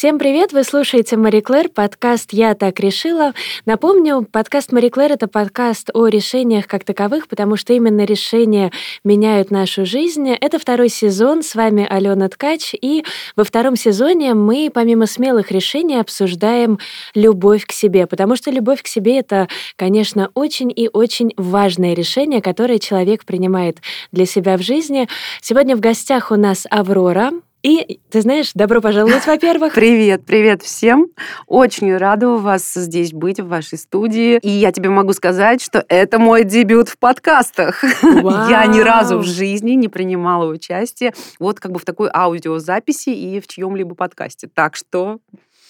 Всем 0.00 0.18
привет! 0.18 0.54
Вы 0.54 0.64
слушаете 0.64 1.18
Мари 1.18 1.40
Клэр, 1.40 1.68
подкаст 1.68 2.32
«Я 2.32 2.54
так 2.54 2.80
решила». 2.80 3.34
Напомню, 3.66 4.26
подкаст 4.32 4.72
Мари 4.72 4.88
Клэр— 4.88 5.12
это 5.12 5.28
подкаст 5.28 5.90
о 5.92 6.06
решениях 6.06 6.66
как 6.66 6.84
таковых, 6.84 7.28
потому 7.28 7.56
что 7.56 7.74
именно 7.74 8.06
решения 8.06 8.72
меняют 9.04 9.50
нашу 9.50 9.84
жизнь. 9.84 10.30
Это 10.30 10.58
второй 10.58 10.88
сезон, 10.88 11.42
с 11.42 11.54
вами 11.54 11.86
Алена 11.86 12.30
Ткач, 12.30 12.72
и 12.80 13.04
во 13.36 13.44
втором 13.44 13.76
сезоне 13.76 14.32
мы, 14.32 14.70
помимо 14.72 15.04
смелых 15.04 15.50
решений, 15.50 16.00
обсуждаем 16.00 16.78
любовь 17.14 17.66
к 17.66 17.72
себе, 17.72 18.06
потому 18.06 18.36
что 18.36 18.50
любовь 18.50 18.82
к 18.82 18.86
себе— 18.86 19.18
это, 19.20 19.48
конечно, 19.76 20.30
очень 20.32 20.72
и 20.74 20.88
очень 20.90 21.34
важное 21.36 21.92
решение, 21.92 22.40
которое 22.40 22.78
человек 22.78 23.26
принимает 23.26 23.82
для 24.12 24.24
себя 24.24 24.56
в 24.56 24.62
жизни. 24.62 25.08
Сегодня 25.42 25.76
в 25.76 25.80
гостях 25.80 26.30
у 26.30 26.36
нас 26.36 26.66
Аврора, 26.70 27.32
и, 27.62 28.00
ты 28.10 28.22
знаешь, 28.22 28.52
добро 28.54 28.80
пожаловать, 28.80 29.26
во-первых. 29.26 29.74
Привет, 29.80 30.22
привет 30.24 30.62
всем. 30.62 31.08
Очень 31.46 31.96
рада 31.96 32.28
у 32.28 32.36
вас 32.38 32.72
здесь 32.74 33.12
быть, 33.12 33.38
в 33.38 33.48
вашей 33.48 33.76
студии. 33.76 34.38
И 34.38 34.48
я 34.48 34.72
тебе 34.72 34.88
могу 34.88 35.12
сказать, 35.12 35.62
что 35.62 35.84
это 35.88 36.18
мой 36.18 36.44
дебют 36.44 36.88
в 36.88 36.98
подкастах. 36.98 37.82
Вау. 38.02 38.48
Я 38.50 38.64
ни 38.66 38.80
разу 38.80 39.18
в 39.18 39.24
жизни 39.24 39.72
не 39.72 39.88
принимала 39.88 40.50
участие 40.50 41.12
вот 41.38 41.60
как 41.60 41.72
бы 41.72 41.78
в 41.78 41.84
такой 41.84 42.08
аудиозаписи 42.12 43.10
и 43.10 43.40
в 43.40 43.46
чьем-либо 43.46 43.94
подкасте. 43.94 44.48
Так 44.52 44.76
что... 44.76 45.18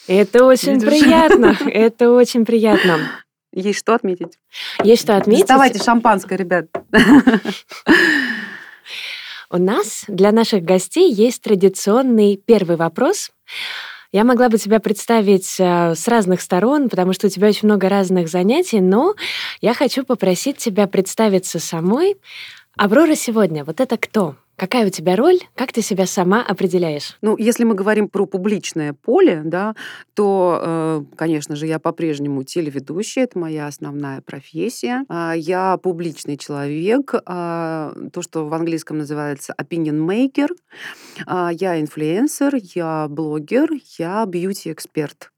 Это 0.06 0.44
очень 0.44 0.74
Видишь? 0.74 0.88
приятно. 0.88 1.56
Это 1.66 2.10
очень 2.12 2.44
приятно. 2.44 2.98
Есть 3.52 3.80
что 3.80 3.94
отметить. 3.94 4.38
Есть 4.84 5.02
что 5.02 5.16
отметить. 5.16 5.42
Доставайте 5.42 5.82
шампанское, 5.82 6.36
ребят. 6.36 6.66
У 9.52 9.58
нас 9.58 10.04
для 10.06 10.30
наших 10.30 10.62
гостей 10.62 11.12
есть 11.12 11.42
традиционный 11.42 12.36
первый 12.36 12.76
вопрос. 12.76 13.32
Я 14.12 14.22
могла 14.22 14.48
бы 14.48 14.58
тебя 14.58 14.78
представить 14.78 15.56
э, 15.58 15.94
с 15.96 16.06
разных 16.06 16.40
сторон, 16.40 16.88
потому 16.88 17.12
что 17.12 17.26
у 17.26 17.30
тебя 17.30 17.48
очень 17.48 17.66
много 17.66 17.88
разных 17.88 18.28
занятий, 18.28 18.80
но 18.80 19.14
я 19.60 19.74
хочу 19.74 20.04
попросить 20.04 20.58
тебя 20.58 20.86
представиться 20.86 21.58
самой. 21.58 22.16
Аврора 22.76 23.16
сегодня, 23.16 23.64
вот 23.64 23.80
это 23.80 23.96
кто? 23.96 24.36
Какая 24.60 24.86
у 24.86 24.90
тебя 24.90 25.16
роль? 25.16 25.38
Как 25.54 25.72
ты 25.72 25.80
себя 25.80 26.04
сама 26.04 26.42
определяешь? 26.42 27.16
Ну, 27.22 27.34
если 27.38 27.64
мы 27.64 27.74
говорим 27.74 28.10
про 28.10 28.26
публичное 28.26 28.92
поле, 28.92 29.40
да, 29.42 29.74
то, 30.12 30.60
э, 30.62 31.16
конечно 31.16 31.56
же, 31.56 31.66
я 31.66 31.78
по-прежнему 31.78 32.42
телеведущая, 32.42 33.24
это 33.24 33.38
моя 33.38 33.66
основная 33.68 34.20
профессия. 34.20 35.06
А, 35.08 35.32
я 35.32 35.78
публичный 35.78 36.36
человек, 36.36 37.14
а, 37.24 37.94
то, 38.12 38.20
что 38.20 38.44
в 38.44 38.52
английском 38.52 38.98
называется 38.98 39.54
opinion 39.58 40.06
maker. 40.06 40.48
А, 41.26 41.50
я 41.54 41.80
инфлюенсер, 41.80 42.56
я 42.74 43.06
блогер, 43.08 43.70
я 43.98 44.26
бьюти-эксперт. 44.26 45.30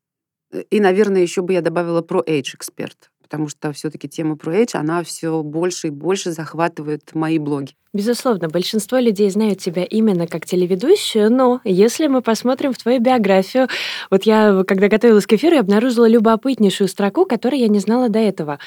И, 0.71 0.81
наверное, 0.81 1.23
еще 1.23 1.43
бы 1.43 1.53
я 1.53 1.61
добавила 1.61 2.03
про 2.03 2.23
age-эксперт 2.23 3.12
потому 3.33 3.49
что 3.49 3.73
все-таки 3.73 4.11
тема 4.11 4.37
про 4.37 4.59
Edge, 4.59 4.75
она 4.75 5.03
все 5.03 5.43
больше 5.43 5.87
и 5.87 5.91
больше 5.91 6.33
захватывает 6.33 7.15
мои 7.15 7.39
блоги. 7.39 7.73
Безусловно, 7.95 8.51
большинство 8.51 8.99
людей 8.99 9.31
знают 9.31 9.59
тебя 9.59 9.85
именно 9.85 10.27
как 10.27 10.45
телеведущую, 10.45 11.33
но 11.33 11.63
если 11.65 12.09
мы 12.09 12.21
посмотрим 12.21 12.75
в 12.75 12.77
твою 12.77 13.01
биографию, 13.01 13.69
вот 14.11 14.25
я, 14.25 14.65
когда 14.67 14.89
готовилась 14.89 15.27
к 15.27 15.33
эфиру, 15.33 15.55
я 15.55 15.61
обнаружила 15.61 16.07
любопытнейшую 16.07 16.89
строку, 16.89 17.25
которую 17.25 17.61
я 17.61 17.69
не 17.69 17.79
знала 17.79 18.11
до 18.11 18.19
этого. 18.19 18.59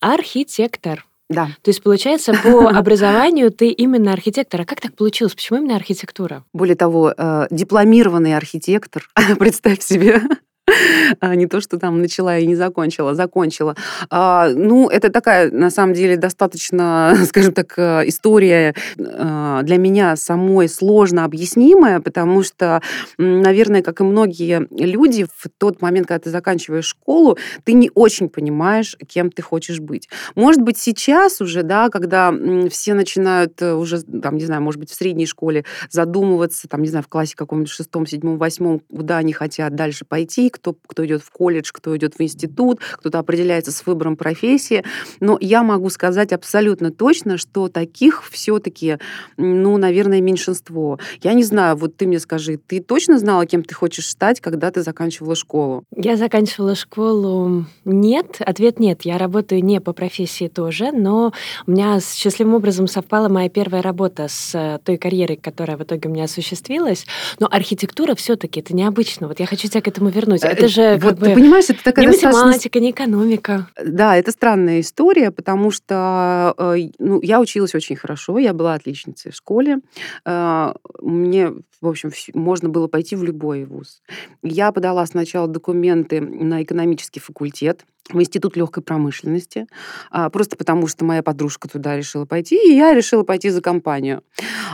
Архитектор. 0.00 1.06
Да. 1.30 1.46
То 1.62 1.70
есть, 1.70 1.82
получается, 1.82 2.34
по 2.34 2.68
образованию 2.78 3.50
ты 3.50 3.68
именно 3.68 4.12
архитектор. 4.12 4.60
А 4.60 4.64
как 4.66 4.82
так 4.82 4.94
получилось? 4.94 5.34
Почему 5.34 5.60
именно 5.60 5.76
архитектура? 5.76 6.44
Более 6.52 6.76
того, 6.76 7.14
э, 7.16 7.46
дипломированный 7.50 8.36
архитектор, 8.36 9.08
представь 9.38 9.80
себе, 9.80 10.20
не 11.22 11.46
то, 11.46 11.60
что 11.60 11.78
там 11.78 12.00
начала 12.00 12.38
и 12.38 12.46
не 12.46 12.54
закончила, 12.54 13.14
закончила. 13.14 13.76
А, 14.10 14.48
ну, 14.50 14.88
это 14.88 15.10
такая, 15.10 15.50
на 15.50 15.70
самом 15.70 15.94
деле, 15.94 16.16
достаточно, 16.16 17.16
скажем 17.26 17.52
так, 17.52 17.74
э, 17.76 18.02
история 18.06 18.74
а, 18.98 19.62
для 19.62 19.78
меня 19.78 20.16
самой 20.16 20.68
сложно 20.68 21.24
объяснимая, 21.24 22.00
потому 22.00 22.42
что, 22.42 22.80
наверное, 23.18 23.82
как 23.82 24.00
и 24.00 24.04
многие 24.04 24.66
люди, 24.70 25.26
в 25.36 25.48
тот 25.58 25.82
момент, 25.82 26.06
когда 26.06 26.20
ты 26.20 26.30
заканчиваешь 26.30 26.86
школу, 26.86 27.36
ты 27.64 27.72
не 27.72 27.90
очень 27.94 28.28
понимаешь, 28.28 28.96
кем 29.08 29.30
ты 29.30 29.42
хочешь 29.42 29.80
быть. 29.80 30.08
Может 30.34 30.62
быть, 30.62 30.78
сейчас 30.78 31.40
уже, 31.40 31.62
да, 31.62 31.88
когда 31.88 32.32
все 32.70 32.94
начинают 32.94 33.60
э, 33.62 33.74
уже, 33.74 34.02
там, 34.02 34.36
не 34.36 34.44
знаю, 34.44 34.62
может 34.62 34.78
быть, 34.78 34.90
в 34.90 34.94
средней 34.94 35.26
школе 35.26 35.64
задумываться, 35.90 36.68
там, 36.68 36.82
не 36.82 36.88
знаю, 36.88 37.04
в 37.04 37.08
классе 37.08 37.34
каком-нибудь 37.36 37.70
шестом, 37.70 38.06
седьмом, 38.06 38.38
восьмом, 38.38 38.80
куда 38.80 39.18
они 39.18 39.32
хотят 39.32 39.74
дальше 39.74 40.04
пойти, 40.04 40.51
кто, 40.52 40.76
кто 40.86 41.04
идет 41.04 41.22
в 41.22 41.30
колледж, 41.30 41.70
кто 41.72 41.96
идет 41.96 42.14
в 42.14 42.20
институт, 42.20 42.80
кто-то 42.98 43.18
определяется 43.18 43.72
с 43.72 43.84
выбором 43.86 44.16
профессии. 44.16 44.84
Но 45.20 45.38
я 45.40 45.62
могу 45.62 45.90
сказать 45.90 46.32
абсолютно 46.32 46.92
точно, 46.92 47.38
что 47.38 47.68
таких 47.68 48.28
все-таки, 48.30 48.98
ну, 49.36 49.76
наверное, 49.76 50.20
меньшинство. 50.20 50.98
Я 51.22 51.32
не 51.34 51.42
знаю, 51.42 51.76
вот 51.76 51.96
ты 51.96 52.06
мне 52.06 52.20
скажи, 52.20 52.56
ты 52.56 52.80
точно 52.80 53.18
знала, 53.18 53.46
кем 53.46 53.64
ты 53.64 53.74
хочешь 53.74 54.08
стать, 54.08 54.40
когда 54.40 54.70
ты 54.70 54.82
заканчивала 54.82 55.34
школу? 55.34 55.84
Я 55.96 56.16
заканчивала 56.16 56.74
школу. 56.74 57.64
Нет, 57.84 58.36
ответ 58.40 58.78
нет. 58.78 59.02
Я 59.02 59.18
работаю 59.18 59.64
не 59.64 59.80
по 59.80 59.92
профессии 59.92 60.48
тоже, 60.48 60.92
но 60.92 61.32
у 61.66 61.70
меня 61.70 61.98
счастливым 62.00 62.54
образом 62.54 62.86
совпала 62.86 63.28
моя 63.28 63.48
первая 63.48 63.82
работа 63.82 64.28
с 64.28 64.54
э, 64.54 64.78
той 64.84 64.96
карьерой, 64.96 65.36
которая 65.36 65.76
в 65.76 65.82
итоге 65.82 66.08
у 66.08 66.12
меня 66.12 66.24
осуществилась. 66.24 67.06
Но 67.38 67.48
архитектура 67.50 68.14
все-таки 68.14 68.60
это 68.60 68.74
необычно. 68.74 69.28
Вот 69.28 69.40
я 69.40 69.46
хочу 69.46 69.68
тебя 69.68 69.80
к 69.80 69.88
этому 69.88 70.10
вернуть 70.10 70.41
есть 70.48 70.58
это 70.58 70.68
же 70.68 70.98
вот, 71.02 71.18
бы, 71.18 71.26
ты 71.26 71.34
понимаешь, 71.34 71.66
это 71.68 71.82
такая 71.82 72.06
не 72.06 72.12
достаточно... 72.12 72.46
математика, 72.46 72.80
не 72.80 72.90
экономика. 72.90 73.68
Да, 73.84 74.16
это 74.16 74.30
странная 74.30 74.80
история, 74.80 75.30
потому 75.30 75.70
что 75.70 76.54
э, 76.56 76.90
ну, 76.98 77.20
я 77.22 77.40
училась 77.40 77.74
очень 77.74 77.96
хорошо, 77.96 78.38
я 78.38 78.52
была 78.52 78.74
отличницей 78.74 79.32
в 79.32 79.34
школе. 79.34 79.78
Э, 80.24 80.72
мне, 81.00 81.52
в 81.80 81.88
общем, 81.88 82.10
можно 82.34 82.68
было 82.68 82.88
пойти 82.88 83.16
в 83.16 83.24
любой 83.24 83.64
вуз. 83.64 84.02
Я 84.42 84.72
подала 84.72 85.04
сначала 85.06 85.48
документы 85.48 86.20
на 86.20 86.62
экономический 86.62 87.20
факультет, 87.20 87.84
в 88.10 88.20
Институт 88.20 88.56
легкой 88.56 88.82
промышленности, 88.82 89.66
а, 90.10 90.28
просто 90.28 90.56
потому 90.56 90.86
что 90.86 91.04
моя 91.04 91.22
подружка 91.22 91.68
туда 91.68 91.96
решила 91.96 92.24
пойти, 92.24 92.56
и 92.56 92.74
я 92.76 92.94
решила 92.94 93.22
пойти 93.22 93.50
за 93.50 93.60
компанию. 93.60 94.22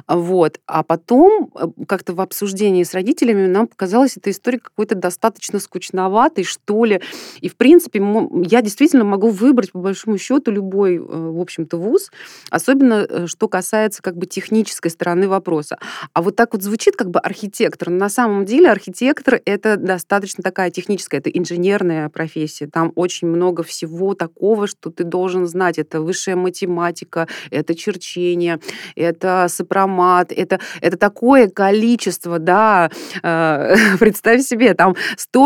Вот. 0.07 0.61
А 0.67 0.83
потом 0.83 1.51
э, 1.55 1.67
как-то 1.87 2.15
в 2.15 2.21
обсуждении 2.21 2.83
с 2.83 2.95
родителями 2.95 3.47
нам 3.47 3.67
показалась 3.67 4.17
эта 4.17 4.31
история 4.31 4.59
какой-то 4.59 4.95
достаточно 4.95 5.58
скучноватой, 5.59 6.45
что 6.45 6.85
ли. 6.85 7.01
И, 7.41 7.49
в 7.49 7.57
принципе, 7.57 8.03
я 8.45 8.63
действительно 8.63 9.05
могу 9.05 9.31
выбрать, 9.31 9.73
по 9.73 9.79
большому 9.79 10.19
счету, 10.19 10.51
любой, 10.51 10.97
э, 10.97 11.01
в 11.01 11.41
общем-то, 11.41 11.77
вуз, 11.77 12.11
особенно 12.51 13.07
э, 13.09 13.27
что 13.27 13.49
касается 13.49 14.03
как 14.03 14.17
бы 14.17 14.27
технической 14.27 14.91
стороны 14.91 15.29
вопроса. 15.29 15.79
А 16.13 16.23
вот 16.23 16.37
так 16.37 16.53
вот 16.53 16.63
звучит 16.63 16.97
как 16.97 17.11
бы 17.11 17.21
архитектор. 17.21 17.91
Но 17.91 17.97
на 17.97 18.09
самом 18.09 18.45
деле 18.45 18.71
архитектор— 18.71 19.41
это 19.45 19.77
достаточно 19.77 20.43
такая 20.43 20.71
техническая, 20.71 21.21
это 21.21 21.31
инженерная 21.31 22.09
профессия. 22.09 22.67
Там 22.67 22.93
очень 22.95 23.29
много 23.29 23.63
всего 23.63 24.15
такого, 24.15 24.67
что 24.67 24.91
ты 24.91 25.05
должен 25.05 25.47
знать. 25.47 25.79
Это 25.79 26.01
высшая 26.01 26.37
математика, 26.37 27.29
это 27.51 27.75
черчение, 27.75 28.61
это 28.97 29.47
сопромат, 29.49 30.33
это, 30.33 30.61
это 30.81 30.97
такое 30.97 31.49
количество, 31.49 32.39
да, 32.39 32.91
э, 33.23 33.75
представь 34.01 34.43
себе, 34.43 34.75
там 34.75 34.97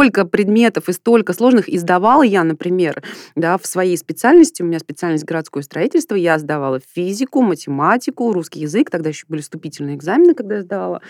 столько 0.03 0.25
предметов 0.25 0.89
и 0.89 0.93
столько 0.93 1.33
сложных. 1.33 1.69
И 1.69 1.79
сдавала 1.79 2.23
я, 2.23 2.43
например, 2.43 3.03
да, 3.37 3.57
в 3.57 3.67
своей 3.67 3.97
специальности, 3.97 4.63
у 4.63 4.67
меня 4.67 4.81
специальность 4.81 5.25
городское 5.25 5.63
строительство, 5.63 6.17
я 6.17 6.39
сдавала 6.39 6.81
физику, 6.95 7.41
математику, 7.41 8.33
русский 8.33 8.61
язык, 8.61 8.91
тогда 8.91 9.11
еще 9.11 9.27
были 9.29 9.43
вступительные 9.43 9.95
экзамены, 9.97 10.35
когда 10.35 10.57
я 10.57 10.63
сдавала. 10.63 11.03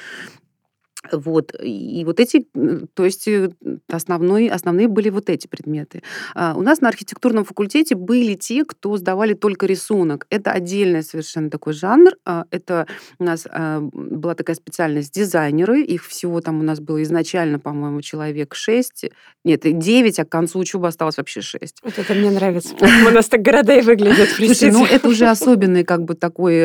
Вот. 1.11 1.53
И 1.61 2.05
вот 2.05 2.21
эти, 2.21 2.47
то 2.95 3.05
есть 3.05 3.27
э, 3.27 3.51
основной, 3.89 4.49
основные 4.49 4.87
были 4.87 5.11
вот 5.11 5.31
эти 5.31 5.49
предметы. 5.49 6.03
А 6.35 6.55
у 6.57 6.63
нас 6.63 6.81
на 6.81 6.89
архитектурном 6.89 7.45
факультете 7.45 7.97
были 7.97 8.35
те, 8.35 8.65
кто 8.65 8.97
сдавали 8.97 9.35
только 9.35 9.67
рисунок. 9.67 10.27
Это 10.31 10.53
отдельный 10.53 11.03
совершенно 11.03 11.51
такой 11.51 11.73
жанр. 11.73 12.13
А 12.25 12.45
это 12.51 12.87
у 13.19 13.25
нас 13.25 13.47
а, 13.51 13.81
была 13.81 14.35
такая 14.35 14.55
специальность 14.55 15.13
дизайнеры. 15.13 15.83
Их 15.83 16.07
всего 16.07 16.41
там 16.41 16.61
у 16.61 16.63
нас 16.63 16.79
было 16.79 17.03
изначально, 17.03 17.59
по-моему, 17.59 18.01
человек 18.01 18.55
6. 18.55 19.07
Нет, 19.45 19.63
9, 19.65 20.19
а 20.21 20.25
к 20.25 20.29
концу 20.29 20.61
учебы 20.61 20.87
осталось 20.87 21.17
вообще 21.17 21.41
6. 21.41 21.81
Вот 21.83 21.99
это 21.99 22.15
мне 22.15 22.31
нравится. 22.31 22.75
У 22.81 23.11
нас 23.11 23.29
так 23.29 23.43
города 23.43 23.75
и 23.77 23.83
выглядят. 23.83 24.29
Слушай, 24.29 24.71
ну 24.71 24.87
это 24.87 25.09
уже 25.09 25.27
особенный 25.27 25.85
как 25.85 26.05
бы 26.05 26.15
такой 26.15 26.63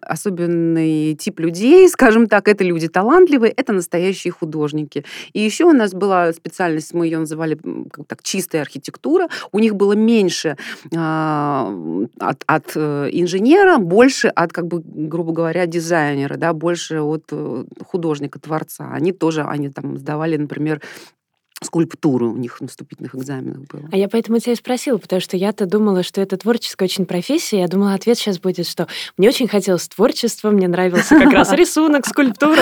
особенный 0.00 1.14
тип 1.14 1.40
людей, 1.40 1.88
скажем 1.88 2.26
так. 2.26 2.48
Это 2.48 2.64
люди 2.64 2.88
талантливые, 2.88 3.52
это 3.66 3.72
настоящие 3.72 4.32
художники. 4.32 5.04
И 5.32 5.40
еще 5.40 5.64
у 5.64 5.72
нас 5.72 5.92
была 5.92 6.32
специальность, 6.32 6.94
мы 6.94 7.06
ее 7.06 7.18
называли 7.18 7.58
как 7.90 8.06
так, 8.06 8.22
чистая 8.22 8.62
архитектура. 8.62 9.28
У 9.52 9.58
них 9.58 9.74
было 9.74 9.94
меньше 9.94 10.56
э, 10.92 12.06
от, 12.20 12.44
от 12.46 12.72
э, 12.76 13.08
инженера, 13.12 13.78
больше 13.78 14.28
от, 14.28 14.52
как 14.52 14.66
бы, 14.66 14.82
грубо 14.84 15.32
говоря, 15.32 15.66
дизайнера, 15.66 16.36
да, 16.36 16.52
больше 16.52 17.00
от 17.00 17.24
э, 17.32 17.64
художника, 17.84 18.38
творца. 18.38 18.90
Они 18.92 19.12
тоже, 19.12 19.42
они 19.42 19.68
там 19.68 19.98
сдавали, 19.98 20.36
например, 20.36 20.80
скульптуры 21.62 22.26
у 22.26 22.36
них 22.36 22.60
на 22.60 22.68
вступительных 22.68 23.14
экзаменах 23.14 23.60
было. 23.68 23.88
А 23.90 23.96
я 23.96 24.08
поэтому 24.08 24.38
тебя 24.38 24.52
и 24.52 24.56
спросила, 24.56 24.98
потому 24.98 25.20
что 25.20 25.38
я-то 25.38 25.64
думала, 25.64 26.02
что 26.02 26.20
это 26.20 26.36
творческая 26.36 26.84
очень 26.84 27.06
профессия. 27.06 27.60
Я 27.60 27.68
думала, 27.68 27.94
ответ 27.94 28.18
сейчас 28.18 28.38
будет, 28.38 28.66
что 28.66 28.88
мне 29.16 29.28
очень 29.28 29.48
хотелось 29.48 29.88
творчества, 29.88 30.50
мне 30.50 30.68
нравился 30.68 31.18
как 31.18 31.32
раз 31.32 31.52
рисунок, 31.54 32.06
скульптура. 32.06 32.60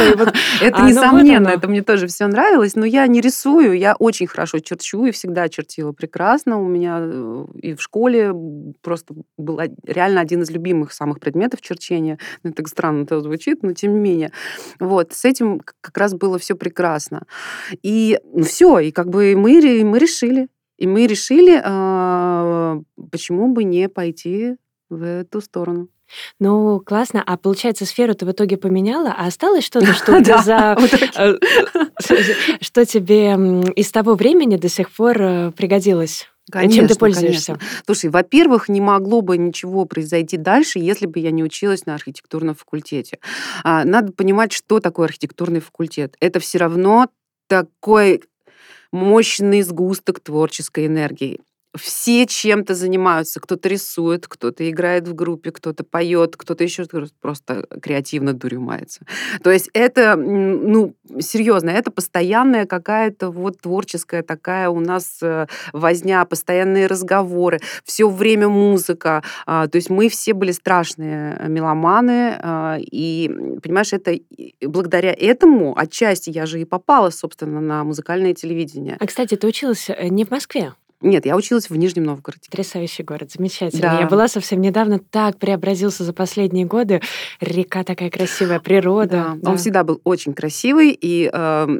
Это 0.61 0.83
несомненно, 0.83 1.49
это 1.49 1.67
мне 1.67 1.83
тоже 1.83 2.07
все 2.07 2.29
нравилось, 2.29 2.77
но 2.77 2.87
я 2.87 3.07
не 3.09 3.21
рисую, 3.21 3.77
я 3.77 3.97
очень 3.97 4.29
хорошо 4.29 4.61
черчу 4.61 5.07
и 5.07 5.11
всегда 5.11 5.49
чертила 5.49 5.91
прекрасно. 5.91 6.61
У 6.61 6.69
меня 6.69 6.99
э, 7.01 7.47
и 7.63 7.75
в 7.75 7.83
школе 7.83 8.33
просто 8.81 9.15
был 9.37 9.61
реально 9.85 10.21
один 10.21 10.43
из 10.43 10.51
любимых 10.51 10.93
самых 10.93 11.19
предметов 11.19 11.61
черчения. 11.63 12.19
Ну, 12.45 12.51
это 12.51 12.65
странно 12.69 13.03
это 13.03 13.21
звучит, 13.21 13.65
но 13.65 13.73
тем 13.73 13.95
не 13.95 14.01
менее. 14.01 14.33
Вот, 14.79 15.13
с 15.13 15.25
этим 15.25 15.61
как 15.81 15.99
раз 15.99 16.15
было 16.15 16.39
все 16.39 16.55
прекрасно. 16.55 17.23
И 17.83 18.21
ну, 18.33 18.45
все, 18.45 18.84
и 18.89 18.93
как 18.93 19.09
бы 19.09 19.35
мы, 19.37 19.61
мы 19.85 19.99
решили. 19.99 20.49
И 20.77 20.87
мы 20.87 21.07
решили, 21.07 21.61
а, 21.65 22.81
почему 23.13 23.53
бы 23.53 23.65
не 23.65 23.89
пойти 23.89 24.57
в 24.91 25.03
эту 25.03 25.41
сторону. 25.41 25.89
Ну, 26.39 26.81
классно. 26.81 27.23
А 27.25 27.37
получается, 27.37 27.87
сферу 27.87 28.15
ты 28.15 28.27
в 28.27 28.33
итоге 28.33 28.57
поменяла, 28.57 29.15
а 29.17 29.27
осталось 29.27 29.65
что-то, 29.65 29.87
что 29.95 30.21
тебе 30.21 30.39
за... 30.43 30.77
Э, 31.17 31.35
что 32.61 32.85
тебе 32.85 33.35
из 33.77 33.91
того 33.91 34.15
времени 34.15 34.57
до 34.57 34.69
сих 34.69 34.91
пор 34.91 35.21
э, 35.21 35.51
пригодилось? 35.53 36.29
Конечно, 36.51 36.81
Чем 36.81 36.89
ты 36.89 36.95
пользуешься? 36.97 37.55
Конечно. 37.55 37.83
Слушай, 37.87 38.11
во-первых, 38.11 38.69
не 38.69 38.81
могло 38.83 39.23
бы 39.23 39.39
ничего 39.39 39.87
произойти 39.87 40.37
дальше, 40.37 40.79
если 40.79 41.07
бы 41.07 41.19
я 41.19 41.31
не 41.31 41.43
училась 41.43 41.87
на 41.87 41.95
архитектурном 41.95 42.55
факультете. 42.55 43.19
А, 43.63 43.85
надо 43.85 44.13
понимать, 44.13 44.53
что 44.53 44.79
такое 44.79 45.07
архитектурный 45.07 45.61
факультет. 45.61 46.17
Это 46.21 46.41
все 46.41 46.59
равно 46.59 47.09
такой 47.49 48.23
мощный 48.95 49.63
сгусток 49.63 50.21
творческой 50.21 50.87
энергии 50.87 51.41
все 51.77 52.27
чем-то 52.27 52.75
занимаются. 52.75 53.41
Кто-то 53.41 53.69
рисует, 53.69 54.27
кто-то 54.29 54.69
играет 54.69 55.09
в 55.09 55.15
группе, 55.15 55.51
кто-то 55.51 55.85
поет, 55.85 56.37
кто-то 56.37 56.63
еще 56.63 56.87
просто 57.21 57.67
креативно 57.83 58.33
дурью 58.33 58.61
мается. 58.61 59.01
То 59.43 59.51
есть 59.51 59.71
это, 59.73 60.17
ну, 60.17 60.95
серьезно, 61.21 61.71
это 61.71 61.91
постоянная 61.91 62.67
какая-то 62.67 63.31
вот 63.31 63.61
творческая 63.61 64.23
такая 64.23 64.69
у 64.69 64.81
нас 64.81 65.19
э, 65.23 65.47
возня, 65.73 66.25
постоянные 66.25 66.87
разговоры, 66.87 67.61
все 67.85 68.09
время 68.09 68.49
музыка. 68.49 69.23
А, 69.47 69.67
то 69.67 69.77
есть 69.77 69.91
мы 69.91 70.09
все 70.09 70.33
были 70.33 70.53
страшные 70.53 71.41
меломаны, 71.49 72.39
а, 72.41 72.79
и, 72.81 73.29
понимаешь, 73.63 73.93
это 73.93 74.17
благодаря 74.63 75.13
этому 75.13 75.77
отчасти 75.79 76.31
я 76.31 76.47
же 76.47 76.61
и 76.61 76.65
попала, 76.65 77.11
собственно, 77.11 77.61
на 77.61 77.85
музыкальное 77.85 78.35
телевидение. 78.35 78.97
А, 79.01 79.07
кстати, 79.07 79.37
ты 79.37 79.47
училась 79.47 79.91
э, 79.91 80.09
не 80.09 80.25
в 80.25 80.31
Москве? 80.31 80.73
Нет, 81.05 81.27
я 81.27 81.37
училась 81.37 81.69
в 81.69 81.77
Нижнем 81.77 82.05
Новгороде. 82.05 82.41
Потрясающий 82.51 83.03
город, 83.03 83.31
замечательно. 83.31 83.83
Да. 83.83 84.01
Я 84.01 84.07
была 84.07 84.27
совсем 84.27 84.61
недавно, 84.63 84.99
так 84.99 85.39
преобразился 85.39 86.03
за 86.03 86.15
последние 86.15 86.65
годы. 86.65 87.03
Река 87.41 87.85
такая 87.85 88.11
красивая, 88.11 88.59
природа. 88.59 89.11
Да. 89.11 89.35
Да. 89.37 89.51
Он 89.51 89.59
всегда 89.59 89.85
был 89.85 90.01
очень 90.05 90.33
красивый, 90.33 90.97
и 90.99 91.31
э, 91.31 91.79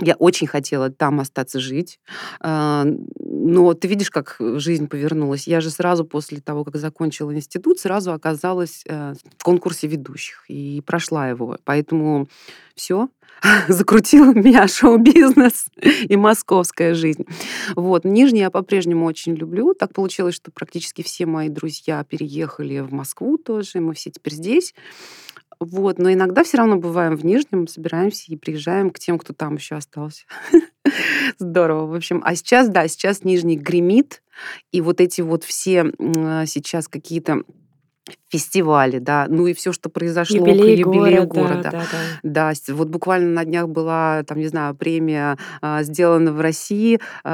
я 0.00 0.14
очень 0.14 0.46
хотела 0.46 0.90
там 0.90 1.20
остаться 1.20 1.60
жить. 1.60 2.00
Э, 2.42 2.84
но 3.16 3.74
ты 3.74 3.88
видишь, 3.88 4.10
как 4.10 4.36
жизнь 4.38 4.88
повернулась. 4.88 5.46
Я 5.46 5.60
же 5.60 5.70
сразу 5.70 6.04
после 6.04 6.40
того, 6.40 6.64
как 6.64 6.76
закончила 6.76 7.34
институт, 7.34 7.78
сразу 7.78 8.12
оказалась 8.12 8.82
э, 8.86 9.14
в 9.38 9.44
конкурсе 9.44 9.86
ведущих 9.86 10.44
и 10.48 10.82
прошла 10.84 11.28
его. 11.28 11.56
Поэтому 11.64 12.28
все, 12.74 13.08
закрутил 13.68 14.32
меня 14.34 14.68
шоу-бизнес 14.68 15.66
и 16.08 16.16
московская 16.16 16.94
жизнь. 16.94 17.24
Вот. 17.76 18.04
Нижний 18.04 18.40
я 18.40 18.50
по-прежнему 18.50 19.06
очень 19.06 19.34
люблю. 19.34 19.74
Так 19.74 19.92
получилось, 19.94 20.34
что 20.34 20.50
практически 20.50 21.02
все 21.02 21.26
мои 21.26 21.48
друзья 21.48 22.04
переехали 22.04 22.80
в 22.80 22.92
Москву 22.92 23.38
тоже. 23.38 23.80
Мы 23.80 23.94
все 23.94 24.10
теперь 24.10 24.34
здесь. 24.34 24.74
Вот, 25.60 25.98
но 25.98 26.10
иногда 26.10 26.42
все 26.42 26.56
равно 26.56 26.76
бываем 26.76 27.16
в 27.16 27.24
Нижнем, 27.24 27.66
собираемся 27.66 28.32
и 28.32 28.36
приезжаем 28.36 28.90
к 28.90 28.98
тем, 28.98 29.18
кто 29.18 29.34
там 29.34 29.56
еще 29.56 29.76
остался. 29.76 30.24
Здорово, 31.38 31.86
в 31.86 31.94
общем. 31.94 32.22
А 32.24 32.34
сейчас, 32.34 32.70
да, 32.70 32.88
сейчас 32.88 33.24
Нижний 33.24 33.58
гремит, 33.58 34.22
и 34.72 34.80
вот 34.80 35.02
эти 35.02 35.20
вот 35.20 35.44
все 35.44 35.92
сейчас 36.46 36.88
какие-то 36.88 37.42
фестивали, 38.28 38.98
да, 38.98 39.26
ну 39.28 39.46
и 39.46 39.54
все, 39.54 39.72
что 39.72 39.88
произошло 39.88 40.38
юбилей 40.38 40.76
к 40.76 40.86
юбилею 40.86 41.26
города. 41.26 41.70
города. 41.70 41.70
Да, 41.70 41.84
да. 42.22 42.52
да, 42.52 42.74
вот 42.74 42.88
буквально 42.88 43.30
на 43.30 43.44
днях 43.44 43.68
была, 43.68 44.22
там, 44.24 44.38
не 44.38 44.46
знаю, 44.46 44.74
премия 44.74 45.36
э, 45.62 45.82
сделана 45.82 46.32
в 46.32 46.40
России, 46.40 47.00
э, 47.24 47.28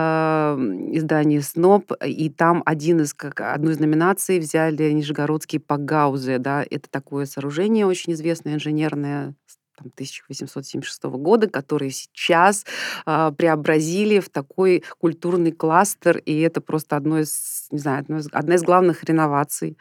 издание 0.92 1.40
СНОП, 1.40 1.92
и 2.04 2.30
там 2.30 2.62
один 2.64 3.00
из, 3.00 3.14
как, 3.14 3.40
одну 3.40 3.70
из 3.70 3.78
номинаций 3.78 4.38
взяли 4.38 4.90
нижегородские 4.90 5.60
пагаузы, 5.60 6.38
да, 6.38 6.64
это 6.68 6.88
такое 6.90 7.26
сооружение 7.26 7.86
очень 7.86 8.12
известное, 8.14 8.54
инженерное, 8.54 9.34
там, 9.76 9.88
1876 9.94 11.05
года, 11.05 11.49
которые 11.49 11.90
сейчас 11.90 12.64
э, 13.06 13.32
преобразили 13.37 14.20
в 14.20 14.28
такой 14.28 14.82
культурный 14.99 15.52
кластер, 15.52 16.19
и 16.19 16.40
это 16.40 16.61
просто 16.61 16.96
одно 16.96 17.20
из, 17.20 17.69
не 17.70 17.78
знаю, 17.78 18.00
одно 18.00 18.19
из, 18.19 18.28
одна 18.32 18.55
из 18.55 18.62
главных 18.62 19.05
реноваций 19.05 19.76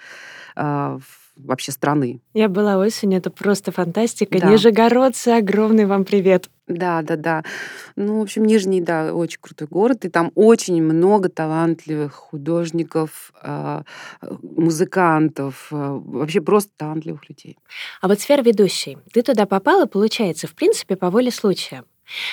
э, 0.56 1.00
вообще 1.38 1.72
страны. 1.72 2.22
Я 2.34 2.50
была 2.50 2.78
осенью, 2.78 3.20
это 3.20 3.30
просто 3.30 3.72
фантастика. 3.72 4.40
Да. 4.40 4.50
Нижегородцы, 4.50 5.30
огромный 5.30 5.86
вам 5.86 6.06
привет. 6.06 6.50
Да, 6.68 7.02
да, 7.04 7.16
да. 7.16 7.44
Ну, 7.96 8.20
в 8.20 8.22
общем, 8.24 8.44
Нижний, 8.46 8.82
да, 8.82 9.14
очень 9.14 9.38
крутой 9.40 9.68
город, 9.68 10.04
и 10.06 10.10
там 10.10 10.32
очень 10.34 10.82
много 10.82 11.30
талантливых 11.30 12.14
художников, 12.14 13.32
а, 13.42 13.84
музыкантов, 14.42 15.68
а, 15.72 15.94
вообще 16.04 16.42
просто 16.42 16.72
талантливых 16.76 17.30
людей. 17.30 17.58
А 18.02 18.08
вот 18.08 18.20
сфера 18.20 18.42
ведущей. 18.42 18.98
Ты 19.14 19.22
туда 19.22 19.46
попала, 19.46 19.86
получается, 19.86 20.48
в 20.48 20.56
принципе, 20.56 20.96
по 20.96 21.12
воле 21.12 21.30
случая. 21.32 21.84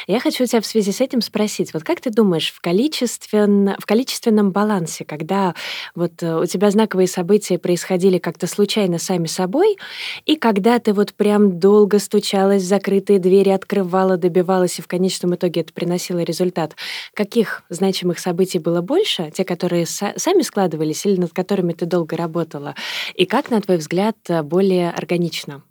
Я 0.07 0.21
хочу 0.21 0.45
тебя 0.47 0.61
в 0.61 0.67
связи 0.67 0.93
с 0.93 1.01
этим 1.01 1.21
спросить, 1.21 1.73
вот 1.73 1.85
как 1.85 2.01
ты 2.01 2.11
думаешь, 2.11 2.51
в, 2.51 2.61
количествен... 2.61 3.75
в 3.79 3.87
количественном 3.87 4.51
балансе, 4.51 5.05
когда 5.05 5.55
вот 5.95 6.23
э, 6.23 6.41
у 6.41 6.47
тебя 6.47 6.71
знаковые 6.71 7.07
события 7.07 7.59
происходили 7.59 8.19
как-то 8.19 8.47
случайно 8.47 8.99
сами 8.99 9.27
собой, 9.27 9.79
и 10.27 10.37
когда 10.37 10.79
ты 10.79 10.93
вот 10.93 11.15
прям 11.15 11.59
долго 11.59 11.99
стучалась 11.99 12.63
в 12.63 12.67
закрытые 12.67 13.19
двери, 13.19 13.51
открывала, 13.51 14.17
добивалась, 14.17 14.79
и 14.79 14.83
в 14.83 14.89
конечном 14.89 15.35
итоге 15.35 15.63
это 15.63 15.73
приносило 15.73 16.21
результат, 16.21 16.77
каких 17.15 17.63
значимых 17.69 18.19
событий 18.19 18.59
было 18.59 18.83
больше, 18.83 19.31
те, 19.35 19.45
которые 19.45 19.87
сами 19.87 20.43
складывались 20.43 21.07
или 21.07 21.21
над 21.21 21.33
которыми 21.33 21.73
ты 21.73 21.87
долго 21.87 22.17
работала, 22.17 22.75
и 23.15 23.25
как, 23.25 23.51
на 23.51 23.61
твой 23.61 23.79
взгляд, 23.79 24.17
более 24.45 24.91
органично? 24.91 25.63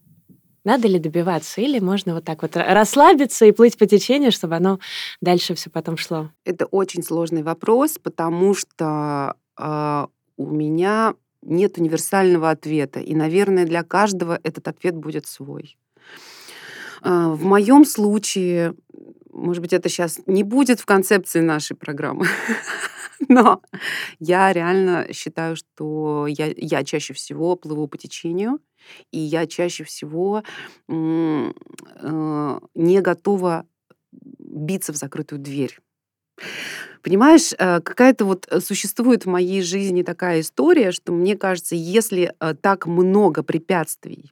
Надо 0.64 0.88
ли 0.88 1.00
добиваться? 1.00 1.62
Или 1.62 1.80
можно 1.80 2.14
вот 2.14 2.24
так 2.24 2.42
вот 2.44 2.56
расслабиться 2.56 3.46
и 3.46 3.52
плыть 3.52 3.78
по 3.78 3.88
течению, 3.88 4.32
чтобы 4.32 4.56
оно 4.56 4.80
дальше 5.20 5.56
все 5.56 5.70
потом 5.70 5.98
шло? 5.98 6.30
Это 6.46 6.66
очень 6.66 7.04
сложный 7.04 7.42
вопрос, 7.42 7.98
потому 8.02 8.54
что 8.54 9.36
э, 9.58 10.08
у 10.38 10.46
меня 10.46 11.16
нет 11.42 11.78
универсального 11.78 12.52
ответа. 12.52 13.00
И, 13.00 13.16
наверное, 13.16 13.66
для 13.66 13.84
каждого 13.84 14.40
этот 14.44 14.68
ответ 14.68 14.96
будет 14.96 15.26
свой. 15.26 15.78
Э, 17.04 17.30
в 17.30 17.44
моем 17.44 17.86
случае, 17.86 18.76
может 19.32 19.62
быть, 19.62 19.74
это 19.74 19.90
сейчас 19.90 20.20
не 20.28 20.44
будет 20.44 20.80
в 20.80 20.86
концепции 20.86 21.40
нашей 21.40 21.76
программы, 21.76 22.28
но 23.30 23.62
я 24.20 24.54
реально 24.54 25.08
считаю, 25.14 25.56
что 25.56 26.28
я, 26.28 26.52
я 26.56 26.84
чаще 26.84 27.14
всего 27.14 27.56
плыву 27.56 27.88
по 27.88 27.98
течению, 27.98 28.60
и 29.12 29.20
я 29.20 29.46
чаще 29.46 29.84
всего 29.84 30.44
э, 30.88 31.52
не 32.76 33.02
готова 33.02 33.66
биться 34.12 34.94
в 34.94 34.96
закрытую 34.96 35.40
дверь. 35.40 35.78
Понимаешь, 37.04 37.54
э, 37.58 37.82
какая-то 37.82 38.26
вот 38.26 38.48
э, 38.50 38.60
существует 38.60 39.26
в 39.26 39.30
моей 39.30 39.62
жизни 39.62 40.04
такая 40.04 40.42
история, 40.42 40.92
что 40.92 41.12
мне 41.12 41.36
кажется, 41.36 41.76
если 41.76 42.34
так 42.62 42.88
много 42.88 43.44
препятствий, 43.44 44.32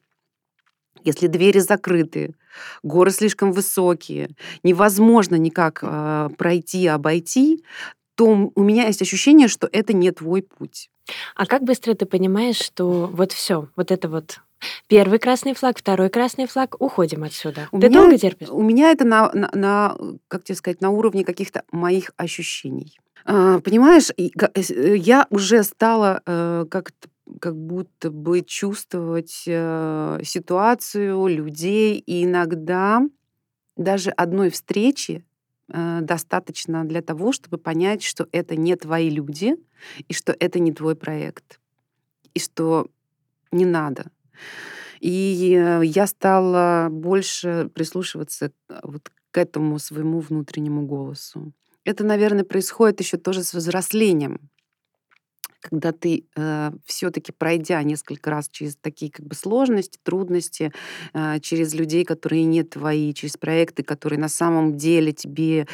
если 1.02 1.28
двери 1.28 1.60
закрыты, 1.60 2.34
горы 2.82 3.10
слишком 3.10 3.52
высокие, 3.52 4.30
невозможно 4.62 5.36
никак 5.36 5.80
пройти, 6.36 6.86
обойти, 6.88 7.64
то 8.14 8.52
у 8.54 8.62
меня 8.62 8.86
есть 8.86 9.02
ощущение, 9.02 9.48
что 9.48 9.68
это 9.70 9.92
не 9.92 10.10
твой 10.10 10.42
путь. 10.42 10.90
А 11.34 11.46
как 11.46 11.62
быстро 11.62 11.94
ты 11.94 12.06
понимаешь, 12.06 12.56
что 12.56 13.10
вот 13.12 13.32
все, 13.32 13.68
вот 13.76 13.90
это 13.90 14.08
вот 14.08 14.40
Первый 14.88 15.18
красный 15.18 15.54
флаг, 15.54 15.78
второй 15.78 16.10
красный 16.10 16.46
флаг, 16.46 16.76
уходим 16.80 17.24
отсюда. 17.24 17.68
У 17.72 17.80
Ты 17.80 17.88
меня, 17.88 18.00
долго 18.00 18.18
терпишь? 18.18 18.48
У 18.50 18.62
меня 18.62 18.90
это 18.90 19.04
на, 19.04 19.30
на, 19.32 19.50
на, 19.54 19.96
как 20.28 20.44
тебе 20.44 20.56
сказать, 20.56 20.80
на 20.80 20.90
уровне 20.90 21.24
каких-то 21.24 21.62
моих 21.72 22.10
ощущений. 22.16 22.98
А, 23.24 23.60
понимаешь, 23.60 24.10
э, 24.16 24.96
я 24.96 25.26
уже 25.30 25.62
стала 25.62 26.22
э, 26.26 26.66
как-то 26.70 27.08
как 27.40 27.56
будто 27.56 28.10
бы 28.10 28.42
чувствовать 28.42 29.44
э, 29.46 30.20
ситуацию 30.24 31.26
людей, 31.26 31.98
и 31.98 32.24
иногда 32.24 33.02
даже 33.76 34.10
одной 34.10 34.50
встречи 34.50 35.24
э, 35.72 36.00
достаточно 36.02 36.84
для 36.84 37.02
того, 37.02 37.32
чтобы 37.32 37.58
понять, 37.58 38.02
что 38.02 38.26
это 38.32 38.56
не 38.56 38.76
твои 38.76 39.10
люди, 39.10 39.56
и 40.08 40.12
что 40.12 40.34
это 40.38 40.58
не 40.58 40.72
твой 40.72 40.94
проект, 40.94 41.60
и 42.34 42.38
что 42.38 42.86
не 43.52 43.64
надо. 43.64 44.10
И 45.00 45.54
э, 45.56 45.82
я 45.84 46.06
стала 46.06 46.88
больше 46.90 47.70
прислушиваться 47.74 48.52
вот 48.82 49.10
к 49.30 49.38
этому 49.38 49.78
своему 49.78 50.20
внутреннему 50.20 50.86
голосу. 50.86 51.52
Это, 51.84 52.04
наверное, 52.04 52.44
происходит 52.44 53.00
еще 53.00 53.16
тоже 53.16 53.42
с 53.42 53.54
взрослением 53.54 54.50
когда 55.60 55.92
ты 55.92 56.24
э, 56.36 56.70
все-таки 56.86 57.32
пройдя 57.32 57.82
несколько 57.82 58.30
раз 58.30 58.48
через 58.50 58.76
такие 58.76 59.10
как 59.10 59.26
бы 59.26 59.34
сложности, 59.34 59.98
трудности, 60.02 60.72
э, 61.14 61.40
через 61.40 61.74
людей, 61.74 62.04
которые 62.04 62.44
не 62.44 62.62
твои, 62.62 63.12
через 63.14 63.36
проекты, 63.36 63.82
которые 63.82 64.18
на 64.18 64.28
самом 64.28 64.76
деле 64.76 65.12
тебе 65.12 65.66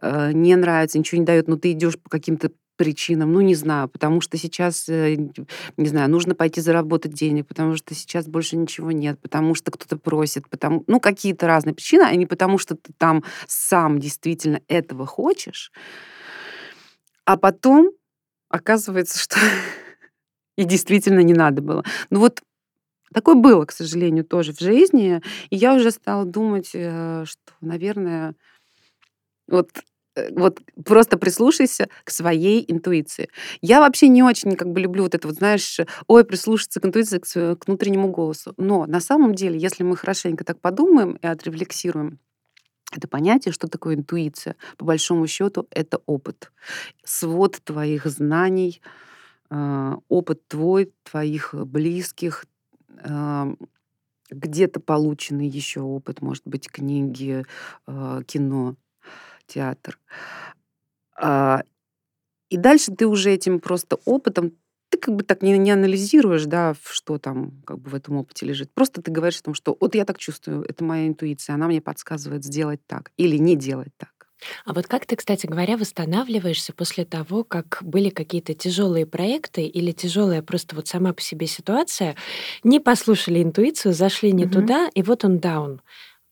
э, 0.00 0.32
не 0.32 0.56
нравятся, 0.56 0.98
ничего 0.98 1.20
не 1.20 1.26
дают, 1.26 1.48
но 1.48 1.56
ты 1.56 1.72
идешь 1.72 1.98
по 1.98 2.10
каким-то 2.10 2.50
причинам, 2.76 3.32
ну, 3.32 3.40
не 3.40 3.54
знаю, 3.54 3.88
потому 3.88 4.20
что 4.20 4.36
сейчас, 4.36 4.88
э, 4.88 5.16
не 5.76 5.88
знаю, 5.88 6.10
нужно 6.10 6.34
пойти 6.34 6.60
заработать 6.60 7.12
денег, 7.12 7.46
потому 7.46 7.76
что 7.76 7.94
сейчас 7.94 8.26
больше 8.26 8.56
ничего 8.56 8.90
нет, 8.90 9.20
потому 9.20 9.54
что 9.54 9.70
кто-то 9.70 9.96
просит, 9.96 10.48
потому, 10.48 10.84
ну, 10.86 11.00
какие-то 11.00 11.46
разные 11.46 11.74
причины, 11.74 12.02
а 12.02 12.14
не 12.14 12.26
потому 12.26 12.58
что 12.58 12.74
ты 12.74 12.92
там 12.96 13.22
сам 13.46 13.98
действительно 14.00 14.60
этого 14.68 15.06
хочешь, 15.06 15.70
а 17.24 17.36
потом 17.36 17.90
оказывается, 18.54 19.18
что 19.18 19.36
и 20.56 20.64
действительно 20.64 21.20
не 21.20 21.34
надо 21.34 21.60
было. 21.60 21.84
Ну 22.10 22.20
вот 22.20 22.40
такое 23.12 23.34
было, 23.34 23.64
к 23.64 23.72
сожалению, 23.72 24.24
тоже 24.24 24.52
в 24.52 24.60
жизни. 24.60 25.20
И 25.50 25.56
я 25.56 25.74
уже 25.74 25.90
стала 25.90 26.24
думать, 26.24 26.70
э, 26.72 27.24
что, 27.26 27.52
наверное, 27.60 28.34
вот 29.48 29.70
э, 30.14 30.32
вот 30.32 30.60
просто 30.84 31.18
прислушайся 31.18 31.88
к 32.04 32.10
своей 32.10 32.64
интуиции. 32.68 33.28
Я 33.60 33.80
вообще 33.80 34.06
не 34.06 34.22
очень 34.22 34.54
как 34.54 34.68
бы 34.68 34.80
люблю 34.80 35.02
вот 35.02 35.16
это 35.16 35.26
вот, 35.26 35.36
знаешь, 35.36 35.80
ой, 36.06 36.24
прислушаться 36.24 36.80
к 36.80 36.86
интуиции, 36.86 37.18
к, 37.18 37.56
к 37.56 37.66
внутреннему 37.66 38.08
голосу. 38.08 38.54
Но 38.56 38.86
на 38.86 39.00
самом 39.00 39.34
деле, 39.34 39.58
если 39.58 39.82
мы 39.82 39.96
хорошенько 39.96 40.44
так 40.44 40.60
подумаем 40.60 41.14
и 41.16 41.26
отрефлексируем, 41.26 42.20
это 42.94 43.08
понятие, 43.08 43.52
что 43.52 43.68
такое 43.68 43.96
интуиция. 43.96 44.56
По 44.76 44.84
большому 44.84 45.26
счету, 45.26 45.66
это 45.70 46.00
опыт. 46.06 46.52
Свод 47.04 47.60
твоих 47.64 48.06
знаний, 48.06 48.80
а, 49.50 49.98
опыт 50.08 50.46
твой, 50.48 50.92
твоих 51.04 51.54
близких, 51.54 52.46
где-то 54.30 54.80
полученный 54.80 55.48
еще 55.48 55.80
опыт, 55.80 56.22
может 56.22 56.42
быть, 56.46 56.70
книги, 56.70 57.44
а, 57.86 58.22
кино, 58.22 58.76
театр. 59.46 59.98
А, 61.16 61.62
и 62.50 62.56
дальше 62.56 62.92
ты 62.92 63.06
уже 63.06 63.30
этим 63.32 63.60
просто 63.60 63.98
опытом 64.04 64.52
как 65.04 65.16
бы 65.16 65.22
так 65.22 65.42
не, 65.42 65.56
не 65.58 65.70
анализируешь, 65.70 66.46
да, 66.46 66.74
что 66.82 67.18
там 67.18 67.62
как 67.66 67.78
бы 67.78 67.90
в 67.90 67.94
этом 67.94 68.16
опыте 68.16 68.46
лежит. 68.46 68.72
Просто 68.72 69.02
ты 69.02 69.10
говоришь 69.10 69.40
о 69.40 69.44
том, 69.44 69.54
что 69.54 69.76
вот 69.78 69.94
я 69.94 70.06
так 70.06 70.18
чувствую, 70.18 70.64
это 70.66 70.82
моя 70.82 71.06
интуиция, 71.06 71.54
она 71.54 71.66
мне 71.66 71.82
подсказывает 71.82 72.42
сделать 72.42 72.80
так 72.86 73.12
или 73.18 73.36
не 73.36 73.54
делать 73.54 73.92
так. 73.98 74.08
А 74.64 74.72
вот 74.72 74.86
как 74.86 75.06
ты, 75.06 75.16
кстати 75.16 75.46
говоря, 75.46 75.76
восстанавливаешься 75.76 76.72
после 76.72 77.04
того, 77.04 77.44
как 77.44 77.78
были 77.82 78.08
какие-то 78.08 78.54
тяжелые 78.54 79.06
проекты 79.06 79.62
или 79.66 79.92
тяжелая 79.92 80.42
просто 80.42 80.74
вот 80.74 80.88
сама 80.88 81.12
по 81.12 81.20
себе 81.20 81.46
ситуация, 81.46 82.16
не 82.62 82.80
послушали 82.80 83.42
интуицию, 83.42 83.94
зашли 83.94 84.32
не 84.32 84.44
угу. 84.44 84.54
туда, 84.54 84.88
и 84.94 85.02
вот 85.02 85.24
он 85.24 85.38
даун. 85.38 85.82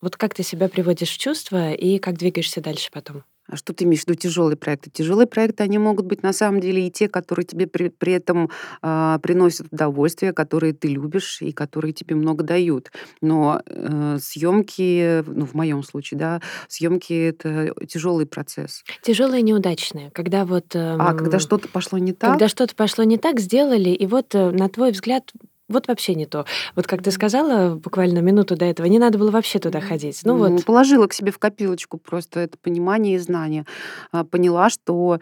Вот 0.00 0.17
как 0.17 0.35
ты 0.35 0.43
себя 0.43 0.69
приводишь 0.69 1.11
в 1.11 1.19
чувство 1.19 1.73
и 1.73 1.99
как 1.99 2.19
двигаешься 2.19 2.61
дальше 2.61 2.88
потом? 2.91 3.25
А 3.52 3.56
что 3.56 3.75
ты 3.75 3.85
имеешь 3.85 4.04
в 4.04 4.09
виду 4.09 4.14
тяжелые 4.18 4.56
проекты? 4.56 4.88
Тяжелые 4.88 5.26
проекты, 5.26 5.62
они 5.62 5.76
могут 5.76 6.06
быть 6.06 6.23
на 6.23 6.32
самом 6.32 6.62
деле 6.62 6.87
и 6.87 6.90
те, 6.90 7.06
которые 7.06 7.44
тебе 7.44 7.66
при, 7.66 7.90
при 7.90 8.14
этом 8.14 8.49
э, 8.82 9.18
приносят 9.23 9.66
удовольствие, 9.71 10.32
которые 10.32 10.73
ты 10.73 10.88
любишь 10.88 11.42
и 11.42 11.52
которые 11.52 11.92
тебе 11.92 12.16
много 12.16 12.44
дают. 12.44 12.90
Но 13.21 13.61
э, 13.66 14.16
съемки, 14.23 15.23
ну, 15.26 15.44
в 15.44 15.52
моем 15.52 15.82
случае, 15.82 16.18
да, 16.18 16.40
съемки 16.68 17.12
это 17.12 17.75
тяжелый 17.87 18.25
процесс. 18.25 18.85
Тяжелые 19.02 19.42
неудачные, 19.42 20.11
когда 20.12 20.47
вот... 20.47 20.75
Э, 20.75 20.97
а 20.99 21.12
когда 21.12 21.38
что-то 21.38 21.68
пошло 21.68 21.99
не 21.99 22.14
так? 22.14 22.30
Когда 22.30 22.49
что-то 22.49 22.75
пошло 22.75 23.04
не 23.04 23.18
так, 23.18 23.38
сделали, 23.38 23.90
и 23.90 24.06
вот, 24.06 24.35
э, 24.35 24.50
на 24.50 24.71
твой 24.71 24.92
взгляд, 24.92 25.30
вот 25.73 25.88
вообще 25.88 26.14
не 26.14 26.26
то. 26.26 26.45
Вот 26.76 26.87
как 26.87 27.02
ты 27.02 27.11
сказала 27.11 27.75
буквально 27.75 28.21
минуту 28.21 28.57
до 28.57 28.64
этого, 28.64 28.87
не 28.87 28.99
надо 28.99 29.19
было 29.19 29.31
вообще 29.31 29.59
туда 29.59 29.81
ходить. 29.81 30.21
Ну, 30.25 30.37
вот. 30.37 30.64
Положила 30.64 31.07
к 31.07 31.12
себе 31.12 31.33
в 31.33 31.38
копилочку 31.38 31.99
просто 31.99 32.41
это 32.41 32.59
понимание 32.59 33.17
и 33.17 33.19
знание. 33.19 33.67
А, 34.11 34.25
поняла, 34.25 34.71
что 34.71 35.19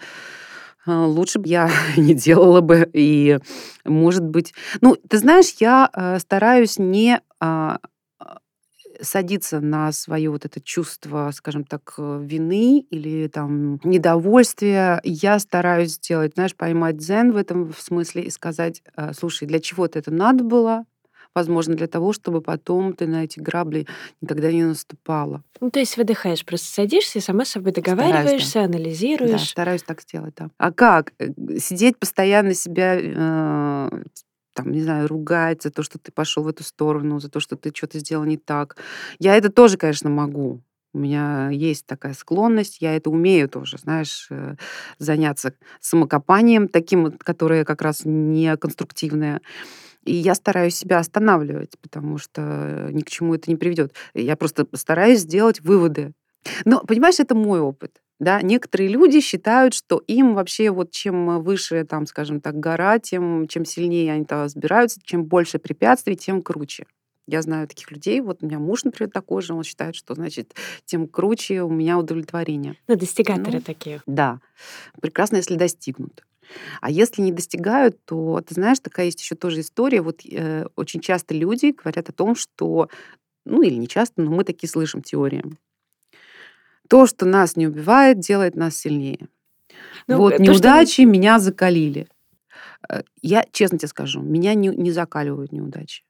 а, 0.86 1.06
лучше 1.06 1.38
бы 1.38 1.48
я 1.48 1.70
не 1.96 2.14
делала 2.14 2.60
бы. 2.60 2.88
И, 2.92 3.38
может 3.84 4.24
быть... 4.24 4.54
Ну, 4.80 4.96
ты 4.96 5.18
знаешь, 5.18 5.54
я 5.58 5.88
а, 5.92 6.18
стараюсь 6.18 6.78
не 6.78 7.20
садиться 9.02 9.60
на 9.60 9.92
свое 9.92 10.30
вот 10.30 10.44
это 10.44 10.60
чувство, 10.60 11.30
скажем 11.34 11.64
так, 11.64 11.94
э, 11.98 12.20
вины 12.22 12.80
или 12.90 13.28
там 13.28 13.80
недовольствия, 13.84 15.00
я 15.04 15.38
стараюсь 15.38 15.94
сделать, 15.94 16.34
знаешь, 16.34 16.54
поймать 16.54 16.96
дзен 16.96 17.32
в 17.32 17.36
этом 17.36 17.72
смысле 17.76 18.22
и 18.22 18.30
сказать, 18.30 18.82
э, 18.96 19.12
слушай, 19.12 19.46
для 19.46 19.60
чего 19.60 19.88
то 19.88 19.98
это 19.98 20.10
надо 20.10 20.44
было, 20.44 20.84
возможно, 21.34 21.74
для 21.74 21.86
того, 21.86 22.12
чтобы 22.12 22.40
потом 22.40 22.94
ты 22.94 23.06
на 23.06 23.24
эти 23.24 23.38
грабли 23.38 23.86
никогда 24.20 24.50
не 24.50 24.64
наступала. 24.64 25.42
Ну, 25.60 25.70
то 25.70 25.78
есть 25.78 25.96
выдыхаешь, 25.96 26.44
просто 26.44 26.68
садишься 26.68 27.18
и 27.18 27.22
сама 27.22 27.44
с 27.44 27.50
собой 27.50 27.72
договариваешься, 27.72 28.48
стараюсь, 28.48 28.52
да. 28.52 28.78
анализируешь. 28.78 29.30
Да, 29.30 29.38
стараюсь 29.38 29.82
так 29.82 30.00
сделать, 30.02 30.34
да. 30.36 30.50
А 30.58 30.72
как? 30.72 31.12
Э, 31.18 31.28
сидеть 31.58 31.98
постоянно 31.98 32.54
себя 32.54 32.98
э, 32.98 34.02
там, 34.54 34.72
не 34.72 34.82
знаю, 34.82 35.08
ругать 35.08 35.62
за 35.62 35.70
то, 35.70 35.82
что 35.82 35.98
ты 35.98 36.12
пошел 36.12 36.42
в 36.44 36.48
эту 36.48 36.64
сторону, 36.64 37.20
за 37.20 37.30
то, 37.30 37.40
что 37.40 37.56
ты 37.56 37.72
что-то 37.74 37.98
сделал 37.98 38.24
не 38.24 38.36
так. 38.36 38.76
Я 39.18 39.36
это 39.36 39.50
тоже, 39.50 39.76
конечно, 39.76 40.10
могу. 40.10 40.62
У 40.92 40.98
меня 40.98 41.50
есть 41.50 41.86
такая 41.86 42.14
склонность, 42.14 42.78
я 42.80 42.96
это 42.96 43.10
умею 43.10 43.48
тоже, 43.48 43.78
знаешь, 43.78 44.26
э, 44.30 44.56
заняться 44.98 45.54
самокопанием, 45.80 46.66
таким, 46.66 47.12
которое 47.12 47.64
как 47.64 47.80
раз 47.82 48.02
не 48.04 48.56
конструктивное. 48.56 49.40
И 50.04 50.14
я 50.14 50.34
стараюсь 50.34 50.74
себя 50.76 50.98
останавливать, 50.98 51.78
потому 51.80 52.18
что 52.18 52.88
ни 52.90 53.02
к 53.02 53.10
чему 53.10 53.34
это 53.34 53.50
не 53.50 53.56
приведет. 53.56 53.94
Я 54.14 54.36
просто 54.36 54.66
стараюсь 54.74 55.20
сделать 55.20 55.60
выводы. 55.60 56.12
Но, 56.64 56.80
понимаешь, 56.80 57.20
это 57.20 57.34
мой 57.34 57.60
опыт. 57.60 58.00
Да, 58.20 58.42
некоторые 58.42 58.90
люди 58.90 59.20
считают, 59.20 59.72
что 59.72 60.02
им 60.06 60.34
вообще 60.34 60.70
вот 60.70 60.90
чем 60.90 61.42
выше, 61.42 61.84
там, 61.84 62.06
скажем 62.06 62.42
так, 62.42 62.60
гора, 62.60 62.98
тем 62.98 63.48
чем 63.48 63.64
сильнее 63.64 64.12
они 64.12 64.26
там 64.26 64.44
разбираются, 64.44 65.00
чем 65.02 65.24
больше 65.24 65.58
препятствий, 65.58 66.16
тем 66.16 66.42
круче. 66.42 66.86
Я 67.26 67.40
знаю 67.42 67.66
таких 67.66 67.90
людей. 67.90 68.20
Вот 68.20 68.42
у 68.42 68.46
меня 68.46 68.58
муж, 68.58 68.84
например, 68.84 69.10
такой 69.10 69.40
же. 69.40 69.54
Он 69.54 69.62
считает, 69.62 69.94
что, 69.94 70.14
значит, 70.14 70.54
тем 70.84 71.06
круче 71.06 71.62
у 71.62 71.70
меня 71.70 71.98
удовлетворение. 71.98 72.76
Ну, 72.88 72.96
достигаторы 72.96 73.58
ну, 73.58 73.60
такие. 73.60 74.02
Да. 74.06 74.40
Прекрасно, 75.00 75.36
если 75.36 75.54
достигнут. 75.54 76.24
А 76.80 76.90
если 76.90 77.22
не 77.22 77.32
достигают, 77.32 78.04
то, 78.04 78.42
ты 78.46 78.54
знаешь, 78.54 78.80
такая 78.80 79.06
есть 79.06 79.20
еще 79.20 79.36
тоже 79.36 79.60
история. 79.60 80.02
Вот 80.02 80.20
э, 80.26 80.66
очень 80.76 81.00
часто 81.00 81.32
люди 81.32 81.72
говорят 81.72 82.08
о 82.08 82.12
том, 82.12 82.34
что, 82.34 82.90
ну 83.46 83.62
или 83.62 83.74
не 83.74 83.86
часто, 83.86 84.20
но 84.20 84.30
мы 84.30 84.44
такие 84.44 84.68
слышим 84.68 85.00
теории 85.00 85.44
то, 86.90 87.06
что 87.06 87.24
нас 87.24 87.54
не 87.54 87.68
убивает, 87.68 88.18
делает 88.18 88.56
нас 88.56 88.76
сильнее. 88.76 89.28
Ну, 90.08 90.18
вот 90.18 90.36
то, 90.36 90.42
неудачи 90.42 91.02
что... 91.02 91.06
меня 91.06 91.38
закалили. 91.38 92.08
Э, 92.88 93.02
я 93.22 93.44
честно 93.52 93.78
тебе 93.78 93.86
скажу, 93.86 94.20
меня 94.20 94.54
не, 94.54 94.68
не 94.70 94.90
закаливают 94.90 95.52
неудачи. 95.52 96.02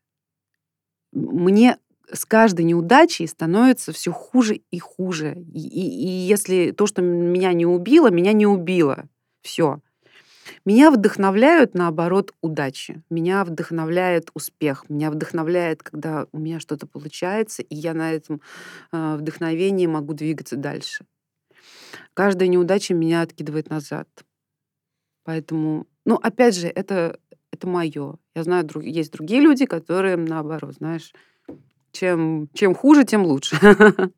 Мне 1.12 1.76
с 2.10 2.25
каждой 2.25 2.64
неудачей 2.64 3.28
становится 3.28 3.92
все 3.92 4.10
хуже 4.10 4.62
и 4.70 4.78
хуже. 4.78 5.44
И, 5.52 5.60
и, 5.60 6.06
и 6.06 6.08
если 6.08 6.70
то, 6.70 6.87
что 6.87 7.02
меня 7.02 7.52
не 7.52 7.66
убило, 7.66 8.10
меня 8.10 8.32
не 8.32 8.46
убило. 8.46 9.04
Все. 9.42 9.80
Меня 10.64 10.90
вдохновляют, 10.90 11.74
наоборот, 11.74 12.32
удачи. 12.42 13.02
Меня 13.10 13.44
вдохновляет 13.44 14.30
успех. 14.34 14.84
Меня 14.88 15.10
вдохновляет, 15.10 15.82
когда 15.82 16.26
у 16.32 16.38
меня 16.38 16.60
что-то 16.60 16.86
получается, 16.86 17.62
и 17.62 17.74
я 17.74 17.94
на 17.94 18.12
этом 18.12 18.40
э, 18.92 19.16
вдохновении 19.16 19.86
могу 19.86 20.12
двигаться 20.12 20.56
дальше. 20.56 21.06
Каждая 22.14 22.48
неудача 22.48 22.94
меня 22.94 23.22
откидывает 23.22 23.70
назад. 23.70 24.08
Поэтому, 25.24 25.86
ну, 26.04 26.16
опять 26.16 26.56
же, 26.56 26.68
это 26.68 27.18
это 27.52 27.66
мое. 27.66 28.16
Я 28.34 28.42
знаю, 28.42 28.66
есть 28.80 29.12
другие 29.12 29.40
люди, 29.40 29.66
которые 29.66 30.16
наоборот, 30.16 30.74
знаешь, 30.74 31.12
чем, 31.92 32.48
чем 32.54 32.74
хуже, 32.74 33.04
тем 33.04 33.24
лучше. 33.24 33.58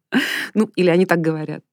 ну, 0.54 0.70
или 0.76 0.90
они 0.90 1.06
так 1.06 1.20
говорят. 1.20 1.64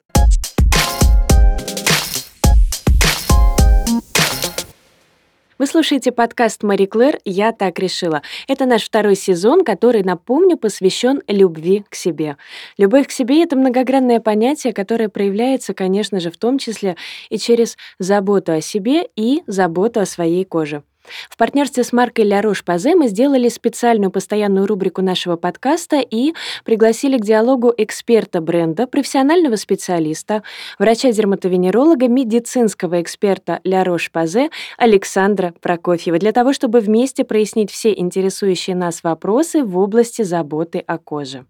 Вы 5.60 5.68
слушаете 5.68 6.14
подкаст 6.14 6.64
Мари 6.64 6.86
Клэр 6.86 7.20
«Я 7.26 7.52
так 7.52 7.80
решила». 7.80 8.22
Это 8.48 8.66
наш 8.66 8.86
второй 8.86 9.16
сезон, 9.16 9.66
который, 9.66 10.04
напомню, 10.04 10.56
посвящен 10.56 11.22
любви 11.28 11.84
к 11.90 11.96
себе. 11.96 12.38
Любовь 12.78 13.08
к 13.08 13.12
себе— 13.12 13.44
это 13.44 13.58
многогранное 13.58 14.22
понятие, 14.22 14.72
которое 14.72 15.10
проявляется, 15.10 15.74
конечно 15.74 16.22
же, 16.22 16.32
в 16.32 16.38
том 16.38 16.60
числе 16.60 16.96
и 17.30 17.38
через 17.38 17.76
заботу 18.00 18.54
о 18.54 18.62
себе 18.62 19.10
и 19.18 19.44
заботу 19.48 20.00
о 20.00 20.06
своей 20.06 20.46
коже. 20.46 20.82
В 21.30 21.38
партнерстве 21.38 21.84
с 21.84 21.94
маркой 21.94 22.26
Ля 22.26 22.42
Рош 22.42 22.64
Пазе 22.64 22.96
мы 22.96 23.08
сделали 23.08 23.50
специальную 23.50 24.12
постоянную 24.12 24.68
рубрику 24.68 25.02
нашего 25.02 25.36
подкаста 25.36 26.00
и 26.00 26.34
пригласили 26.66 27.18
к 27.18 27.26
диалогу 27.26 27.74
эксперта 27.78 28.42
бренда, 28.42 28.88
профессионального 28.88 29.56
специалиста, 29.56 30.44
врача-дерматовенеролога, 30.78 32.08
медицинского 32.08 33.02
эксперта 33.02 33.60
Ля 33.64 33.84
Рош 33.84 34.12
Пазе 34.12 34.50
Александра 34.78 35.54
Прокофьева 35.62 36.18
для 36.18 36.32
того, 36.32 36.54
чтобы 36.54 36.80
вместе 36.80 37.24
прояснить 37.24 37.72
все 37.72 37.94
интересующие 37.94 38.76
нас 38.76 39.04
вопросы 39.04 39.64
в 39.64 39.78
области 39.78 40.22
заботы 40.22 40.80
о 40.80 40.98
коже. 40.98 41.46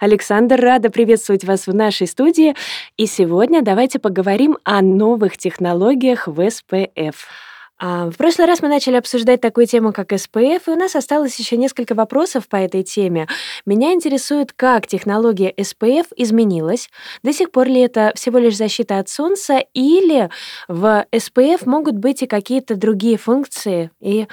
Александр, 0.00 0.60
рада 0.60 0.90
приветствовать 0.90 1.44
вас 1.44 1.66
в 1.66 1.74
нашей 1.74 2.06
студии. 2.06 2.54
И 2.96 3.06
сегодня 3.06 3.62
давайте 3.62 3.98
поговорим 3.98 4.58
о 4.64 4.82
новых 4.82 5.38
технологиях 5.38 6.26
в 6.26 6.50
СПФ. 6.50 7.53
А, 7.86 8.08
в 8.08 8.16
прошлый 8.16 8.46
раз 8.46 8.62
мы 8.62 8.68
начали 8.68 8.96
обсуждать 8.96 9.42
такую 9.42 9.66
тему, 9.66 9.92
как 9.92 10.18
СПФ, 10.18 10.38
и 10.38 10.70
у 10.70 10.74
нас 10.74 10.96
осталось 10.96 11.38
еще 11.38 11.58
несколько 11.58 11.94
вопросов 11.94 12.48
по 12.48 12.56
этой 12.56 12.82
теме. 12.82 13.28
Меня 13.66 13.92
интересует, 13.92 14.54
как 14.54 14.86
технология 14.86 15.52
СПФ 15.62 16.06
изменилась. 16.16 16.88
До 17.22 17.30
сих 17.34 17.50
пор 17.50 17.66
ли 17.66 17.82
это 17.82 18.12
всего 18.14 18.38
лишь 18.38 18.56
защита 18.56 19.00
от 19.00 19.10
солнца, 19.10 19.62
или 19.74 20.30
в 20.66 21.04
СПФ 21.14 21.66
могут 21.66 21.96
быть 21.96 22.22
и 22.22 22.26
какие-то 22.26 22.74
другие 22.74 23.18
функции 23.18 23.90
и 24.00 24.28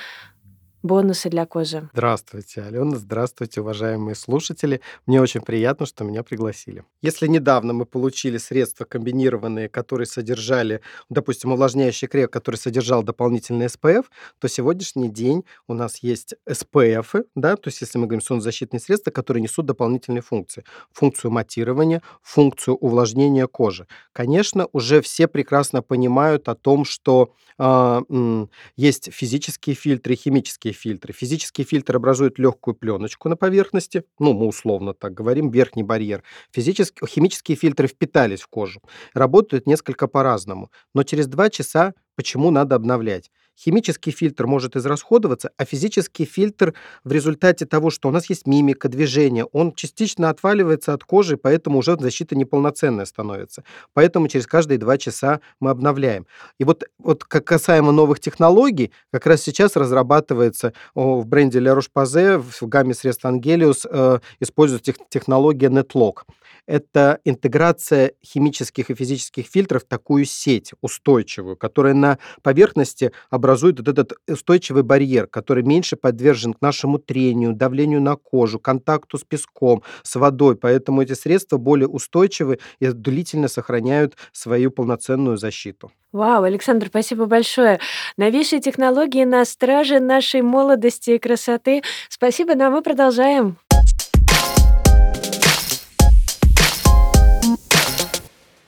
бонусы 0.84 1.30
для 1.30 1.46
кожи. 1.46 1.90
Здравствуйте, 1.94 2.62
Алена, 2.62 2.98
здравствуйте, 2.98 3.62
уважаемые 3.62 4.16
слушатели. 4.16 4.82
Мне 5.06 5.22
очень 5.22 5.42
приятно, 5.42 5.86
что 5.86 6.04
меня 6.04 6.24
пригласили. 6.24 6.84
Если 7.02 7.28
недавно 7.28 7.74
мы 7.74 7.86
получили 7.86 8.38
средства 8.38 8.86
комбинированные, 8.86 9.70
которые 9.70 10.08
содержали, 10.08 10.82
допустим, 11.10 11.52
увлажняющий 11.52 12.08
крем, 12.08 12.30
который 12.30 12.56
содержал 12.56 13.04
дополнительный 13.04 13.68
SPF, 13.68 14.06
то 14.40 14.48
сегодняшний 14.48 15.10
день 15.10 15.44
у 15.68 15.74
нас 15.74 15.98
есть 16.04 16.36
SPF, 16.50 17.26
да, 17.36 17.56
то 17.56 17.68
есть 17.68 17.82
если 17.82 17.98
мы 17.98 18.08
говорим 18.08 18.22
солнцезащитные 18.22 18.80
средства, 18.80 19.12
которые 19.12 19.44
несут 19.44 19.66
дополнительные 19.66 20.22
функции. 20.22 20.64
Функцию 20.92 21.32
матирования, 21.32 22.02
функцию 22.22 22.76
увлажнения 22.76 23.48
кожи. 23.48 23.88
Конечно, 24.14 24.68
уже 24.74 25.02
все 25.02 25.28
прекрасно 25.28 25.82
понимают 25.82 26.48
о 26.50 26.56
том, 26.56 26.86
что 26.86 27.34
э, 27.58 28.48
есть 28.76 29.12
физические 29.12 29.76
фильтры, 29.76 30.16
химические 30.16 30.71
физические 30.72 30.74
фильтры. 30.74 31.14
Физический 31.14 31.64
фильтр 31.64 31.96
образует 31.96 32.40
легкую 32.40 32.76
пленочку 32.76 33.30
на 33.30 33.36
поверхности, 33.36 34.04
ну, 34.20 34.34
мы 34.34 34.48
условно 34.48 34.94
так 34.94 35.14
говорим, 35.14 35.52
верхний 35.52 35.84
барьер. 35.84 36.24
Физические, 36.52 37.08
химические 37.08 37.58
фильтры 37.58 37.88
впитались 37.88 38.42
в 38.42 38.48
кожу. 38.48 38.82
Работают 39.14 39.68
несколько 39.68 40.08
по-разному, 40.08 40.72
но 40.94 41.04
через 41.04 41.28
два 41.28 41.50
часа 41.50 41.94
почему 42.16 42.52
надо 42.52 42.76
обновлять? 42.76 43.32
Химический 43.58 44.12
фильтр 44.12 44.48
может 44.48 44.76
израсходоваться, 44.76 45.52
а 45.58 45.66
физический 45.66 46.26
фильтр 46.26 46.74
в 47.04 47.12
результате 47.12 47.66
того, 47.66 47.90
что 47.90 48.10
у 48.10 48.12
нас 48.12 48.30
есть 48.30 48.48
мимика, 48.48 48.90
движение, 48.90 49.46
он 49.46 49.74
частично 49.74 50.30
отваливается 50.30 50.94
от 50.94 51.04
кожи, 51.04 51.38
поэтому 51.38 51.80
уже 51.80 51.98
защита 52.00 52.36
неполноценная 52.36 53.06
становится. 53.06 53.64
Поэтому 53.94 54.28
через 54.28 54.48
каждые 54.48 54.78
два 54.78 54.98
часа 54.98 55.42
мы 55.60 55.70
обновляем. 55.70 56.26
И 56.58 56.64
вот, 56.64 56.84
вот 56.98 57.24
как 57.24 57.46
касаемо 57.46 57.92
новых 57.92 58.20
технологий, 58.20 58.92
как 59.12 59.26
раз 59.26 59.42
сейчас 59.42 59.76
разрабатывается 59.76 60.74
в 60.96 61.26
бренде 61.26 61.60
La 61.60 61.78
Roche-Posay 61.78 62.38
в 62.40 62.68
гамме 62.68 62.94
средств 62.94 63.26
Angelius 63.26 63.88
э, 63.90 64.20
используется 64.40 64.94
технология 65.10 65.68
NetLock 65.68 66.24
это 66.68 67.20
интеграция 67.26 68.14
химических 68.24 68.90
и 68.90 68.96
физических 68.96 69.46
фильтров 69.46 69.84
в 69.84 69.88
такую 69.88 70.26
сеть 70.26 70.72
устойчивую, 70.82 71.58
которая 71.58 71.94
на 71.94 72.18
поверхности 72.44 73.12
образует 73.52 73.80
вот 73.80 73.88
этот 73.90 74.14
устойчивый 74.30 74.84
барьер, 74.84 75.28
который 75.28 75.64
меньше 75.64 75.98
подвержен 75.98 76.54
к 76.54 76.62
нашему 76.62 77.00
трению, 77.00 77.54
давлению 77.54 78.02
на 78.02 78.16
кожу, 78.16 78.60
контакту 78.60 79.18
с 79.18 79.26
песком, 79.26 79.84
с 80.04 80.16
водой. 80.16 80.56
Поэтому 80.56 81.02
эти 81.02 81.14
средства 81.14 81.58
более 81.58 81.90
устойчивы 81.90 82.60
и 82.80 82.88
длительно 82.88 83.50
сохраняют 83.50 84.16
свою 84.32 84.72
полноценную 84.72 85.38
защиту. 85.38 85.92
Вау, 86.14 86.44
Александр, 86.44 86.88
спасибо 86.88 87.26
большое. 87.26 87.82
Новейшие 88.16 88.62
технологии 88.62 89.26
на 89.26 89.44
страже 89.44 90.00
нашей 90.00 90.42
молодости 90.42 91.12
и 91.12 91.20
красоты. 91.20 91.84
Спасибо, 92.08 92.56
ну 92.56 92.66
а 92.66 92.70
мы 92.70 92.82
продолжаем. 92.82 93.58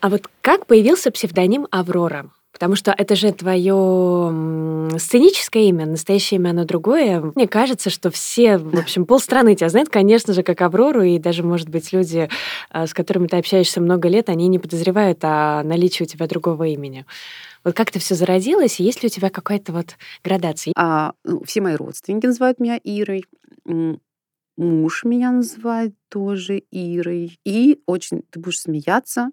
А 0.01 0.09
вот 0.09 0.29
как 0.41 0.65
появился 0.65 1.09
псевдоним 1.09 1.67
Аврора? 1.71 2.29
Потому 2.53 2.75
что 2.75 2.93
это 2.95 3.15
же 3.15 3.31
твое 3.31 4.99
сценическое 4.99 5.63
имя, 5.63 5.87
настоящее 5.87 6.39
имя, 6.39 6.51
оно 6.51 6.65
другое. 6.65 7.33
Мне 7.35 7.47
кажется, 7.47 7.89
что 7.89 8.11
все, 8.11 8.57
в 8.59 8.79
общем, 8.79 9.05
полстраны 9.05 9.55
тебя 9.55 9.69
знают, 9.69 9.89
конечно 9.89 10.33
же, 10.33 10.43
как 10.43 10.61
Аврору, 10.61 11.01
и 11.01 11.17
даже, 11.17 11.41
может 11.41 11.69
быть, 11.69 11.91
люди, 11.91 12.29
а, 12.69 12.85
с 12.85 12.93
которыми 12.93 13.25
ты 13.25 13.37
общаешься 13.37 13.81
много 13.81 14.07
лет, 14.07 14.29
они 14.29 14.47
не 14.47 14.59
подозревают 14.59 15.19
о 15.23 15.63
наличии 15.63 16.03
у 16.03 16.05
тебя 16.05 16.27
другого 16.27 16.65
имени. 16.65 17.05
Вот 17.63 17.75
как 17.75 17.89
это 17.89 17.97
все 17.97 18.13
зародилось, 18.13 18.79
и 18.79 18.83
есть 18.83 19.01
ли 19.01 19.07
у 19.07 19.09
тебя 19.09 19.31
какая-то 19.31 19.73
вот 19.73 19.97
градация? 20.23 20.73
А, 20.77 21.13
ну, 21.23 21.43
все 21.43 21.61
мои 21.61 21.75
родственники 21.75 22.27
называют 22.27 22.59
меня 22.59 22.79
Ирой. 22.83 23.25
Муж 24.57 25.03
меня 25.03 25.31
называет 25.31 25.95
тоже 26.09 26.61
Ирой. 26.69 27.39
И 27.43 27.81
очень, 27.87 28.21
ты 28.29 28.39
будешь 28.39 28.59
смеяться, 28.59 29.31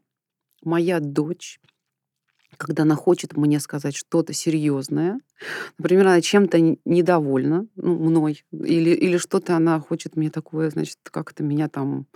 моя 0.63 1.01
дочь, 1.01 1.61
когда 2.61 2.83
она 2.83 2.95
хочет 2.95 3.37
мне 3.37 3.59
сказать 3.59 3.97
что-то 3.97 4.35
серьезное, 4.35 5.21
например, 5.79 6.07
она 6.07 6.21
чем-то 6.21 6.77
недовольна 6.85 7.67
ну, 7.77 7.97
мной, 7.97 8.45
или, 8.53 8.91
или 8.91 9.17
что-то 9.17 9.57
она 9.57 9.81
хочет 9.81 10.15
мне 10.17 10.31
такое, 10.31 10.69
значит, 10.69 10.99
как 11.05 11.33
это 11.33 11.43
меня 11.43 11.69
там 11.69 12.07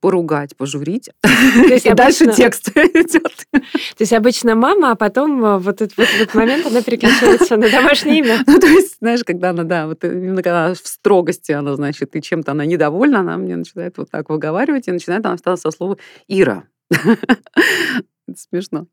поругать, 0.00 0.56
пожурить. 0.56 1.08
И 1.24 1.94
дальше 1.94 2.30
текст 2.32 2.68
идет. 2.74 3.46
То 3.50 4.00
есть 4.00 4.12
обычно 4.12 4.54
мама, 4.54 4.90
а 4.92 4.94
потом 4.94 5.42
э, 5.42 5.58
вот 5.58 5.80
этот, 5.80 6.34
момент 6.34 6.66
она 6.66 6.82
переключается 6.82 7.56
на 7.56 7.70
домашнее 7.70 8.18
имя. 8.18 8.44
Ну, 8.54 8.60
то 8.60 8.66
есть, 8.66 8.98
знаешь, 8.98 9.24
когда 9.24 9.50
она, 9.50 9.64
да, 9.64 9.86
вот 9.86 10.04
именно 10.04 10.42
когда 10.42 10.74
в 10.74 10.86
строгости 10.86 11.50
она, 11.52 11.74
значит, 11.76 12.14
и 12.14 12.22
чем-то 12.22 12.52
она 12.52 12.66
недовольна, 12.66 13.20
она 13.20 13.38
мне 13.38 13.56
начинает 13.56 13.96
вот 13.96 14.10
так 14.10 14.28
выговаривать, 14.28 14.86
и 14.86 14.92
начинает 14.92 15.24
она 15.24 15.56
со 15.56 15.70
слова 15.70 15.96
«Ира». 16.28 16.64
Это 18.26 18.38
смешно. 18.38 18.86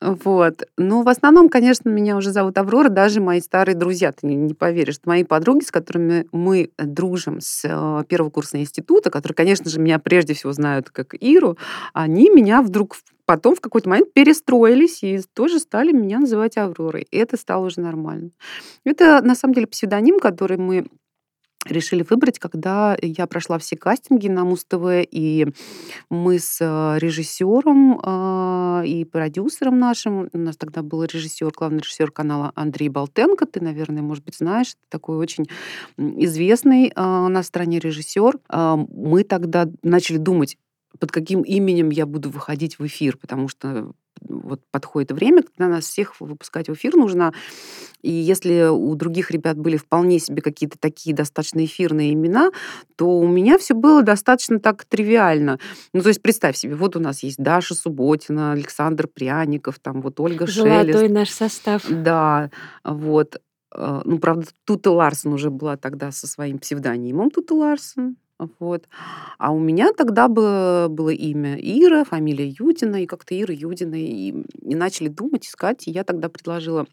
Вот. 0.00 0.62
Ну, 0.78 1.02
в 1.02 1.08
основном, 1.08 1.50
конечно, 1.50 1.90
меня 1.90 2.16
уже 2.16 2.30
зовут 2.30 2.56
Аврора, 2.56 2.88
даже 2.88 3.20
мои 3.20 3.40
старые 3.40 3.76
друзья, 3.76 4.12
ты 4.12 4.26
не, 4.26 4.34
не 4.34 4.54
поверишь. 4.54 4.98
Мои 5.04 5.24
подруги, 5.24 5.64
с 5.64 5.70
которыми 5.70 6.26
мы 6.32 6.70
дружим 6.78 7.40
с 7.40 7.64
э, 7.64 8.04
первого 8.08 8.30
курса 8.30 8.58
института, 8.58 9.10
которые, 9.10 9.34
конечно 9.34 9.68
же, 9.68 9.78
меня 9.78 9.98
прежде 9.98 10.32
всего 10.32 10.52
знают 10.52 10.88
как 10.88 11.14
Иру, 11.20 11.58
они 11.92 12.30
меня 12.30 12.62
вдруг 12.62 12.96
потом 13.26 13.54
в 13.54 13.60
какой-то 13.60 13.88
момент 13.88 14.12
перестроились 14.12 15.02
и 15.02 15.20
тоже 15.34 15.58
стали 15.58 15.92
меня 15.92 16.18
называть 16.20 16.56
Авророй. 16.56 17.06
И 17.10 17.16
это 17.18 17.36
стало 17.36 17.66
уже 17.66 17.80
нормально. 17.80 18.30
Это, 18.84 19.20
на 19.22 19.34
самом 19.34 19.54
деле, 19.54 19.66
псевдоним, 19.66 20.18
который 20.18 20.56
мы 20.56 20.86
решили 21.64 22.04
выбрать, 22.08 22.38
когда 22.38 22.96
я 23.00 23.26
прошла 23.26 23.58
все 23.58 23.76
кастинги 23.76 24.28
на 24.28 24.44
Муз-ТВ, 24.44 25.06
и 25.10 25.46
мы 26.10 26.38
с 26.38 26.58
э, 26.60 26.98
режиссером 26.98 28.00
а, 28.02 28.82
и 28.84 29.04
продюсером 29.04 29.78
нашим, 29.78 30.28
у 30.32 30.38
нас 30.38 30.56
тогда 30.56 30.82
был 30.82 31.04
режиссер, 31.04 31.52
главный 31.56 31.80
режиссер 31.80 32.10
канала 32.10 32.52
Андрей 32.54 32.88
Болтенко, 32.88 33.46
ты, 33.46 33.60
наверное, 33.60 34.02
может 34.02 34.24
быть, 34.24 34.36
знаешь, 34.36 34.76
такой 34.88 35.16
очень 35.16 35.46
известный 35.98 36.92
а, 36.94 37.28
на 37.28 37.42
стране 37.42 37.78
режиссер. 37.78 38.38
А, 38.48 38.76
мы 38.76 39.24
тогда 39.24 39.68
начали 39.82 40.18
думать, 40.18 40.56
под 40.98 41.12
каким 41.12 41.42
именем 41.42 41.90
я 41.90 42.06
буду 42.06 42.30
выходить 42.30 42.78
в 42.78 42.86
эфир, 42.86 43.16
потому 43.16 43.48
что 43.48 43.92
вот 44.28 44.60
подходит 44.70 45.12
время, 45.12 45.42
когда 45.42 45.68
нас 45.68 45.84
всех 45.84 46.20
выпускать 46.20 46.68
в 46.68 46.74
эфир 46.74 46.94
нужно. 46.96 47.32
И 48.02 48.10
если 48.10 48.68
у 48.68 48.94
других 48.94 49.30
ребят 49.30 49.58
были 49.58 49.76
вполне 49.76 50.18
себе 50.18 50.42
какие-то 50.42 50.78
такие 50.78 51.14
достаточно 51.14 51.64
эфирные 51.64 52.12
имена, 52.12 52.50
то 52.96 53.18
у 53.18 53.26
меня 53.26 53.58
все 53.58 53.74
было 53.74 54.02
достаточно 54.02 54.60
так 54.60 54.84
тривиально. 54.84 55.58
Ну, 55.92 56.02
то 56.02 56.08
есть 56.08 56.22
представь 56.22 56.56
себе, 56.56 56.74
вот 56.74 56.96
у 56.96 57.00
нас 57.00 57.22
есть 57.22 57.38
Даша 57.38 57.74
Субботина, 57.74 58.52
Александр 58.52 59.08
Пряников, 59.08 59.78
там 59.78 60.00
вот 60.00 60.20
Ольга 60.20 60.46
Золотой 60.46 60.92
Шелест. 60.92 61.14
наш 61.14 61.30
состав. 61.30 61.84
Да, 61.88 62.50
вот. 62.84 63.40
э, 63.74 64.02
ну, 64.04 64.18
правда, 64.18 64.46
Тута 64.64 64.90
Ларсон 64.90 65.32
уже 65.32 65.50
была 65.50 65.76
тогда 65.76 66.12
со 66.12 66.26
своим 66.26 66.58
псевдонимом 66.58 67.30
Тута 67.30 67.54
Ларсон. 67.54 68.16
Вот. 68.58 68.88
А 69.38 69.52
у 69.52 69.58
меня 69.58 69.92
тогда 69.92 70.28
было, 70.28 70.88
было 70.90 71.10
имя 71.10 71.56
Ира, 71.56 72.04
фамилия 72.04 72.48
Юдина, 72.48 73.02
и 73.02 73.06
как-то 73.06 73.38
Ира 73.40 73.54
Юдина. 73.54 73.94
И, 73.94 74.30
и 74.62 74.74
начали 74.74 75.08
думать, 75.08 75.46
искать. 75.46 75.86
И 75.86 75.90
я 75.90 76.04
тогда 76.04 76.28
предложила 76.28 76.86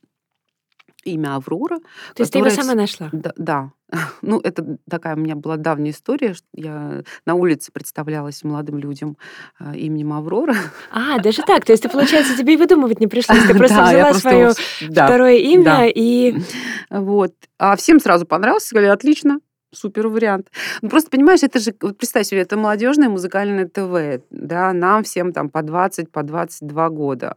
имя 1.04 1.36
Аврора. 1.36 1.80
То 2.15 2.21
есть 2.21 2.32
ты 2.32 2.39
его 2.39 2.49
сама 2.49 2.75
нашла? 2.75 3.10
Да, 3.12 3.34
да. 3.38 3.71
Ну, 4.21 4.39
это 4.39 4.77
такая 4.89 5.15
у 5.15 5.19
меня 5.19 5.36
была 5.36 5.58
давняя 5.58 5.91
история. 5.91 6.34
Что 6.34 6.45
я 6.54 7.04
на 7.25 7.36
улице 7.36 7.71
представлялась 7.71 8.43
молодым 8.43 8.77
людям 8.77 9.17
э, 9.60 9.75
именем 9.75 10.13
Аврора. 10.13 10.56
А, 10.91 11.19
даже 11.19 11.41
так. 11.41 11.65
То 11.65 11.73
есть, 11.73 11.91
получается, 11.91 12.38
тебе 12.38 12.54
и 12.54 12.58
выдумывать 12.58 12.99
не 12.99 13.08
пришлось. 13.08 13.43
Ты 13.47 13.54
просто 13.58 13.84
взяла 13.84 14.13
свое 14.13 14.54
второе 14.91 15.38
имя 15.38 15.88
и... 15.88 16.38
Вот. 16.89 17.34
А 17.58 17.75
всем 17.77 17.99
сразу 17.99 18.25
понравилось. 18.25 18.65
Сказали, 18.65 18.88
отлично, 18.88 19.39
супер 19.72 20.08
вариант. 20.08 20.50
Ну, 20.82 20.90
просто, 20.90 21.10
понимаешь, 21.10 21.44
это 21.44 21.60
же, 21.60 21.74
вот 21.82 21.98
представь 21.98 22.28
себе, 22.28 22.42
это 22.42 22.58
молодежное 22.58 23.10
музыкальное 23.10 23.68
ТВ, 23.68 24.24
да, 24.30 24.74
нам 24.74 25.04
всем 25.04 25.34
там 25.34 25.50
по 25.50 25.62
20, 25.62 26.12
по 26.12 26.24
22 26.24 26.90
года. 26.90 27.36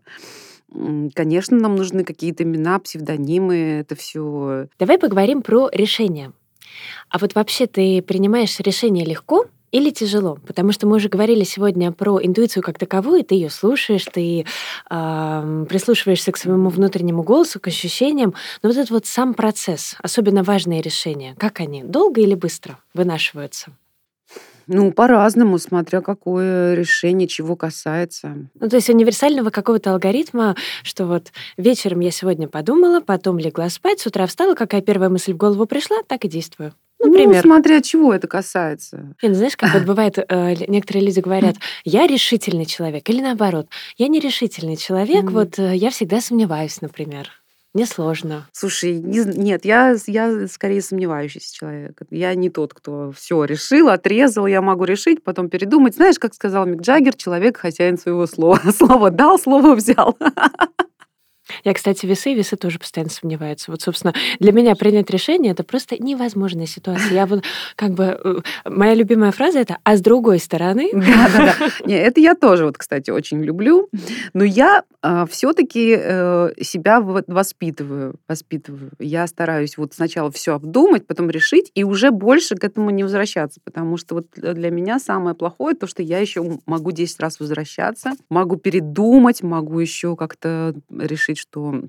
Конечно, 1.14 1.56
нам 1.58 1.76
нужны 1.76 2.04
какие-то 2.04 2.42
имена, 2.42 2.78
псевдонимы, 2.80 3.80
это 3.80 3.94
все. 3.94 4.66
Давай 4.78 4.98
поговорим 4.98 5.42
про 5.42 5.68
решение. 5.72 6.32
А 7.08 7.18
вот 7.18 7.34
вообще 7.34 7.66
ты 7.66 8.02
принимаешь 8.02 8.58
решение 8.58 9.04
легко 9.04 9.46
или 9.74 9.90
тяжело? 9.90 10.38
Потому 10.46 10.70
что 10.70 10.86
мы 10.86 10.96
уже 10.96 11.08
говорили 11.08 11.42
сегодня 11.42 11.90
про 11.90 12.20
интуицию 12.22 12.62
как 12.62 12.78
таковую, 12.78 13.24
ты 13.24 13.34
ее 13.34 13.50
слушаешь, 13.50 14.04
ты 14.04 14.46
э, 14.88 15.66
прислушиваешься 15.68 16.30
к 16.30 16.36
своему 16.36 16.68
внутреннему 16.68 17.24
голосу, 17.24 17.58
к 17.58 17.66
ощущениям. 17.66 18.34
Но 18.62 18.68
вот 18.68 18.78
этот 18.78 18.90
вот 18.90 19.06
сам 19.06 19.34
процесс, 19.34 19.96
особенно 20.00 20.44
важные 20.44 20.80
решения, 20.80 21.34
как 21.38 21.58
они, 21.58 21.82
долго 21.82 22.20
или 22.20 22.34
быстро 22.34 22.78
вынашиваются? 22.94 23.72
Ну, 24.68 24.92
по-разному, 24.92 25.58
смотря 25.58 26.00
какое 26.00 26.74
решение, 26.74 27.26
чего 27.26 27.56
касается. 27.56 28.48
Ну, 28.54 28.68
то 28.68 28.76
есть 28.76 28.88
универсального 28.88 29.50
какого-то 29.50 29.92
алгоритма, 29.92 30.54
что 30.84 31.06
вот 31.06 31.32
вечером 31.56 31.98
я 31.98 32.12
сегодня 32.12 32.46
подумала, 32.46 33.00
потом 33.00 33.40
легла 33.40 33.68
спать, 33.70 33.98
с 33.98 34.06
утра 34.06 34.26
встала, 34.26 34.54
какая 34.54 34.82
первая 34.82 35.10
мысль 35.10 35.32
в 35.32 35.36
голову 35.36 35.66
пришла, 35.66 35.96
так 36.06 36.24
и 36.24 36.28
действую. 36.28 36.74
Ну, 37.04 37.10
например. 37.10 37.44
Ну, 37.44 37.50
смотря 37.50 37.80
чего 37.80 38.14
это 38.14 38.26
касается. 38.26 39.14
Ну, 39.22 39.34
знаешь, 39.34 39.56
как 39.56 39.74
вот 39.74 39.84
бывает, 39.86 40.18
э, 40.18 40.54
некоторые 40.68 41.06
люди 41.06 41.20
говорят, 41.20 41.56
я 41.84 42.06
решительный 42.06 42.66
человек, 42.66 43.08
или 43.08 43.20
наоборот, 43.20 43.68
я 43.96 44.08
нерешительный 44.08 44.76
человек, 44.76 45.24
mm. 45.24 45.30
вот 45.30 45.58
э, 45.58 45.76
я 45.76 45.90
всегда 45.90 46.20
сомневаюсь, 46.20 46.80
например. 46.80 47.30
Мне 47.74 47.86
сложно. 47.86 48.46
Слушай, 48.52 49.00
не, 49.00 49.24
нет, 49.24 49.64
я, 49.64 49.96
я 50.06 50.46
скорее 50.46 50.80
сомневающийся 50.80 51.52
человек. 51.52 51.98
Я 52.08 52.32
не 52.36 52.48
тот, 52.48 52.72
кто 52.72 53.10
все 53.10 53.42
решил, 53.44 53.88
отрезал, 53.88 54.46
я 54.46 54.62
могу 54.62 54.84
решить, 54.84 55.24
потом 55.24 55.48
передумать. 55.48 55.96
Знаешь, 55.96 56.20
как 56.20 56.34
сказал 56.34 56.66
Мик 56.66 56.82
Джаггер, 56.82 57.14
человек 57.14 57.56
хозяин 57.56 57.98
своего 57.98 58.26
слова. 58.28 58.60
Слово 58.70 59.10
дал, 59.10 59.40
слово 59.40 59.74
взял. 59.74 60.16
Я, 61.64 61.74
кстати, 61.74 62.06
весы, 62.06 62.34
весы 62.34 62.56
тоже 62.56 62.78
постоянно 62.78 63.10
сомневаются. 63.10 63.70
Вот, 63.70 63.82
собственно, 63.82 64.14
для 64.38 64.52
меня 64.52 64.74
принять 64.74 65.10
решение 65.10 65.52
это 65.52 65.64
просто 65.64 65.96
невозможная 66.02 66.66
ситуация. 66.66 67.12
Я 67.12 67.26
вот 67.26 67.42
как 67.76 67.92
бы 67.92 68.18
э, 68.22 68.34
моя 68.68 68.94
любимая 68.94 69.32
фраза 69.32 69.58
это 69.58 69.78
«а 69.82 69.96
с 69.96 70.00
другой 70.00 70.38
стороны». 70.38 70.90
Да, 70.92 71.28
да, 71.36 71.54
да. 71.58 71.68
Не, 71.86 71.94
это 71.94 72.20
я 72.20 72.34
тоже, 72.34 72.66
вот, 72.66 72.78
кстати, 72.78 73.10
очень 73.10 73.42
люблю. 73.42 73.88
Но 74.32 74.44
я 74.44 74.80
э, 74.80 74.82
а, 75.02 75.26
все-таки 75.26 75.96
э, 75.98 76.52
себя 76.60 77.00
воспитываю, 77.00 78.16
воспитываю. 78.28 78.90
Я 78.98 79.26
стараюсь 79.26 79.76
вот 79.76 79.94
сначала 79.94 80.30
все 80.30 80.54
обдумать, 80.54 81.06
потом 81.06 81.30
решить, 81.30 81.70
и 81.74 81.84
уже 81.84 82.10
больше 82.10 82.56
к 82.56 82.64
этому 82.64 82.90
не 82.90 83.02
возвращаться, 83.02 83.60
потому 83.64 83.96
что 83.96 84.16
вот 84.16 84.26
для 84.34 84.70
меня 84.70 84.98
самое 84.98 85.34
плохое 85.34 85.74
то, 85.74 85.86
что 85.86 86.02
я 86.02 86.18
еще 86.18 86.58
могу 86.66 86.92
10 86.92 87.20
раз 87.20 87.40
возвращаться, 87.40 88.12
могу 88.28 88.56
передумать, 88.56 89.42
могу 89.42 89.78
еще 89.78 90.16
как-то 90.16 90.74
решить 90.90 91.24
решить, 91.24 91.38
что 91.54 91.82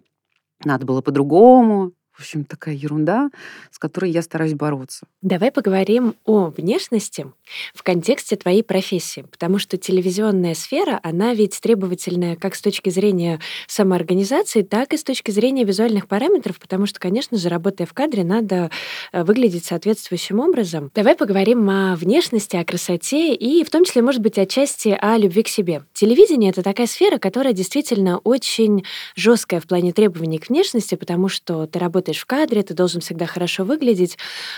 надо 0.63 0.86
было 0.86 1.01
по-другому, 1.01 1.93
в 2.15 2.21
общем, 2.21 2.45
такая 2.45 2.75
ерунда, 2.75 3.30
с 3.71 3.78
которой 3.78 4.10
я 4.10 4.21
стараюсь 4.21 4.54
бороться. 4.54 5.06
Давай 5.21 5.51
поговорим 5.51 6.15
о 6.23 6.47
внешности 6.47 7.28
в 7.73 7.84
контексте 7.84 8.38
твоей 8.38 8.63
профессии, 8.63 9.25
потому 9.30 9.60
что 9.60 9.78
телевизионная 9.78 10.54
сфера, 10.54 10.99
она 11.04 11.34
ведь 11.34 11.60
требовательная 11.60 12.38
как 12.38 12.56
с 12.56 12.62
точки 12.62 12.89
зрения 12.89 13.39
самоорганизации, 13.67 14.62
так 14.62 14.93
и 14.93 14.97
с 14.97 15.04
точки 15.04 15.32
зрения 15.32 15.65
визуальных 15.65 16.08
параметров, 16.08 16.58
потому 16.60 16.86
что, 16.86 16.99
конечно 16.99 17.38
же, 17.38 17.49
работая 17.49 17.86
в 17.86 17.93
кадре, 17.93 18.23
надо 18.23 18.71
э, 19.12 19.23
выглядеть 19.23 19.65
соответствующим 19.65 20.39
образом. 20.39 20.91
Давай 20.95 21.15
поговорим 21.15 21.69
о 21.69 21.95
внешности, 21.95 22.56
о 22.56 22.63
красоте 22.63 23.36
и 23.36 23.63
в 23.65 23.69
том 23.69 23.84
числе, 23.84 24.01
может 24.01 24.21
быть, 24.21 24.38
отчасти 24.38 24.97
о 24.99 25.17
любви 25.17 25.43
к 25.43 25.49
себе. 25.49 25.84
Телевидение— 25.93 26.49
это 26.51 26.63
такая 26.63 26.88
сфера, 26.88 27.17
которая 27.17 27.54
действительно 27.54 28.19
очень 28.19 28.86
жесткая 29.15 29.60
в 29.60 29.67
плане 29.67 29.91
требований 29.91 30.39
к 30.39 30.47
внешности, 30.47 30.95
потому 30.95 31.28
что 31.28 31.67
ты 31.67 31.78
работаешь 31.80 32.05
работаешь 32.06 32.22
в 32.22 32.26
кадре, 32.26 32.62
ты 32.62 32.74
должен 32.74 33.02
всегда 33.02 33.26
хорошо 33.26 33.63
выглядеть. 33.63 34.18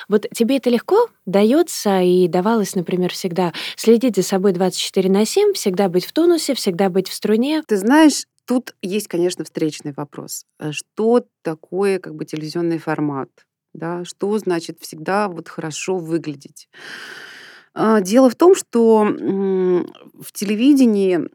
Вот 0.10 0.26
тебе 0.34 0.58
это 0.58 0.70
легко 0.70 1.08
дается 1.26 2.02
и 2.02 2.28
давалось, 2.28 2.76
например, 2.76 3.12
всегда 3.14 3.54
следить 3.76 4.16
за 4.16 4.24
собой 4.24 4.52
24 4.52 5.10
на 5.10 5.26
7, 5.26 5.54
всегда 5.54 5.88
быть 5.88 6.06
в 6.06 6.12
тонусе, 6.12 6.54
всегда 6.54 6.90
быть 6.90 7.08
в 7.08 7.14
струне? 7.14 7.64
Ты 7.66 7.78
знаешь, 7.78 8.26
тут 8.46 8.76
есть, 8.82 9.08
конечно, 9.08 9.46
встречный 9.46 9.94
вопрос. 9.96 10.44
Э, 10.60 10.72
что 10.72 11.26
такое 11.42 12.00
как 12.00 12.16
бы 12.16 12.26
телевизионный 12.26 12.80
формат? 12.80 13.30
Да? 13.74 14.04
Что 14.04 14.38
значит 14.38 14.80
всегда 14.82 15.30
вот 15.30 15.48
хорошо 15.48 15.98
выглядеть? 15.98 16.68
А, 17.74 18.02
дело 18.02 18.30
в 18.30 18.36
том, 18.36 18.56
что 18.56 19.04
в 19.04 20.32
телевидении 20.34 21.30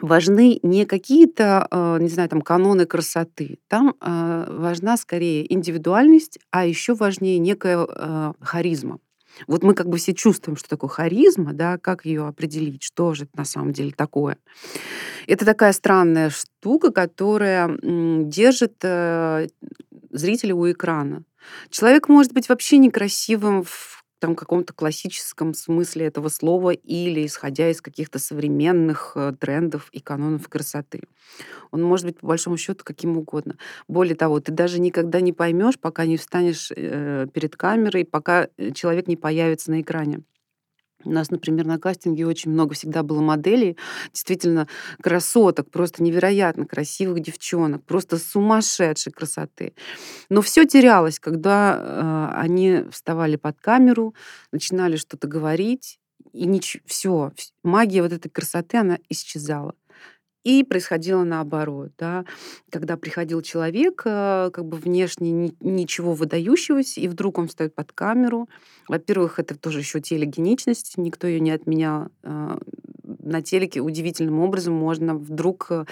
важны 0.00 0.58
не 0.62 0.84
какие-то, 0.86 1.66
а, 1.70 1.98
не 1.98 2.08
знаю, 2.08 2.28
там 2.28 2.42
каноны 2.42 2.86
красоты. 2.86 3.58
Там 3.68 3.94
а, 4.00 4.46
важна 4.50 4.96
скорее 4.96 5.52
индивидуальность, 5.52 6.38
а 6.50 6.66
еще 6.66 6.94
важнее 6.94 7.38
некая 7.38 7.78
а, 7.78 8.32
харизма. 8.40 8.98
Вот 9.46 9.62
мы 9.62 9.74
как 9.74 9.88
бы 9.88 9.96
все 9.96 10.12
чувствуем, 10.12 10.56
что 10.56 10.68
такое 10.68 10.90
харизма, 10.90 11.52
да, 11.52 11.78
как 11.78 12.04
ее 12.04 12.26
определить, 12.26 12.82
что 12.82 13.14
же 13.14 13.24
это 13.24 13.38
на 13.38 13.44
самом 13.44 13.72
деле 13.72 13.92
такое. 13.92 14.36
Это 15.26 15.44
такая 15.44 15.72
странная 15.72 16.30
штука, 16.30 16.90
которая 16.90 17.78
держит 17.80 18.74
э, 18.82 19.46
зрителя 20.10 20.54
у 20.54 20.70
экрана. 20.70 21.22
Человек 21.70 22.08
может 22.08 22.32
быть 22.32 22.48
вообще 22.48 22.78
некрасивым 22.78 23.62
в 23.62 23.99
там 24.20 24.36
каком-то 24.36 24.72
классическом 24.72 25.54
смысле 25.54 26.06
этого 26.06 26.28
слова 26.28 26.70
или 26.70 27.26
исходя 27.26 27.70
из 27.70 27.80
каких-то 27.80 28.18
современных 28.18 29.12
э, 29.16 29.32
трендов 29.38 29.88
и 29.92 30.00
канонов 30.00 30.48
красоты. 30.48 31.02
Он 31.70 31.82
может 31.82 32.06
быть, 32.06 32.18
по 32.18 32.28
большому 32.28 32.56
счету, 32.56 32.84
каким 32.84 33.16
угодно. 33.16 33.56
Более 33.88 34.14
того, 34.14 34.40
ты 34.40 34.52
даже 34.52 34.80
никогда 34.80 35.20
не 35.20 35.32
поймешь, 35.32 35.78
пока 35.78 36.06
не 36.06 36.16
встанешь 36.16 36.70
э, 36.74 37.26
перед 37.32 37.56
камерой, 37.56 38.04
пока 38.04 38.48
э, 38.56 38.70
человек 38.72 39.08
не 39.08 39.16
появится 39.16 39.70
на 39.70 39.80
экране. 39.80 40.22
У 41.04 41.10
нас, 41.10 41.30
например, 41.30 41.66
на 41.66 41.78
кастинге 41.78 42.26
очень 42.26 42.50
много 42.50 42.74
всегда 42.74 43.02
было 43.02 43.20
моделей, 43.20 43.76
действительно 44.12 44.68
красоток, 45.02 45.70
просто 45.70 46.02
невероятно 46.02 46.66
красивых 46.66 47.20
девчонок, 47.20 47.82
просто 47.84 48.18
сумасшедшей 48.18 49.12
красоты. 49.12 49.72
Но 50.28 50.42
все 50.42 50.66
терялось, 50.66 51.18
когда 51.18 52.30
э, 52.34 52.40
они 52.40 52.84
вставали 52.90 53.36
под 53.36 53.58
камеру, 53.60 54.14
начинали 54.52 54.96
что-то 54.96 55.26
говорить, 55.26 55.98
и 56.32 56.46
ничего, 56.46 56.82
все, 56.86 57.32
магия 57.64 58.02
вот 58.02 58.12
этой 58.12 58.28
красоты, 58.28 58.78
она 58.78 58.98
исчезала. 59.08 59.74
И 60.42 60.64
происходило 60.64 61.22
наоборот, 61.22 61.90
да, 61.98 62.24
когда 62.70 62.96
приходил 62.96 63.42
человек, 63.42 64.02
э, 64.06 64.50
как 64.52 64.64
бы 64.64 64.78
внешне 64.78 65.30
ни, 65.30 65.54
ничего 65.60 66.14
выдающегося, 66.14 67.00
и 67.00 67.08
вдруг 67.08 67.36
он 67.38 67.48
встает 67.48 67.74
под 67.74 67.92
камеру. 67.92 68.48
Во-первых, 68.88 69.38
это 69.38 69.54
тоже 69.54 69.80
еще 69.80 70.00
телегеничность, 70.00 70.96
никто 70.96 71.26
ее 71.26 71.40
не 71.40 71.50
отменял. 71.50 72.08
Э, 72.22 72.58
на 73.04 73.42
телеке 73.42 73.80
удивительным 73.80 74.40
образом 74.40 74.72
можно 74.72 75.14
вдруг 75.14 75.66
э, 75.70 75.84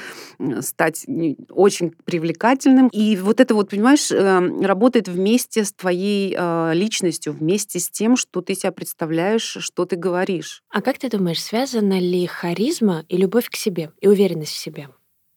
стать 0.62 1.04
очень 1.50 1.92
привлекательным. 2.04 2.88
И 2.88 3.16
вот 3.16 3.40
это 3.40 3.54
вот, 3.54 3.68
понимаешь, 3.68 4.10
эм, 4.10 4.62
работает 4.62 5.08
вместе 5.08 5.64
с 5.64 5.72
твоей 5.72 6.36
личностью, 6.74 7.32
вместе 7.32 7.80
с 7.80 7.90
тем, 7.90 8.16
что 8.16 8.40
ты 8.40 8.54
себя 8.54 8.72
представляешь, 8.72 9.58
что 9.60 9.84
ты 9.84 9.96
говоришь. 9.96 10.62
А 10.70 10.80
как 10.80 10.98
ты 10.98 11.10
думаешь, 11.10 11.42
связана 11.42 11.98
ли 11.98 12.24
харизма 12.26 13.04
и 13.08 13.16
любовь 13.16 13.50
к 13.50 13.56
себе, 13.56 13.90
и 14.00 14.08
уверенность 14.08 14.37
в 14.46 14.56
себе? 14.56 14.88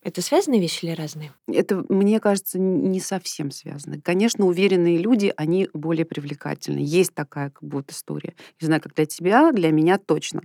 Это 0.04 0.24
связанные 0.24 0.60
вещи 0.60 0.86
или 0.86 0.94
разные? 0.94 1.32
Это, 1.48 1.86
мне 1.88 2.20
кажется, 2.20 2.58
не 2.58 3.00
совсем 3.00 3.52
связано. 3.52 4.02
Конечно, 4.02 4.46
уверенные 4.46 4.98
люди, 4.98 5.32
они 5.38 5.70
более 5.74 6.06
привлекательны. 6.06 6.80
Есть 6.80 7.14
такая 7.14 7.52
как 7.52 7.64
будто 7.64 7.94
история. 7.94 8.34
Не 8.60 8.66
знаю, 8.66 8.82
как 8.82 8.96
для 8.96 9.06
тебя, 9.06 9.52
для 9.52 9.70
меня 9.72 10.00
точно. 10.00 10.42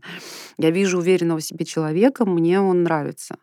Я 0.58 0.70
вижу 0.70 0.98
уверенного 0.98 1.38
в 1.38 1.44
себе 1.44 1.64
человека, 1.64 2.26
мне 2.26 2.60
он 2.60 2.82
нравится. 2.82 3.36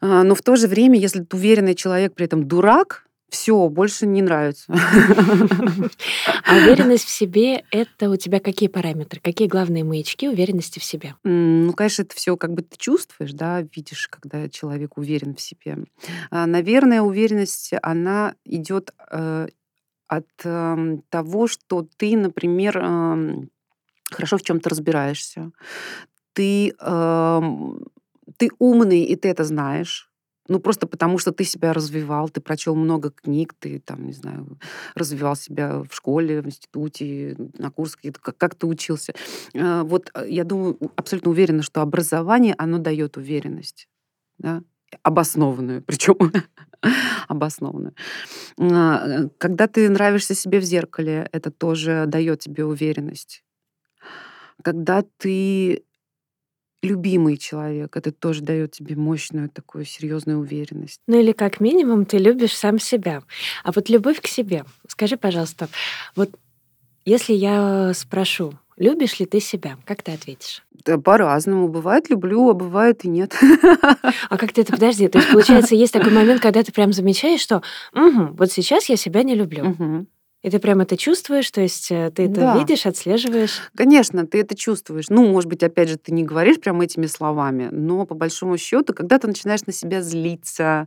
А, 0.00 0.24
но 0.24 0.34
в 0.34 0.42
то 0.42 0.56
же 0.56 0.66
время, 0.66 0.98
если 0.98 1.24
уверенный 1.32 1.76
человек 1.76 2.14
при 2.14 2.26
этом 2.26 2.48
дурак, 2.48 3.06
Все, 3.34 3.68
больше 3.68 4.06
не 4.06 4.22
нравится. 4.22 4.72
А 6.46 6.56
уверенность 6.56 7.04
в 7.04 7.08
себе— 7.08 7.64
это 7.72 8.08
у 8.08 8.16
тебя 8.16 8.38
какие 8.38 8.68
параметры? 8.68 9.20
Какие 9.20 9.48
главные 9.48 9.82
маячки 9.82 10.28
уверенности 10.28 10.78
в 10.78 10.84
себе? 10.84 11.16
Ну, 11.24 11.72
конечно, 11.72 12.02
это 12.02 12.14
все 12.14 12.36
как 12.36 12.52
бы 12.52 12.62
ты 12.62 12.76
чувствуешь, 12.78 13.32
да, 13.32 13.62
видишь, 13.62 14.06
когда 14.06 14.48
человек 14.48 14.96
уверен 14.98 15.34
в 15.34 15.40
себе. 15.40 15.78
А, 16.30 16.46
наверное, 16.46 17.02
уверенность, 17.02 17.72
она 17.82 18.36
идет 18.44 18.92
э, 19.10 19.48
от 20.06 20.28
эм, 20.44 21.02
того, 21.08 21.48
что 21.48 21.84
ты, 21.96 22.16
например, 22.16 22.78
эм, 22.78 23.50
хорошо 24.12 24.38
в 24.38 24.42
чем-то 24.42 24.70
разбираешься. 24.70 25.50
Ты, 26.34 26.72
эм, 26.80 27.84
ты 28.36 28.50
умный, 28.60 29.02
и 29.02 29.16
ты 29.16 29.28
это 29.28 29.42
знаешь. 29.42 30.08
Ну, 30.48 30.60
просто 30.60 30.86
потому 30.86 31.18
что 31.18 31.32
ты 31.32 31.44
себя 31.44 31.72
развивал, 31.72 32.28
ты 32.28 32.40
прочел 32.40 32.74
много 32.74 33.10
книг, 33.10 33.54
ты 33.58 33.80
там, 33.80 34.06
не 34.06 34.12
знаю, 34.12 34.58
развивал 34.94 35.36
себя 35.36 35.82
в 35.88 35.94
школе, 35.94 36.42
в 36.42 36.46
институте, 36.46 37.36
на 37.58 37.70
курсах, 37.70 38.00
как, 38.20 38.36
как 38.36 38.54
ты 38.54 38.66
учился. 38.66 39.14
Э, 39.54 39.82
вот 39.82 40.10
э, 40.14 40.26
я 40.28 40.44
думаю, 40.44 40.78
абсолютно 40.96 41.30
уверена, 41.30 41.62
что 41.62 41.80
образование, 41.80 42.54
оно 42.58 42.78
дает 42.78 43.16
уверенность. 43.16 43.88
Да? 44.38 44.62
Обоснованную, 45.02 45.82
причем 45.82 46.16
обоснованную. 47.28 47.94
А, 48.58 49.06
э, 49.06 49.28
когда 49.38 49.66
ты 49.66 49.88
нравишься 49.88 50.34
себе 50.34 50.60
в 50.60 50.64
зеркале, 50.64 51.26
это 51.32 51.50
тоже 51.50 52.04
дает 52.06 52.40
тебе 52.40 52.66
уверенность. 52.66 53.42
Когда 54.62 55.02
ты 55.16 55.84
любимый 56.84 57.36
человек. 57.36 57.96
Это 57.96 58.12
тоже 58.12 58.42
дает 58.42 58.72
тебе 58.72 58.94
мощную 58.96 59.48
такую 59.48 59.84
серьезную 59.84 60.38
уверенность. 60.38 61.00
Ну 61.06 61.18
или 61.18 61.32
как 61.32 61.60
минимум 61.60 62.04
ты 62.04 62.18
любишь 62.18 62.56
сам 62.56 62.78
себя. 62.78 63.22
А 63.64 63.72
вот 63.72 63.88
любовь 63.88 64.20
к 64.20 64.26
себе. 64.26 64.64
Скажи, 64.86 65.16
пожалуйста, 65.16 65.68
вот 66.14 66.30
если 67.04 67.34
я 67.34 67.92
спрошу, 67.94 68.54
любишь 68.76 69.18
ли 69.20 69.26
ты 69.26 69.40
себя, 69.40 69.76
как 69.84 70.02
ты 70.02 70.12
ответишь? 70.12 70.62
Да, 70.84 70.98
по-разному. 70.98 71.68
Бывает 71.68 72.10
люблю, 72.10 72.48
а 72.50 72.54
бывает 72.54 73.04
и 73.04 73.08
нет. 73.08 73.34
А 74.30 74.38
как 74.38 74.52
ты 74.52 74.62
это, 74.62 74.72
подожди, 74.72 75.08
то 75.08 75.18
есть 75.18 75.30
получается 75.30 75.74
есть 75.74 75.92
такой 75.92 76.12
момент, 76.12 76.40
когда 76.40 76.62
ты 76.62 76.72
прям 76.72 76.92
замечаешь, 76.92 77.40
что 77.40 77.62
угу, 77.92 78.34
вот 78.36 78.50
сейчас 78.50 78.88
я 78.88 78.96
себя 78.96 79.22
не 79.22 79.34
люблю. 79.34 79.70
Угу. 79.70 80.06
И 80.44 80.50
ты 80.50 80.58
прям 80.58 80.82
это 80.82 80.98
чувствуешь, 80.98 81.50
то 81.50 81.62
есть 81.62 81.90
э, 81.90 82.10
ты 82.14 82.24
это 82.24 82.34
да. 82.34 82.58
видишь, 82.58 82.84
отслеживаешь? 82.84 83.62
Конечно, 83.74 84.26
ты 84.26 84.42
это 84.42 84.54
чувствуешь. 84.54 85.06
Ну, 85.08 85.26
может 85.26 85.48
быть, 85.48 85.62
опять 85.62 85.88
же, 85.88 85.96
ты 85.96 86.12
не 86.12 86.22
говоришь 86.22 86.60
прям 86.60 86.82
этими 86.82 87.06
словами, 87.06 87.70
но 87.72 88.04
по 88.04 88.14
большому 88.14 88.58
счету, 88.58 88.92
когда 88.92 89.18
ты 89.18 89.26
начинаешь 89.26 89.64
на 89.64 89.72
себя 89.72 90.02
злиться, 90.02 90.86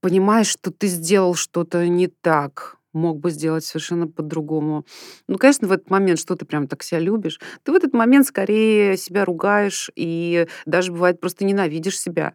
понимаешь, 0.00 0.48
что 0.48 0.70
ты 0.70 0.88
сделал 0.88 1.34
что-то 1.34 1.88
не 1.88 2.08
так, 2.08 2.76
мог 2.92 3.18
бы 3.18 3.30
сделать 3.30 3.64
совершенно 3.64 4.06
по-другому. 4.06 4.84
Ну, 5.26 5.38
конечно, 5.38 5.68
в 5.68 5.72
этот 5.72 5.88
момент, 5.88 6.18
что 6.18 6.36
ты 6.36 6.44
прям 6.44 6.68
так 6.68 6.82
себя 6.82 7.00
любишь, 7.00 7.40
ты 7.62 7.72
в 7.72 7.74
этот 7.74 7.94
момент 7.94 8.26
скорее 8.26 8.98
себя 8.98 9.24
ругаешь 9.24 9.90
и 9.96 10.46
даже 10.66 10.92
бывает 10.92 11.18
просто 11.18 11.46
ненавидишь 11.46 11.98
себя 11.98 12.34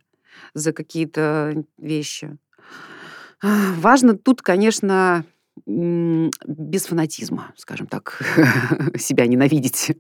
за 0.56 0.74
какие-то 0.74 1.64
вещи. 1.78 2.36
Важно 3.44 4.18
тут, 4.18 4.42
конечно, 4.42 5.26
без 5.66 6.86
фанатизма, 6.86 7.54
скажем 7.58 7.88
так, 7.88 8.22
себя 8.98 9.28
ненавидеть. 9.28 9.92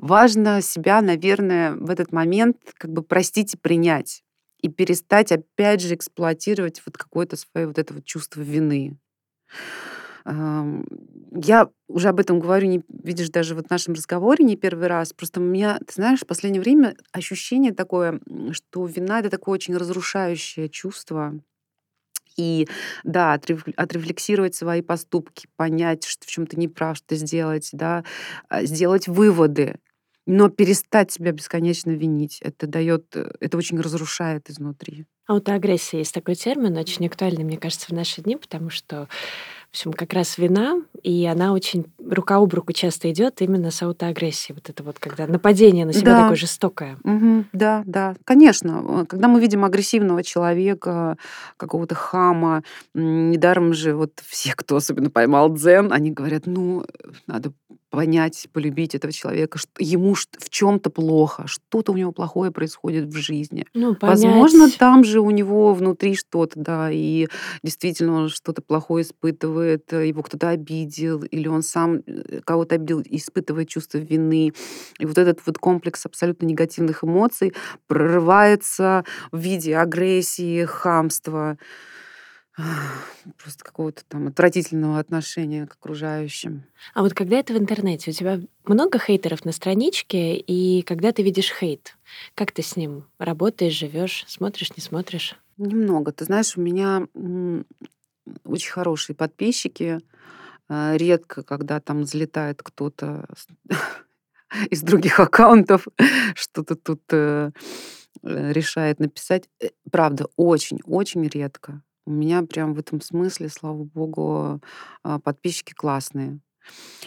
Важно 0.00 0.60
себя, 0.60 1.00
наверное, 1.00 1.74
в 1.76 1.90
этот 1.90 2.12
момент 2.12 2.56
как 2.76 2.92
бы 2.92 3.02
простить 3.02 3.54
и 3.54 3.56
принять. 3.56 4.22
И 4.60 4.68
перестать, 4.68 5.30
опять 5.30 5.80
же, 5.80 5.94
эксплуатировать 5.94 6.82
вот 6.84 6.98
какое-то 6.98 7.36
свое 7.36 7.68
вот 7.68 7.78
это 7.78 7.94
вот 7.94 8.04
чувство 8.04 8.40
вины. 8.40 8.96
Я 10.26 11.68
уже 11.88 12.08
об 12.08 12.20
этом 12.20 12.40
говорю, 12.40 12.66
не, 12.66 12.82
видишь, 12.88 13.30
даже 13.30 13.54
вот 13.54 13.68
в 13.68 13.70
нашем 13.70 13.94
разговоре 13.94 14.44
не 14.44 14.56
первый 14.56 14.88
раз. 14.88 15.12
Просто 15.12 15.40
у 15.40 15.44
меня, 15.44 15.78
ты 15.78 15.94
знаешь, 15.94 16.20
в 16.20 16.26
последнее 16.26 16.60
время 16.60 16.96
ощущение 17.12 17.72
такое, 17.72 18.20
что 18.50 18.84
вина— 18.86 19.20
это 19.20 19.30
такое 19.30 19.54
очень 19.54 19.76
разрушающее 19.76 20.68
чувство, 20.68 21.40
и 22.38 22.68
да, 23.04 23.34
отрефлексировать 23.34 24.54
свои 24.54 24.80
поступки, 24.80 25.48
понять, 25.56 26.04
что 26.04 26.26
в 26.26 26.30
чем 26.30 26.46
ты 26.46 26.56
не 26.56 26.68
прав, 26.68 26.96
что 26.96 27.16
сделать, 27.16 27.68
да, 27.72 28.04
а, 28.48 28.64
сделать 28.64 29.08
выводы, 29.08 29.76
но 30.26 30.48
перестать 30.48 31.10
себя 31.10 31.32
бесконечно 31.32 31.90
винить. 31.90 32.38
Это 32.42 32.66
дает, 32.66 33.16
э, 33.16 33.30
это 33.40 33.56
очень 33.56 33.80
разрушает 33.80 34.50
изнутри. 34.50 35.06
Аутоагрессия 35.26 36.00
есть 36.00 36.14
такой 36.14 36.34
термин, 36.34 36.76
очень 36.76 37.06
актуальный, 37.06 37.44
мне 37.44 37.58
кажется, 37.58 37.86
в 37.88 37.92
наши 37.92 38.22
дни, 38.22 38.36
потому 38.36 38.70
что 38.70 39.08
в 39.68 39.70
общем, 39.72 39.92
как 39.92 40.14
раз 40.14 40.38
вина, 40.38 40.80
и 41.02 41.26
она 41.26 41.52
очень 41.52 41.84
рука 41.98 42.36
об 42.36 42.54
руку 42.54 42.72
часто 42.72 43.10
идет 43.10 43.42
именно 43.42 43.70
с 43.70 43.82
аутоагрессией. 43.82 44.54
Вот 44.54 44.70
это 44.70 44.82
вот, 44.82 44.98
когда 44.98 45.26
нападение 45.26 45.84
на 45.84 45.92
себя 45.92 46.14
да. 46.14 46.22
такое 46.22 46.36
жестокое. 46.36 46.96
Угу. 47.04 47.44
Да, 47.52 47.82
да, 47.84 48.14
конечно. 48.24 49.04
Когда 49.06 49.28
мы 49.28 49.40
видим 49.40 49.64
агрессивного 49.64 50.22
человека, 50.22 51.18
какого-то 51.58 51.94
хама, 51.94 52.62
недаром 52.94 53.74
же 53.74 53.94
вот 53.94 54.12
все, 54.26 54.54
кто 54.56 54.76
особенно 54.76 55.10
поймал 55.10 55.52
дзен, 55.52 55.92
они 55.92 56.12
говорят, 56.12 56.46
ну, 56.46 56.84
надо 57.26 57.52
понять, 57.90 58.48
полюбить 58.52 58.94
этого 58.94 59.12
человека, 59.12 59.58
что 59.58 59.70
ему 59.78 60.14
в 60.14 60.50
чем-то 60.50 60.90
плохо, 60.90 61.46
что-то 61.46 61.92
у 61.92 61.96
него 61.96 62.12
плохое 62.12 62.50
происходит 62.50 63.06
в 63.06 63.16
жизни. 63.16 63.66
Ну, 63.74 63.94
понять. 63.94 64.22
Возможно, 64.22 64.70
там 64.70 65.04
же 65.04 65.20
у 65.20 65.30
него 65.30 65.72
внутри 65.74 66.14
что-то, 66.14 66.58
да, 66.60 66.90
и 66.90 67.28
действительно 67.62 68.14
он 68.14 68.28
что-то 68.28 68.62
плохое 68.62 69.04
испытывает, 69.04 69.92
э, 69.92 70.08
его 70.08 70.22
кто-то 70.22 70.50
обидел, 70.50 71.22
или 71.22 71.48
он 71.48 71.62
сам 71.62 72.02
э, 72.06 72.40
кого-то 72.44 72.74
обидел, 72.74 73.02
испытывает 73.04 73.68
чувство 73.68 73.98
вины. 73.98 74.52
И 74.98 75.06
вот 75.06 75.16
этот 75.16 75.40
вот 75.46 75.58
комплекс 75.58 76.04
абсолютно 76.04 76.46
негативных 76.46 77.04
эмоций 77.04 77.54
прорывается 77.86 79.04
в 79.32 79.38
виде 79.38 79.76
агрессии, 79.76 80.64
хамства 80.64 81.58
просто 83.42 83.64
какого-то 83.64 84.04
там 84.08 84.26
отвратительного 84.28 84.98
отношения 84.98 85.66
к 85.66 85.74
окружающим. 85.74 86.64
А 86.94 87.02
вот 87.02 87.14
когда 87.14 87.38
это 87.38 87.54
в 87.54 87.58
интернете, 87.58 88.10
у 88.10 88.14
тебя 88.14 88.40
много 88.64 88.98
хейтеров 88.98 89.44
на 89.44 89.52
страничке, 89.52 90.36
и 90.36 90.82
когда 90.82 91.12
ты 91.12 91.22
видишь 91.22 91.52
хейт, 91.52 91.96
как 92.34 92.52
ты 92.52 92.62
с 92.62 92.76
ним 92.76 93.04
работаешь, 93.18 93.78
живешь, 93.78 94.24
смотришь, 94.26 94.76
не 94.76 94.82
смотришь? 94.82 95.36
Немного. 95.56 96.12
Ты 96.12 96.24
знаешь, 96.24 96.56
у 96.56 96.60
меня 96.60 97.06
очень 98.44 98.70
хорошие 98.70 99.16
подписчики. 99.16 100.00
А, 100.68 100.96
редко, 100.96 101.42
когда 101.42 101.80
там 101.80 102.02
взлетает 102.02 102.62
кто-то 102.62 103.26
из 104.70 104.82
других 104.82 105.18
аккаунтов, 105.18 105.86
что-то 106.34 106.76
тут 106.76 107.02
э, 107.10 107.52
э, 108.22 108.52
решает 108.52 109.00
написать. 109.00 109.48
Э, 109.60 109.68
правда, 109.90 110.26
очень-очень 110.36 111.26
редко. 111.26 111.82
У 112.08 112.10
меня 112.10 112.42
прям 112.42 112.72
в 112.72 112.78
этом 112.78 113.02
смысле, 113.02 113.50
слава 113.50 113.84
богу, 113.84 114.62
а, 115.02 115.18
подписчики 115.18 115.74
классные. 115.74 116.40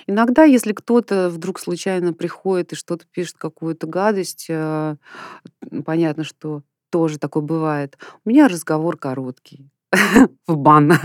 Иногда, 0.06 0.44
если 0.44 0.74
кто-то 0.74 1.32
вдруг 1.32 1.60
случайно 1.60 2.14
приходит 2.14 2.74
и 2.74 2.76
что-то 2.76 3.06
пишет, 3.12 3.38
какую-то 3.40 3.88
гадость, 3.88 4.46
а, 4.52 4.98
понятно, 5.86 6.24
что 6.24 6.62
тоже 6.92 7.18
такое 7.18 7.42
бывает. 7.42 7.98
У 8.26 8.30
меня 8.30 8.48
разговор 8.48 8.96
короткий. 8.96 9.72
В 10.48 10.56
бан. 10.56 10.94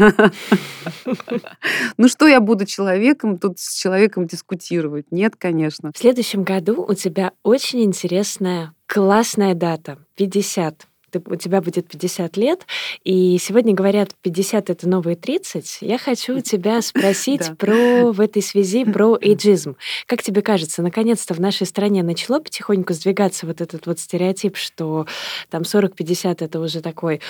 Ну 1.97 2.09
что 2.09 2.27
я 2.27 2.41
буду 2.41 2.67
человеком 2.67 3.39
тут 3.39 3.59
с 3.59 3.75
человеком 3.81 4.27
дискутировать? 4.27 5.07
Нет, 5.11 5.37
конечно. 5.37 5.91
В 5.95 5.99
следующем 5.99 6.45
году 6.45 6.85
у 6.87 6.93
тебя 6.93 7.33
очень 7.43 7.83
интересная, 7.83 8.75
классная 8.87 9.55
дата. 9.55 9.99
50 10.17 10.87
ты, 11.11 11.23
у 11.25 11.37
тебя 11.37 11.61
будет 11.61 11.89
50 11.89 12.37
лет, 12.37 12.67
и 13.05 13.39
сегодня 13.39 13.75
говорят, 13.75 14.11
50— 14.23 14.71
это 14.71 14.89
новые 14.89 15.17
30. 15.17 15.79
Я 15.81 15.99
хочу 15.99 16.41
тебя 16.41 16.83
спросить 16.83 17.57
про 17.59 18.13
в 18.13 18.21
этой 18.21 18.43
связи 18.43 18.85
про 18.85 19.17
эйджизм. 19.21 19.77
Как 20.07 20.23
тебе 20.23 20.43
кажется, 20.43 20.83
наконец-то 20.83 21.35
в 21.35 21.41
нашей 21.41 21.67
стране 21.67 22.03
начало 22.03 22.41
потихоньку 22.41 22.93
сдвигаться 22.93 23.47
вот 23.47 23.61
этот 23.61 23.87
вот 23.87 23.99
стереотип, 23.99 24.57
что 24.57 25.07
там 25.51 25.63
40-50— 25.63 26.37
это 26.41 26.61
уже 26.61 26.81
такой 26.81 27.21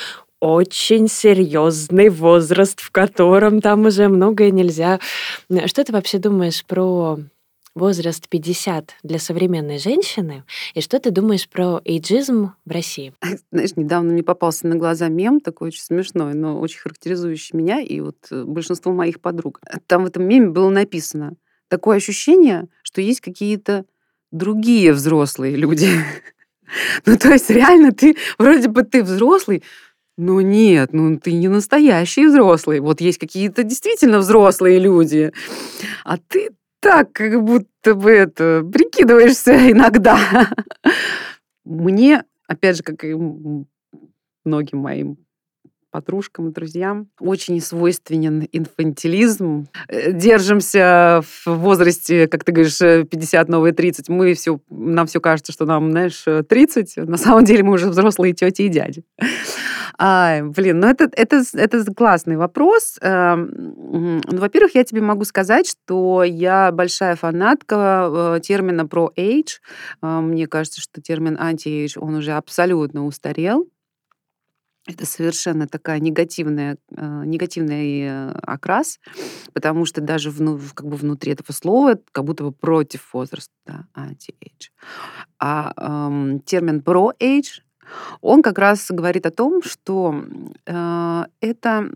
очень 0.41 1.09
серьезный 1.09 2.09
возраст, 2.09 2.81
в 2.81 2.91
котором 2.91 3.61
там 3.61 3.87
уже 3.87 4.09
многое 4.09 4.51
нельзя. 4.51 5.01
Что 5.67 5.85
ты 5.85 5.93
вообще 5.93 6.19
думаешь 6.19 6.65
про 6.65 7.19
возраст 7.77 8.29
50 8.29 8.97
для 9.03 9.19
современной 9.19 9.79
женщины, 9.79 10.45
и 10.75 10.81
что 10.81 10.99
ты 10.99 11.11
думаешь 11.11 11.49
про 11.49 11.81
эйджизм 11.85 12.55
в 12.65 12.71
России? 12.71 13.12
Знаешь, 13.53 13.77
недавно 13.77 14.15
мне 14.15 14.23
попался 14.23 14.67
на 14.67 14.77
глаза 14.77 15.09
мем, 15.09 15.41
такой 15.41 15.69
очень 15.69 15.83
смешной, 15.83 16.35
но 16.35 16.59
очень 16.59 16.81
характеризующий 16.81 17.57
меня 17.57 17.81
и 17.81 18.01
вот 18.01 18.17
э, 18.31 18.45
большинство 18.45 18.93
моих 18.93 19.21
подруг. 19.21 19.61
Там 19.87 20.05
в 20.05 20.07
этом 20.07 20.25
меме 20.25 20.49
было 20.49 20.71
написано 20.71 21.35
такое 21.69 21.99
ощущение, 21.99 22.69
что 22.83 23.03
есть 23.03 23.21
какие-то 23.21 23.85
другие 24.33 24.93
взрослые 24.93 25.55
люди. 25.55 25.89
Ну, 27.07 27.17
то 27.17 27.29
есть 27.29 27.49
реально 27.49 27.93
ты, 27.93 28.17
вроде 28.39 28.67
бы 28.67 28.83
ты 28.83 29.05
взрослый, 29.05 29.62
Ну 30.17 30.41
нет, 30.41 30.93
ну 30.93 31.17
ты 31.17 31.33
не 31.33 31.47
настоящий 31.47 32.27
взрослый. 32.27 32.81
Вот 32.81 33.01
есть 33.01 33.19
какие-то 33.19 33.62
действительно 33.62 34.19
взрослые 34.19 34.81
люди. 34.81 35.33
А 36.05 36.17
ты 36.19 36.51
так, 36.87 37.12
как 37.12 37.42
будто 37.42 37.94
бы 37.96 38.12
это, 38.12 38.64
прикидываешься 38.72 39.72
иногда. 39.72 40.16
Мне, 41.64 42.22
опять 42.46 42.77
же, 42.77 42.85
как 42.85 43.03
и 43.03 43.12
многим 44.44 44.79
моим 44.79 45.18
подружкам 45.90 46.49
и 46.49 46.53
друзьям. 46.53 47.09
Очень 47.18 47.61
свойственен 47.61 48.46
инфантилизм. 48.53 49.66
Э, 49.88 50.12
держимся 50.12 51.22
в 51.44 51.46
возрасте, 51.46 52.29
как 52.29 52.44
ты 52.44 52.53
говоришь, 52.53 52.79
50, 52.79 53.49
новые 53.49 53.72
30. 53.72 54.09
Мы 54.11 54.35
все, 54.35 54.61
нам 54.68 55.07
все 55.07 55.20
кажется, 55.20 55.53
что 55.53 55.64
нам, 55.64 55.90
знаешь, 55.90 56.22
30. 56.49 56.99
На 56.99 57.16
самом 57.16 57.44
деле 57.46 57.62
мы 57.62 57.72
уже 57.72 57.88
взрослые 57.88 58.35
тети 58.35 58.62
и 58.62 58.68
дяди. 58.68 59.05
А, 59.99 60.43
блин, 60.43 60.81
ну 60.81 60.89
это, 60.89 61.09
это, 61.13 61.43
это 61.55 61.85
классный 61.95 62.37
вопрос. 62.37 62.99
Эм, 63.01 63.51
ну, 63.57 64.39
во-первых, 64.39 64.75
я 64.75 64.85
тебе 64.85 65.01
могу 65.01 65.25
сказать, 65.25 65.69
что 65.69 66.23
я 66.23 66.71
большая 66.73 67.17
фанатка 67.17 68.37
э, 68.37 68.41
термина 68.41 68.87
про 68.87 69.11
age. 69.17 69.61
Э, 70.03 70.21
мне 70.21 70.47
кажется, 70.47 70.81
что 70.81 71.01
термин 71.01 71.37
анти-age, 71.41 71.99
он 71.99 72.15
уже 72.15 72.33
абсолютно 72.33 73.07
устарел. 73.07 73.69
Это 74.87 75.05
совершенно 75.05 75.67
такая 75.67 75.99
негативная, 75.99 76.77
э, 76.95 77.23
негативный 77.25 78.31
окрас, 78.35 79.01
потому 79.53 79.85
что 79.85 80.01
даже 80.01 80.31
вну, 80.31 80.61
как 80.75 80.87
бы 80.87 80.97
внутри 80.97 81.33
этого 81.33 81.53
слова 81.53 81.99
как 82.13 82.25
будто 82.25 82.45
бы 82.45 82.53
против 82.53 83.15
возраста, 83.15 83.53
да, 83.65 83.87
anti-age. 83.97 84.71
А 85.41 85.73
эм, 85.77 86.41
термин 86.41 86.81
pro-age, 86.81 87.63
он 88.20 88.42
как 88.42 88.59
раз 88.59 88.87
говорит 88.90 89.27
о 89.27 89.31
том, 89.31 89.62
что 89.62 90.25
э, 90.66 91.25
это 91.40 91.90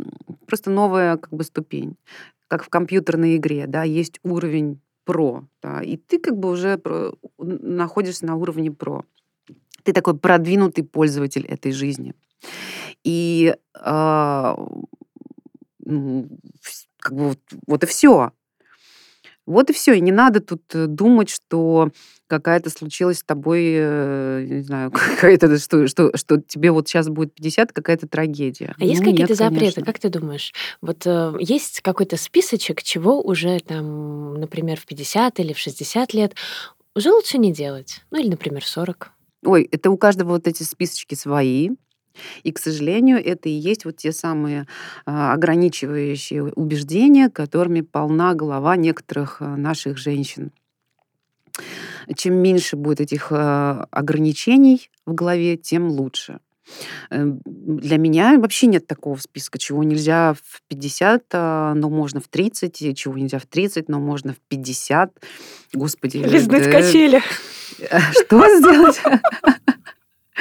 просто 0.47 0.71
новая 0.71 1.17
как 1.17 1.33
бы 1.33 1.45
ступень, 1.45 1.97
как 2.49 2.65
в 2.65 2.69
компьютерной 2.69 3.37
игре, 3.37 3.67
да, 3.67 3.83
есть 3.83 4.19
уровень 4.23 4.81
про, 5.05 5.45
да, 5.63 5.83
и 5.83 5.97
ты 5.97 6.19
как 6.19 6.37
бы 6.37 6.51
уже 6.51 6.79
про, 6.79 7.13
находишься 7.39 8.27
на 8.27 8.37
уровне 8.37 8.71
про. 8.71 9.05
Ты 9.83 9.93
такой 9.93 10.17
продвинутый 10.17 10.85
пользователь 10.85 11.47
этой 11.47 11.73
жизни. 11.73 12.15
И 13.03 13.55
э, 13.75 14.55
как 17.01 17.15
бы 17.15 17.29
вот, 17.29 17.39
вот 17.67 17.83
и 17.83 17.87
все. 17.87 18.33
Вот 19.51 19.69
и 19.69 19.73
все. 19.73 19.95
И 19.95 20.01
не 20.01 20.13
надо 20.13 20.41
тут 20.41 20.63
э, 20.75 20.87
думать, 20.87 21.29
что 21.29 21.91
какая-то 22.29 22.71
случилась 22.71 23.19
с 23.19 23.25
тобой, 23.25 23.73
э, 23.75 24.47
не 24.49 24.63
знаю, 24.63 24.91
какая-то, 24.93 25.59
что, 25.59 25.89
что, 25.89 26.17
что 26.17 26.41
тебе 26.41 26.71
вот 26.71 26.89
сейчас 26.89 27.09
будет 27.09 27.35
50, 27.35 27.73
какая-то 27.73 28.07
трагедия. 28.07 28.75
А 28.77 28.81
ну, 28.81 28.87
есть 28.87 29.03
какие-то 29.03 29.35
запреты, 29.35 29.61
конечно. 29.61 29.85
как 29.85 29.99
ты 29.99 30.09
думаешь? 30.09 30.53
Вот 30.81 31.05
э, 31.05 31.35
есть 31.41 31.81
какой-то 31.81 32.17
списочек, 32.17 32.85
чего 32.85 33.21
уже 33.21 33.59
там, 33.59 34.35
например, 34.35 34.79
в 34.79 34.87
50 34.87 35.41
или 35.41 35.53
в 35.53 35.59
60 35.59 36.15
лет 36.15 36.37
уже 36.95 37.11
лучше 37.11 37.39
не 37.39 37.53
делать? 37.53 38.03
Ну 38.13 38.21
или, 38.21 38.29
например, 38.29 38.65
40? 38.65 39.11
Ой, 39.47 39.69
это 39.73 39.91
у 39.91 39.97
каждого 39.97 40.35
вот 40.35 40.47
эти 40.47 40.63
списочки 40.63 41.17
свои. 41.17 41.71
И, 42.43 42.53
к 42.53 42.59
сожалению, 42.59 43.25
это 43.25 43.49
и 43.49 43.53
есть 43.53 43.85
вот 43.85 43.97
те 43.97 44.13
самые 44.13 44.67
а, 45.07 45.33
ограничивающие 45.33 46.45
убеждения, 46.45 47.29
которыми 47.29 47.81
полна 47.81 48.35
голова 48.35 48.77
некоторых 48.77 49.41
а, 49.41 49.57
наших 49.57 49.99
женщин. 49.99 50.53
Чем 52.17 52.35
меньше 52.35 52.77
будет 52.77 53.01
этих 53.01 53.29
а, 53.31 53.87
ограничений 53.91 54.91
в 55.07 55.15
голове, 55.15 55.57
тем 55.57 55.89
лучше. 55.89 56.41
Эм, 57.11 57.41
для 57.45 57.99
меня 57.99 58.39
вообще 58.39 58.69
нет 58.69 58.87
такого 58.87 59.17
списка, 59.17 59.59
чего 59.59 59.83
нельзя 59.83 60.35
в 60.35 60.63
50, 60.69 61.25
но 61.33 61.91
можно 61.91 62.21
в 62.21 62.29
30, 62.29 62.97
чего 62.97 63.19
нельзя 63.19 63.41
в 63.41 63.47
30, 63.47 63.89
но 63.89 63.99
можно 63.99 64.35
в 64.35 64.39
50. 64.49 65.13
Господи. 65.73 66.19
Лизнуть 66.19 66.65
да... 66.65 66.71
качели. 66.71 67.23
Что 68.13 68.59
сделать? 68.59 69.01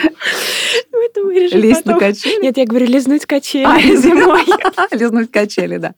Это 0.01 1.23
вырежем 1.23 1.59
Лезть 1.59 1.83
потом. 1.83 1.99
на 1.99 2.07
качели? 2.07 2.41
Нет, 2.41 2.57
я 2.57 2.65
говорю, 2.65 2.85
лизнуть 2.85 3.25
качели 3.25 3.65
а, 3.65 3.79
зимой. 3.79 4.43
Лизнуть 4.91 5.31
качели, 5.31 5.77
да. 5.77 5.93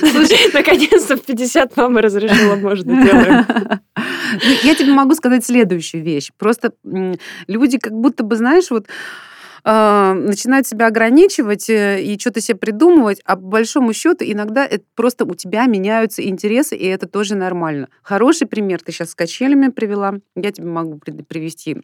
Слушай, 0.00 0.52
наконец-то 0.52 1.16
в 1.16 1.22
50 1.22 1.76
мама 1.76 2.02
разрешила, 2.02 2.56
можно 2.56 3.02
делаем. 3.02 3.46
Я 4.62 4.74
тебе 4.74 4.92
могу 4.92 5.14
сказать 5.14 5.44
следующую 5.44 6.02
вещь. 6.02 6.30
Просто 6.38 6.72
люди 7.46 7.78
как 7.78 7.92
будто 7.92 8.22
бы, 8.24 8.36
знаешь, 8.36 8.70
вот 8.70 8.86
а, 9.66 10.12
начинают 10.12 10.66
себя 10.66 10.88
ограничивать 10.88 11.70
э, 11.70 12.02
и 12.02 12.18
что-то 12.18 12.42
себе 12.42 12.58
придумывать, 12.58 13.22
а 13.24 13.34
по 13.36 13.42
большому 13.42 13.94
счету 13.94 14.22
иногда 14.22 14.66
это 14.66 14.84
просто 14.94 15.24
у 15.24 15.34
тебя 15.34 15.64
меняются 15.64 16.22
интересы, 16.22 16.76
и 16.76 16.86
это 16.86 17.08
тоже 17.08 17.34
нормально. 17.34 17.88
Хороший 18.02 18.46
пример 18.46 18.82
ты 18.82 18.92
сейчас 18.92 19.10
с 19.10 19.14
качелями 19.14 19.68
привела. 19.68 20.16
Я 20.36 20.52
тебе 20.52 20.66
могу 20.66 20.98
привести 20.98 21.78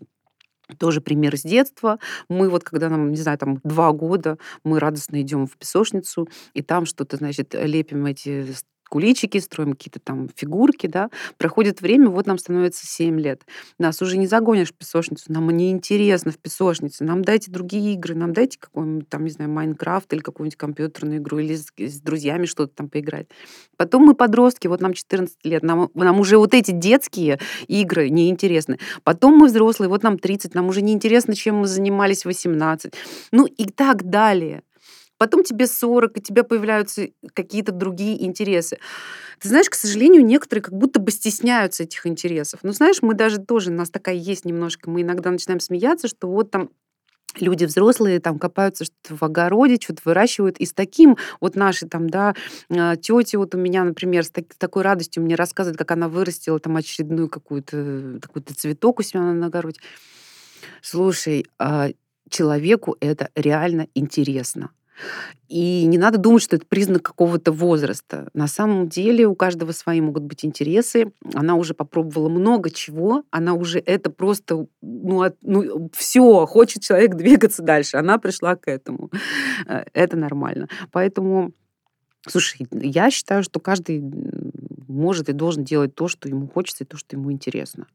тоже 0.79 1.01
пример 1.01 1.37
с 1.37 1.43
детства. 1.43 1.99
Мы 2.29 2.49
вот, 2.49 2.65
когда 2.65 2.89
нам, 2.89 3.11
не 3.11 3.17
знаю, 3.17 3.39
там 3.39 3.61
два 3.65 3.93
года, 3.93 4.39
мы 4.65 4.81
радостно 4.81 5.21
идем 5.21 5.47
в 5.47 5.57
песочницу, 5.57 6.29
и 6.55 6.63
там 6.63 6.87
что-то, 6.87 7.17
значит, 7.17 7.55
лепим 7.55 8.07
эти 8.07 8.55
куличики, 8.91 9.39
строим 9.39 9.73
какие-то 9.73 10.01
там 10.01 10.29
фигурки, 10.35 10.87
да. 10.87 11.09
Проходит 11.39 11.81
время, 11.81 12.11
вот 12.11 12.27
нам 12.27 12.37
становится 12.37 12.87
7 12.87 13.19
лет. 13.19 13.47
Нас 13.79 14.03
уже 14.03 14.19
не 14.19 14.27
загонишь 14.27 14.69
в 14.69 14.75
песочницу, 14.75 15.33
нам 15.33 15.49
не 15.51 15.71
интересно 15.71 16.33
в 16.33 16.39
песочнице, 16.39 17.05
нам 17.05 17.23
дайте 17.23 17.51
другие 17.51 17.95
игры, 17.95 18.15
нам 18.15 18.33
дайте 18.35 18.59
какой-нибудь 18.59 19.09
там, 19.09 19.25
не 19.25 19.31
знаю, 19.31 19.51
Майнкрафт 19.51 20.13
или 20.13 20.21
какую-нибудь 20.21 20.59
компьютерную 20.59 21.19
игру, 21.19 21.39
или 21.39 21.55
с, 21.55 21.69
с 21.79 22.01
друзьями 22.01 22.45
что-то 22.45 22.75
там 22.75 22.89
поиграть. 22.91 23.29
Потом 23.77 24.03
мы 24.03 24.15
подростки, 24.15 24.67
вот 24.67 24.81
нам 24.81 24.93
14 24.93 25.37
лет, 25.45 25.63
нам, 25.63 25.89
нам 25.95 26.21
уже 26.21 26.37
вот 26.37 26.53
эти 26.53 26.73
детские 26.73 27.39
игры 27.69 28.11
неинтересны. 28.11 28.79
Потом 29.05 29.37
мы 29.37 29.47
взрослые, 29.47 29.89
вот 29.89 30.03
нам 30.03 30.19
30, 30.19 30.55
нам 30.55 30.69
уже 30.69 30.83
неинтересно, 30.83 31.35
чем 31.35 31.57
мы 31.57 31.69
занимались 31.69 32.25
18. 32.25 32.93
Ну 33.31 33.47
и 33.47 33.65
так 33.67 34.11
далее. 34.11 34.63
Потом 35.21 35.45
тебе 35.45 35.67
40, 35.67 36.17
и 36.17 36.21
у 36.21 36.23
тебя 36.23 36.45
появляются 36.45 37.09
какие-то 37.35 37.73
другие 37.73 38.25
интересы. 38.25 38.79
Ты 39.39 39.51
знаешь, 39.51 39.69
к 39.69 39.75
сожалению, 39.75 40.25
некоторые 40.25 40.63
как 40.63 40.73
будто 40.73 40.99
бы 40.99 41.11
стесняются 41.11 41.83
этих 41.83 42.07
интересов. 42.07 42.61
Ну, 42.63 42.73
знаешь, 42.73 43.03
мы 43.03 43.13
даже 43.13 43.37
тоже, 43.37 43.71
у 43.71 43.75
нас 43.75 43.91
такая 43.91 44.15
есть 44.15 44.47
немножко, 44.47 44.89
мы 44.89 45.03
иногда 45.03 45.31
начинаем 45.31 45.61
смеяться, 45.61 46.09
что 46.09 46.27
вот 46.27 46.51
там 46.51 46.71
люди 47.39 47.67
взрослые 47.67 48.19
там 48.19 48.39
копаются 48.39 48.87
что-то 48.87 49.15
в 49.15 49.23
огороде, 49.23 49.77
что-то 49.79 50.01
выращивают. 50.07 50.57
И 50.57 50.65
с 50.65 50.73
таким 50.73 51.19
вот 51.39 51.55
наши 51.55 51.87
там, 51.87 52.09
да, 52.09 52.35
а, 52.71 52.97
тети 52.97 53.37
вот 53.37 53.55
у 53.55 53.59
меня, 53.59 53.85
например, 53.85 54.25
с, 54.25 54.31
так, 54.31 54.51
с 54.51 54.57
такой 54.57 54.85
радостью 54.85 55.23
мне 55.23 55.35
рассказывает, 55.35 55.77
как 55.77 55.91
она 55.91 56.09
вырастила 56.09 56.59
там 56.59 56.79
очередную 56.79 57.29
какую-то 57.29 58.21
какой-то 58.23 58.55
цветок 58.55 59.01
у 59.01 59.03
себя 59.03 59.21
на 59.21 59.49
огороде. 59.49 59.81
Слушай, 60.81 61.45
а 61.59 61.91
человеку 62.31 62.97
это 63.01 63.29
реально 63.35 63.87
интересно. 63.95 64.71
И 65.49 65.85
не 65.87 65.99
надо 65.99 66.19
думать, 66.19 66.43
что 66.43 66.57
это 66.57 66.65
признак 66.67 67.03
какого-то 67.03 67.51
возраста. 67.51 68.29
На 68.35 68.47
самом 68.47 68.89
деле 68.89 69.27
у 69.27 69.35
каждого 69.35 69.73
свои 69.73 70.01
могут 70.01 70.23
быть 70.23 70.45
интересы. 70.45 71.13
Она 71.35 71.57
уже 71.57 71.75
попробовала 71.75 72.29
много 72.29 72.71
чего. 72.71 73.25
Она 73.31 73.55
уже 73.55 73.81
это 73.81 74.11
просто, 74.11 74.67
ну, 74.81 75.23
от, 75.23 75.37
ну 75.43 75.91
все, 75.93 76.47
хочет 76.47 76.83
человек 76.83 77.17
двигаться 77.17 77.63
дальше. 77.63 77.97
Она 77.97 78.19
пришла 78.19 78.55
к 78.55 78.69
этому. 78.69 79.11
Э, 79.67 79.85
это 79.93 80.17
нормально. 80.17 80.69
Поэтому 80.93 81.53
Слушай, 82.29 82.67
я 82.71 83.11
считаю, 83.11 83.43
что 83.43 83.61
каждый 83.61 84.03
может 84.89 85.29
и 85.29 85.33
должен 85.33 85.65
делать 85.65 85.95
то, 85.95 86.07
что 86.07 86.29
ему 86.29 86.49
хочется, 86.49 86.85
и 86.85 86.87
то, 86.87 86.99
что 86.99 87.17
ему 87.17 87.33
интересно. 87.33 87.87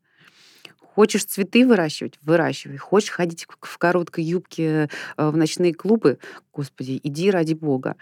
Хочешь 0.96 1.26
цветы 1.26 1.68
выращивать? 1.68 2.18
Выращивай. 2.22 2.78
Хочешь 2.78 3.10
ходить 3.10 3.46
в 3.60 3.78
короткой 3.78 4.24
юбке 4.24 4.90
э, 5.18 5.30
в 5.30 5.36
ночные 5.36 5.74
клубы? 5.74 6.20
Господи, 6.54 7.02
иди 7.04 7.30
ради 7.30 7.54
бога. 7.54 7.98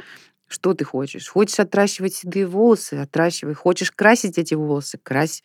Что 0.47 0.75
ты 0.75 0.85
хочешь? 0.85 1.27
Хочешь 1.27 1.59
отращивать 1.59 2.13
седые 2.13 2.45
волосы? 2.45 2.93
Отращивай. 2.93 3.55
Хочешь 3.55 3.91
красить 3.91 4.37
эти 4.37 4.53
волосы? 4.53 4.99
Крась. 5.01 5.43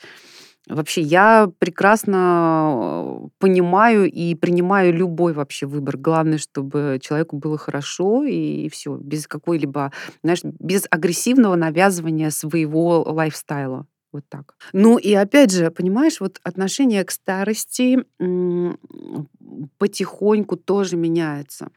Вообще, 0.68 1.00
я 1.00 1.50
прекрасно 1.58 3.22
э, 3.24 3.28
понимаю 3.38 4.12
и 4.12 4.34
принимаю 4.34 4.92
любой 4.92 5.32
вообще 5.32 5.64
выбор. 5.64 5.96
Главное, 5.96 6.36
чтобы 6.36 6.98
человеку 7.00 7.38
было 7.38 7.56
хорошо 7.56 8.24
и 8.24 8.68
все, 8.68 8.94
без 8.96 9.26
какой-либо, 9.26 9.90
знаешь, 10.22 10.44
без 10.44 10.84
агрессивного 10.90 11.56
навязывания 11.56 12.28
своего 12.28 13.04
лайфстайла. 13.04 13.86
Вот 14.12 14.24
так. 14.28 14.56
Ну 14.72 14.96
и 14.98 15.12
опять 15.12 15.52
же, 15.52 15.70
понимаешь, 15.70 16.20
вот 16.20 16.40
отношение 16.42 17.04
к 17.04 17.10
старости 17.10 18.04
потихоньку 19.78 20.56
тоже 20.56 20.96
меняется. 20.96 21.70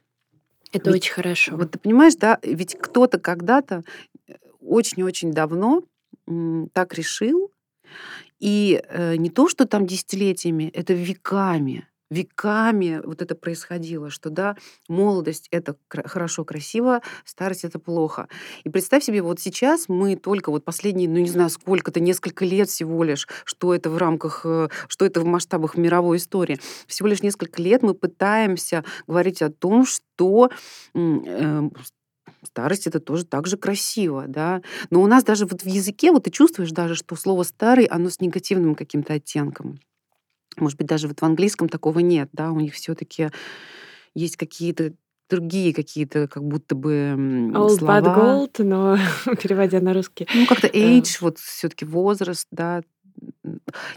Это 0.71 0.91
ведь, 0.91 1.03
очень 1.03 1.13
хорошо. 1.13 1.57
Вот 1.57 1.71
ты 1.71 1.79
понимаешь, 1.79 2.15
да, 2.15 2.39
ведь 2.43 2.77
кто-то 2.79 3.19
когда-то 3.19 3.83
э, 4.27 4.35
очень-очень 4.61 5.31
давно 5.31 5.83
так 6.73 6.93
решил, 6.93 7.51
и 8.39 8.81
э, 8.87 9.17
не 9.17 9.29
то, 9.29 9.49
что 9.49 9.65
там 9.65 9.85
десятилетиями, 9.85 10.69
это 10.73 10.93
веками 10.93 11.87
веками 12.11 13.01
вот 13.03 13.21
это 13.21 13.33
происходило, 13.33 14.11
что 14.11 14.29
да, 14.29 14.55
молодость 14.87 15.47
это 15.49 15.75
хорошо, 15.87 16.45
красиво, 16.45 17.01
старость 17.25 17.63
это 17.63 17.79
плохо. 17.79 18.27
И 18.63 18.69
представь 18.69 19.03
себе, 19.03 19.23
вот 19.23 19.39
сейчас 19.39 19.89
мы 19.89 20.15
только 20.15 20.51
вот 20.51 20.63
последние, 20.63 21.09
ну 21.09 21.17
не 21.17 21.29
знаю, 21.29 21.49
сколько-то, 21.49 21.99
несколько 21.99 22.45
лет 22.45 22.69
всего 22.69 23.03
лишь, 23.03 23.27
что 23.45 23.73
это 23.73 23.89
в 23.89 23.97
рамках, 23.97 24.41
э, 24.45 24.67
что 24.87 25.05
это 25.05 25.21
в 25.21 25.25
масштабах 25.25 25.77
мировой 25.77 26.17
истории, 26.17 26.59
всего 26.85 27.07
лишь 27.07 27.23
несколько 27.23 27.61
лет 27.61 27.81
мы 27.81 27.93
пытаемся 27.93 28.83
говорить 29.07 29.41
о 29.41 29.49
том, 29.49 29.85
что 29.85 30.51
э, 30.93 31.69
старость 32.43 32.87
это 32.87 32.99
тоже 32.99 33.25
так 33.25 33.47
же 33.47 33.57
красиво, 33.57 34.25
да. 34.27 34.61
Но 34.89 35.01
у 35.01 35.07
нас 35.07 35.23
даже 35.23 35.45
вот 35.45 35.61
в 35.61 35.67
языке, 35.67 36.11
вот 36.11 36.25
ты 36.25 36.31
чувствуешь 36.31 36.71
даже, 36.71 36.95
что 36.95 37.15
слово 37.15 37.43
старый, 37.43 37.85
оно 37.85 38.09
с 38.09 38.19
негативным 38.19 38.75
каким-то 38.75 39.13
оттенком. 39.13 39.79
Может 40.57 40.77
быть, 40.77 40.87
даже 40.87 41.07
вот 41.07 41.21
в 41.21 41.23
английском 41.23 41.69
такого 41.69 41.99
нет, 41.99 42.29
да, 42.33 42.51
у 42.51 42.59
них 42.59 42.73
все-таки 42.73 43.29
есть 44.13 44.37
какие-то 44.37 44.93
другие 45.29 45.73
какие-то 45.73 46.27
как 46.27 46.43
будто 46.43 46.75
бы 46.75 47.15
Old 47.53 47.77
слова. 47.77 47.99
Bad 47.99 48.17
Gold, 48.17 48.63
но 48.63 48.97
переводя 49.41 49.79
на 49.79 49.93
русский. 49.93 50.27
Ну, 50.35 50.45
как-то 50.45 50.67
age, 50.67 51.17
вот 51.21 51.39
все-таки 51.39 51.85
возраст, 51.85 52.47
да, 52.51 52.81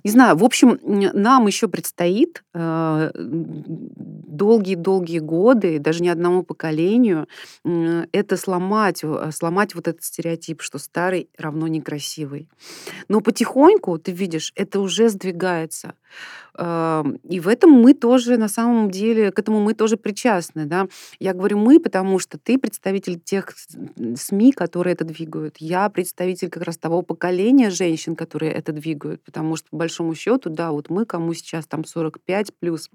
не 0.03 0.11
знаю, 0.11 0.37
в 0.37 0.45
общем, 0.45 0.79
нам 0.83 1.47
еще 1.47 1.69
предстоит 1.69 2.43
э, 2.55 3.11
долгие-долгие 3.15 5.21
годы, 5.21 5.79
даже 5.79 6.03
не 6.03 6.09
одному 6.09 6.43
поколению, 6.43 7.29
это 7.65 8.37
сломать, 8.37 9.03
э, 9.03 9.31
сломать 9.33 9.75
вот 9.75 9.89
этот 9.89 10.03
стереотип, 10.03 10.63
что 10.63 10.79
старый 10.79 11.29
равно 11.39 11.69
некрасивый. 11.69 12.49
Но 13.09 13.21
потихоньку, 13.21 13.99
ты 13.99 14.13
видишь, 14.13 14.53
это 14.57 14.81
уже 14.81 15.09
сдвигается. 15.09 15.95
И 16.57 17.41
в 17.41 17.49
этом 17.49 17.71
мы 17.73 17.95
тоже, 17.95 18.37
на 18.37 18.47
самом 18.47 18.89
деле, 18.89 19.33
к 19.33 19.39
этому 19.41 19.61
мы 19.61 19.75
тоже 19.75 19.97
причастны. 19.97 20.67
Да? 20.67 20.87
Я 21.19 21.35
говорю 21.35 21.59
мы, 21.59 21.81
потому 21.81 22.21
что 22.21 22.39
ты 22.39 22.59
представитель 22.59 23.19
тех 23.19 23.53
СМИ, 24.17 24.53
которые 24.53 24.95
это 24.95 25.05
двигают. 25.05 25.57
Я 25.59 25.89
представитель 25.89 26.51
как 26.51 26.63
раз 26.63 26.79
того 26.79 27.03
поколения 27.03 27.71
женщин, 27.71 28.15
которые 28.15 28.53
это 28.53 28.73
двигают. 28.73 29.25
Потому 29.25 29.57
что, 29.57 29.69
по 29.71 29.79
большому 29.79 30.15
счету, 30.15 30.49
да, 30.49 30.71
вот 30.71 30.91
мы, 30.91 31.07
кому 31.07 31.35
сейчас 31.35 31.67
там 31.67 31.85
45 31.85 32.55
плюс, 32.61 32.89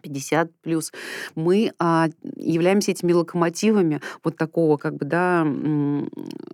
50 0.00 0.50
плюс, 0.62 0.92
мы 1.34 1.72
а, 1.78 2.08
являемся 2.36 2.92
этими 2.92 3.12
локомотивами 3.12 4.00
вот 4.24 4.38
такого, 4.38 4.78
как 4.78 4.96
бы, 4.96 5.04
да, 5.04 5.44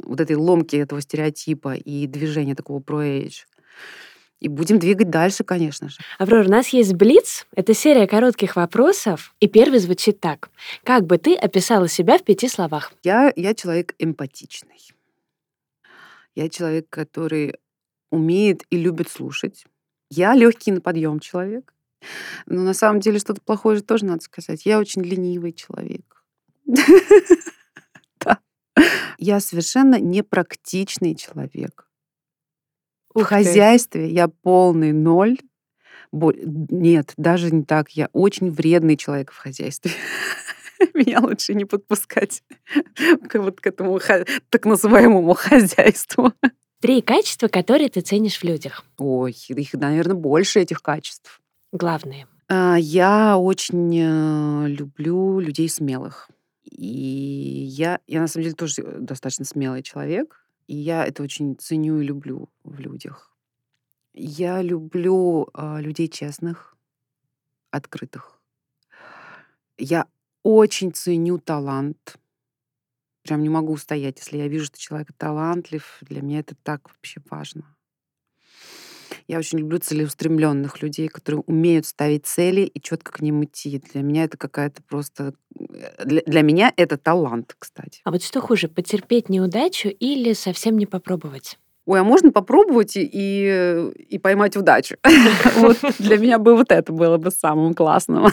вот 0.03 0.21
этой 0.21 0.35
ломки 0.35 0.75
этого 0.75 1.01
стереотипа 1.01 1.75
и 1.75 2.09
движения 2.09 2.57
такого 2.57 2.81
про-эйдж. 2.81 3.45
И 4.41 4.49
будем 4.49 4.79
двигать 4.79 5.11
дальше, 5.11 5.45
конечно 5.45 5.89
же. 5.89 5.97
Аврора, 6.19 6.47
у 6.47 6.51
нас 6.51 6.69
есть 6.69 6.95
Блиц. 6.95 7.47
Это 7.55 7.73
серия 7.73 8.07
коротких 8.07 8.57
вопросов. 8.57 9.35
И 9.41 9.49
первый 9.49 9.79
звучит 9.79 10.21
так. 10.21 10.51
Как 10.83 11.07
бы 11.07 11.19
ты 11.19 11.35
описала 11.35 11.89
себя 11.89 12.19
в 12.19 12.25
пяти 12.25 12.49
словах? 12.49 12.93
Я, 13.03 13.33
я 13.37 13.55
человек 13.55 13.95
эмпатичный. 13.99 14.81
Я 16.35 16.49
человек, 16.49 16.87
который 16.91 17.55
умеет 18.11 18.65
и 18.71 18.77
любит 18.77 19.09
слушать. 19.09 19.65
Я 20.11 20.35
легкий 20.35 20.73
на 20.73 20.81
подъем 20.81 21.21
человек. 21.21 21.73
Но 22.47 22.63
на 22.63 22.75
самом 22.75 23.01
деле 23.01 23.19
что-то 23.19 23.41
плохое 23.41 23.77
же 23.79 23.83
тоже 23.83 24.05
надо 24.05 24.23
сказать. 24.23 24.67
Я 24.67 24.79
очень 24.79 25.03
ленивый 25.03 25.53
человек. 25.53 26.25
Я 29.19 29.41
совершенно 29.41 30.01
непрактичный 30.01 31.15
человек. 31.15 31.89
В 33.15 33.23
хозяйстве 33.23 34.09
я 34.09 34.29
полный 34.29 34.93
ноль. 34.93 35.39
Нет, 36.13 37.13
даже 37.17 37.51
не 37.53 37.65
так. 37.65 37.91
Я 37.91 38.09
очень 38.13 38.51
вредный 38.51 38.97
человек 38.97 39.33
в 39.33 39.37
хозяйстве. 39.37 39.93
Меня 40.95 41.21
лучше 41.21 41.55
не 41.55 41.65
подпускать 41.65 42.43
к 43.29 43.39
вот 43.39 43.61
к 43.61 43.67
этому 43.67 44.01
так 44.51 44.65
называемому 44.65 45.35
хозяйству. 45.35 46.33
Три 46.81 47.01
качества, 47.01 47.49
которые 47.49 47.89
ты 47.89 48.01
ценишь 48.01 48.39
в 48.39 48.45
людях. 48.45 48.85
Ой, 48.99 49.35
их, 49.49 49.73
наверное, 49.73 50.15
больше 50.15 50.61
этих 50.61 50.83
качеств. 50.83 51.41
Главные. 51.73 52.27
А, 52.49 52.77
я 52.79 53.39
очень 53.39 53.97
э, 53.97 54.69
люблю 54.69 55.41
людей 55.41 55.69
смелых. 55.69 56.29
И 56.65 57.67
я, 57.69 58.01
я 58.07 58.21
на 58.21 58.27
самом 58.27 58.45
деле 58.45 58.55
тоже 58.55 58.83
достаточно 59.01 59.45
смелый 59.45 59.83
человек. 59.83 60.44
И 60.67 60.77
я 60.77 61.05
это 61.07 61.23
очень 61.23 61.57
ценю 61.57 62.01
и 62.01 62.05
люблю 62.05 62.49
в 62.63 62.79
людях. 62.79 63.37
Я 64.15 64.63
люблю 64.63 65.49
а, 65.53 65.81
людей 65.81 66.09
честных, 66.09 66.77
открытых. 67.71 68.41
Я 69.77 70.07
очень 70.43 70.93
ценю 70.93 71.39
талант. 71.39 72.17
Прям 73.23 73.43
не 73.43 73.49
могу 73.49 73.73
устоять, 73.73 74.19
если 74.19 74.39
я 74.39 74.49
вижу, 74.49 74.67
что 74.67 74.79
человек 74.79 75.13
талантлив. 75.17 75.99
Для 76.03 76.23
меня 76.23 76.41
это 76.41 76.55
так 76.63 76.89
вообще 76.91 77.21
важно. 77.29 77.74
Я 79.27 79.39
очень 79.39 79.59
люблю 79.59 79.79
целеустремленных 79.79 80.83
людей, 80.83 81.09
которые 81.09 81.43
умеют 81.47 81.87
ставить 81.87 82.27
цели 82.27 82.63
и 82.63 82.81
четко 82.81 83.13
к 83.13 83.21
ним 83.21 83.45
идти. 83.45 83.83
Для 83.93 84.03
меня 84.03 84.25
это 84.25 84.37
какая-то 84.37 84.83
просто... 84.83 85.35
Э, 85.59 86.05
для, 86.05 86.23
для 86.27 86.43
меня 86.43 86.73
это 86.77 86.99
талант, 86.99 87.55
кстати. 87.59 88.01
А 88.05 88.11
вот 88.11 88.23
что 88.23 88.41
хуже, 88.41 88.69
потерпеть 88.69 89.29
неудачу 89.29 89.89
или 89.89 90.35
совсем 90.35 90.77
не 90.77 90.87
попробовать? 90.87 91.59
Ой, 91.87 92.01
а 92.01 92.05
можно 92.05 92.33
попробовать 92.33 92.97
и, 92.97 93.09
и, 93.11 93.91
и 94.09 94.19
поймать 94.19 94.57
удачу? 94.57 94.97
Вот 95.57 95.79
для 95.99 96.19
меня 96.19 96.39
бы 96.39 96.57
вот 96.57 96.71
это 96.71 96.93
было 96.93 97.19
бы 97.19 97.31
самым 97.31 97.75
классным. 97.75 98.27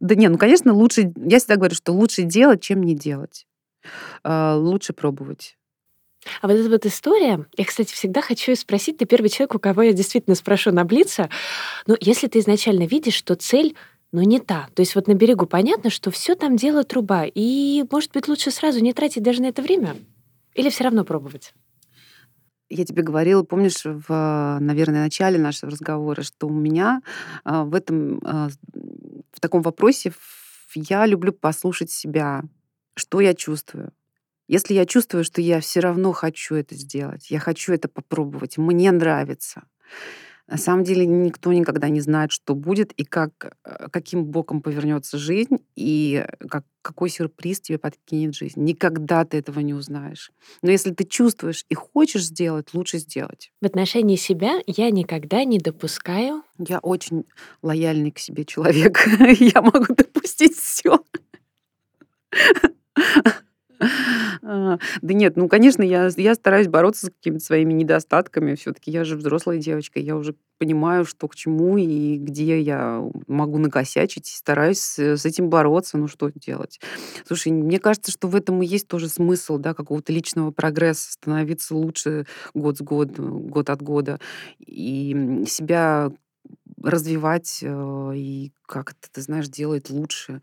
Да 0.00 0.14
не, 0.14 0.28
ну, 0.28 0.38
конечно, 0.38 0.72
лучше... 0.72 1.12
Я 1.16 1.38
всегда 1.38 1.56
говорю, 1.56 1.74
что 1.74 1.92
лучше 1.92 2.22
делать, 2.22 2.62
чем 2.62 2.82
не 2.82 2.94
делать. 2.94 3.46
А, 4.22 4.56
лучше 4.56 4.92
пробовать. 4.92 5.56
А 6.40 6.48
вот 6.48 6.54
эта 6.54 6.68
вот 6.68 6.86
история, 6.86 7.46
я, 7.56 7.64
кстати, 7.64 7.92
всегда 7.92 8.22
хочу 8.22 8.54
спросить, 8.56 8.98
ты 8.98 9.04
первый 9.04 9.28
человек, 9.28 9.54
у 9.54 9.58
кого 9.58 9.82
я 9.82 9.92
действительно 9.92 10.36
спрошу 10.36 10.70
на 10.70 10.84
Блице, 10.84 11.28
но 11.86 11.96
если 12.00 12.26
ты 12.26 12.38
изначально 12.38 12.86
видишь, 12.86 13.14
что 13.14 13.34
цель 13.34 13.76
ну, 14.12 14.22
не 14.22 14.38
та. 14.38 14.68
То 14.74 14.80
есть 14.80 14.94
вот 14.94 15.08
на 15.08 15.14
берегу 15.14 15.44
понятно, 15.46 15.90
что 15.90 16.12
все 16.12 16.36
там 16.36 16.56
дело 16.56 16.84
труба, 16.84 17.24
и, 17.26 17.84
может 17.90 18.12
быть, 18.12 18.28
лучше 18.28 18.52
сразу 18.52 18.78
не 18.78 18.92
тратить 18.92 19.24
даже 19.24 19.42
на 19.42 19.46
это 19.46 19.60
время? 19.60 19.96
Или 20.54 20.70
все 20.70 20.84
равно 20.84 21.04
пробовать? 21.04 21.52
Я 22.70 22.84
тебе 22.84 23.02
говорила, 23.02 23.42
помнишь, 23.42 23.82
в, 23.84 24.58
наверное, 24.60 25.02
начале 25.02 25.38
нашего 25.38 25.72
разговора, 25.72 26.22
что 26.22 26.46
у 26.46 26.52
меня 26.52 27.02
а, 27.42 27.64
в 27.64 27.74
этом, 27.74 28.20
а, 28.24 28.50
в 29.32 29.40
таком 29.40 29.62
вопросе 29.62 30.12
я 30.76 31.06
люблю 31.06 31.32
послушать 31.32 31.90
себя, 31.90 32.44
что 32.94 33.20
я 33.20 33.34
чувствую, 33.34 33.92
если 34.48 34.74
я 34.74 34.86
чувствую, 34.86 35.24
что 35.24 35.40
я 35.40 35.60
все 35.60 35.80
равно 35.80 36.12
хочу 36.12 36.54
это 36.54 36.74
сделать, 36.74 37.30
я 37.30 37.38
хочу 37.38 37.72
это 37.72 37.88
попробовать, 37.88 38.58
мне 38.58 38.90
нравится. 38.92 39.64
На 40.46 40.58
самом 40.58 40.84
деле 40.84 41.06
никто 41.06 41.52
никогда 41.54 41.88
не 41.88 42.00
знает, 42.00 42.30
что 42.30 42.54
будет 42.54 42.92
и 42.92 43.04
как, 43.04 43.56
э, 43.64 43.88
каким 43.90 44.26
боком 44.26 44.60
повернется 44.60 45.16
жизнь, 45.16 45.56
и 45.74 46.26
как, 46.50 46.64
какой 46.82 47.08
сюрприз 47.08 47.62
тебе 47.62 47.78
подкинет 47.78 48.34
жизнь. 48.34 48.62
Никогда 48.62 49.24
ты 49.24 49.38
этого 49.38 49.60
не 49.60 49.72
узнаешь. 49.72 50.32
Но 50.60 50.70
если 50.70 50.92
ты 50.92 51.04
чувствуешь 51.04 51.64
и 51.70 51.74
хочешь 51.74 52.24
сделать, 52.24 52.74
лучше 52.74 52.98
сделать. 52.98 53.52
В 53.62 53.66
отношении 53.66 54.16
себя 54.16 54.60
я 54.66 54.90
никогда 54.90 55.44
не 55.44 55.58
допускаю. 55.58 56.42
Я 56.58 56.78
очень 56.80 57.24
лояльный 57.62 58.10
к 58.10 58.18
себе 58.18 58.44
человек. 58.44 58.98
я 59.40 59.62
могу 59.62 59.94
допустить 59.94 60.58
все. 60.58 61.00
А, 64.46 64.78
да 65.00 65.14
нет, 65.14 65.36
ну, 65.36 65.48
конечно, 65.48 65.82
я, 65.82 66.10
я 66.16 66.34
стараюсь 66.34 66.68
бороться 66.68 67.06
с 67.06 67.10
какими-то 67.10 67.44
своими 67.44 67.72
недостатками. 67.72 68.54
Все-таки 68.56 68.90
я 68.90 69.04
же 69.04 69.16
взрослая 69.16 69.56
девочка, 69.58 69.98
я 70.00 70.16
уже 70.16 70.34
понимаю, 70.58 71.06
что 71.06 71.28
к 71.28 71.34
чему 71.34 71.78
и 71.78 72.18
где 72.18 72.60
я 72.60 73.02
могу 73.26 73.58
накосячить, 73.58 74.26
стараюсь 74.26 74.98
с 74.98 75.24
этим 75.24 75.48
бороться. 75.48 75.96
Ну, 75.96 76.08
что 76.08 76.30
делать? 76.30 76.78
Слушай, 77.26 77.52
мне 77.52 77.78
кажется, 77.78 78.12
что 78.12 78.28
в 78.28 78.36
этом 78.36 78.62
и 78.62 78.66
есть 78.66 78.86
тоже 78.86 79.08
смысл, 79.08 79.56
да, 79.58 79.72
какого-то 79.72 80.12
личного 80.12 80.50
прогресса, 80.50 81.12
становиться 81.12 81.74
лучше 81.74 82.26
год 82.52 82.76
с 82.78 82.82
года, 82.82 83.22
год 83.22 83.70
от 83.70 83.80
года, 83.82 84.20
и 84.58 85.44
себя 85.48 86.10
развивать 86.82 87.60
э, 87.62 88.12
и 88.14 88.52
как-то, 88.66 89.08
ты 89.10 89.22
знаешь, 89.22 89.48
делать 89.48 89.90
лучше 89.90 90.40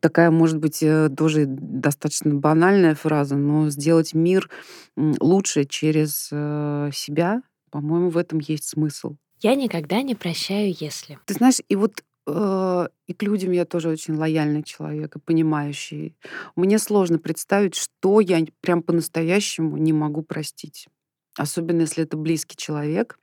такая, 0.00 0.30
может 0.30 0.58
быть, 0.58 0.82
э, 0.82 1.08
тоже 1.16 1.44
достаточно 1.46 2.34
банальная 2.34 2.94
фраза, 2.94 3.36
но 3.36 3.70
сделать 3.70 4.14
мир 4.14 4.48
лучше 4.96 5.64
через 5.64 6.28
э, 6.32 6.90
себя, 6.92 7.42
по-моему, 7.70 8.10
в 8.10 8.16
этом 8.16 8.38
есть 8.40 8.64
смысл. 8.64 9.16
Я 9.40 9.54
никогда 9.54 10.02
не 10.02 10.14
прощаю, 10.14 10.74
если. 10.78 11.18
Ты 11.24 11.34
знаешь, 11.34 11.60
и 11.68 11.76
вот 11.76 12.02
э, 12.26 12.88
и 13.06 13.14
к 13.14 13.22
людям 13.22 13.52
я 13.52 13.64
тоже 13.64 13.88
очень 13.88 14.14
лояльный 14.14 14.62
человек 14.62 15.16
и 15.16 15.20
понимающий. 15.20 16.16
Мне 16.56 16.78
сложно 16.78 17.18
представить, 17.18 17.74
что 17.74 18.20
я 18.20 18.44
прям 18.60 18.82
по-настоящему 18.82 19.76
не 19.76 19.92
могу 19.92 20.22
простить. 20.22 20.88
Особенно 21.36 21.82
если 21.82 22.04
это 22.04 22.16
близкий 22.16 22.56
человек. 22.56 23.18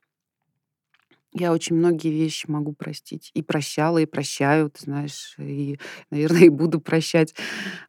Я 1.39 1.53
очень 1.53 1.75
многие 1.75 2.09
вещи 2.09 2.45
могу 2.47 2.73
простить. 2.73 3.29
И 3.35 3.43
прощала, 3.43 3.99
и 3.99 4.05
прощаю, 4.05 4.71
ты 4.71 4.83
знаешь, 4.83 5.35
и, 5.38 5.79
наверное, 6.09 6.41
и 6.45 6.49
буду 6.49 6.81
прощать. 6.81 7.35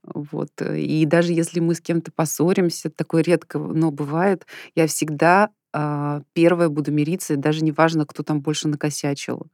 Вот. 0.02 0.50
И 0.60 1.04
даже 1.06 1.32
если 1.32 1.60
мы 1.60 1.74
с 1.74 1.80
кем-то 1.80 2.12
поссоримся, 2.12 2.90
такое 2.90 3.22
редко, 3.22 3.58
но 3.58 3.90
бывает, 3.90 4.46
я 4.74 4.86
всегда 4.86 5.50
а, 5.72 6.22
первая 6.34 6.68
буду 6.68 6.92
мириться, 6.92 7.34
и 7.34 7.36
даже 7.36 7.64
не 7.64 7.72
важно, 7.72 8.04
кто 8.06 8.22
там 8.22 8.40
больше 8.40 8.68
накосячил. 8.68 9.46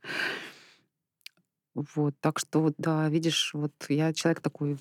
Вот, 1.75 2.15
так 2.21 2.39
что 2.39 2.73
да, 2.79 3.09
видишь, 3.09 3.51
вот 3.53 3.73
я 3.89 4.13
человек 4.13 4.41
такой 4.41 4.77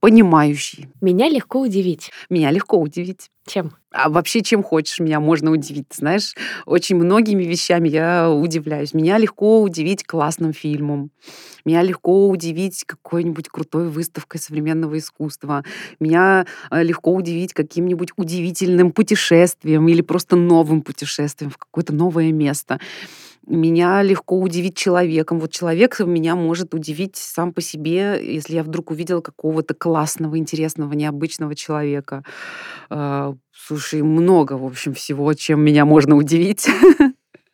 понимающий. 0.00 0.88
Меня 1.00 1.28
легко 1.28 1.60
удивить. 1.60 2.10
Меня 2.30 2.50
легко 2.50 2.78
удивить. 2.78 3.30
Чем? 3.46 3.72
А 3.92 4.08
вообще, 4.10 4.42
чем 4.42 4.62
хочешь, 4.64 4.98
меня 4.98 5.20
можно 5.20 5.52
удивить. 5.52 5.86
Знаешь, 5.94 6.34
очень 6.66 6.96
многими 6.96 7.44
вещами 7.44 7.88
я 7.88 8.28
удивляюсь. 8.28 8.92
Меня 8.92 9.18
легко 9.18 9.62
удивить 9.62 10.04
классным 10.04 10.52
фильмом. 10.52 11.10
Меня 11.64 11.82
легко 11.82 12.28
удивить 12.28 12.84
какой-нибудь 12.84 13.48
крутой 13.48 13.88
выставкой 13.88 14.40
современного 14.40 14.98
искусства. 14.98 15.64
Меня 16.00 16.46
э, 16.70 16.82
легко 16.82 17.14
удивить 17.14 17.54
каким-нибудь 17.54 18.10
удивительным 18.16 18.90
путешествием 18.90 19.88
или 19.88 20.02
просто 20.02 20.34
новым 20.34 20.82
путешествием 20.82 21.50
в 21.50 21.56
какое-то 21.56 21.94
новое 21.94 22.32
место 22.32 22.80
меня 23.46 24.02
легко 24.02 24.38
удивить 24.40 24.76
человеком. 24.76 25.40
Вот 25.40 25.52
человек 25.52 26.00
меня 26.00 26.34
может 26.34 26.74
удивить 26.74 27.16
сам 27.16 27.52
по 27.52 27.60
себе, 27.60 28.20
если 28.22 28.54
я 28.54 28.62
вдруг 28.62 28.90
увидела 28.90 29.20
какого-то 29.20 29.74
классного, 29.74 30.38
интересного, 30.38 30.92
необычного 30.92 31.54
человека. 31.54 32.24
А, 32.90 33.34
слушай, 33.52 34.02
много, 34.02 34.54
в 34.54 34.64
общем, 34.64 34.94
всего, 34.94 35.32
чем 35.34 35.60
меня 35.60 35.84
можно 35.84 36.16
удивить. 36.16 36.66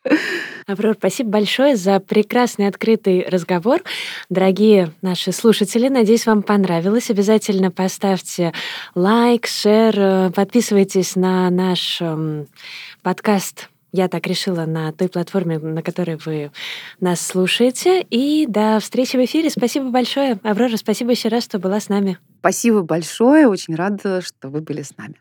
Аврор, 0.67 0.95
спасибо 0.97 1.31
большое 1.31 1.77
за 1.77 2.01
прекрасный 2.01 2.69
открытый 2.69 3.27
разговор. 3.29 3.83
Дорогие 4.31 4.93
наши 5.03 5.33
слушатели, 5.33 5.89
надеюсь, 5.89 6.27
вам 6.27 6.43
понравилось. 6.43 7.11
Обязательно 7.11 7.71
поставьте 7.71 8.53
лайк, 8.95 9.47
шер, 9.47 9.95
э, 9.97 10.31
подписывайтесь 10.31 11.17
на 11.17 11.51
наш 11.51 12.01
эм, 12.01 12.47
подкаст 13.03 13.72
я 13.93 14.09
так 14.09 14.27
решила 14.27 14.65
на 14.65 14.93
той 14.93 15.09
платформе, 15.09 15.59
на 15.59 15.83
которой 15.83 16.17
вы 16.17 16.51
нас 17.01 17.21
слушаете. 17.21 18.03
И 18.11 18.47
до 18.49 18.81
встречи 18.81 19.17
в 19.17 19.25
эфире. 19.25 19.51
Спасибо 19.51 19.91
большое. 19.91 20.39
Аврора, 20.43 20.77
спасибо 20.77 21.11
еще 21.13 21.29
раз, 21.29 21.45
что 21.45 21.59
была 21.59 21.79
с 21.79 21.89
нами. 21.89 22.19
Спасибо 22.41 22.83
большое. 22.83 23.47
Очень 23.47 23.75
рада, 23.77 24.23
что 24.23 24.49
вы 24.49 24.61
были 24.61 24.83
с 24.83 24.97
нами. 24.97 25.17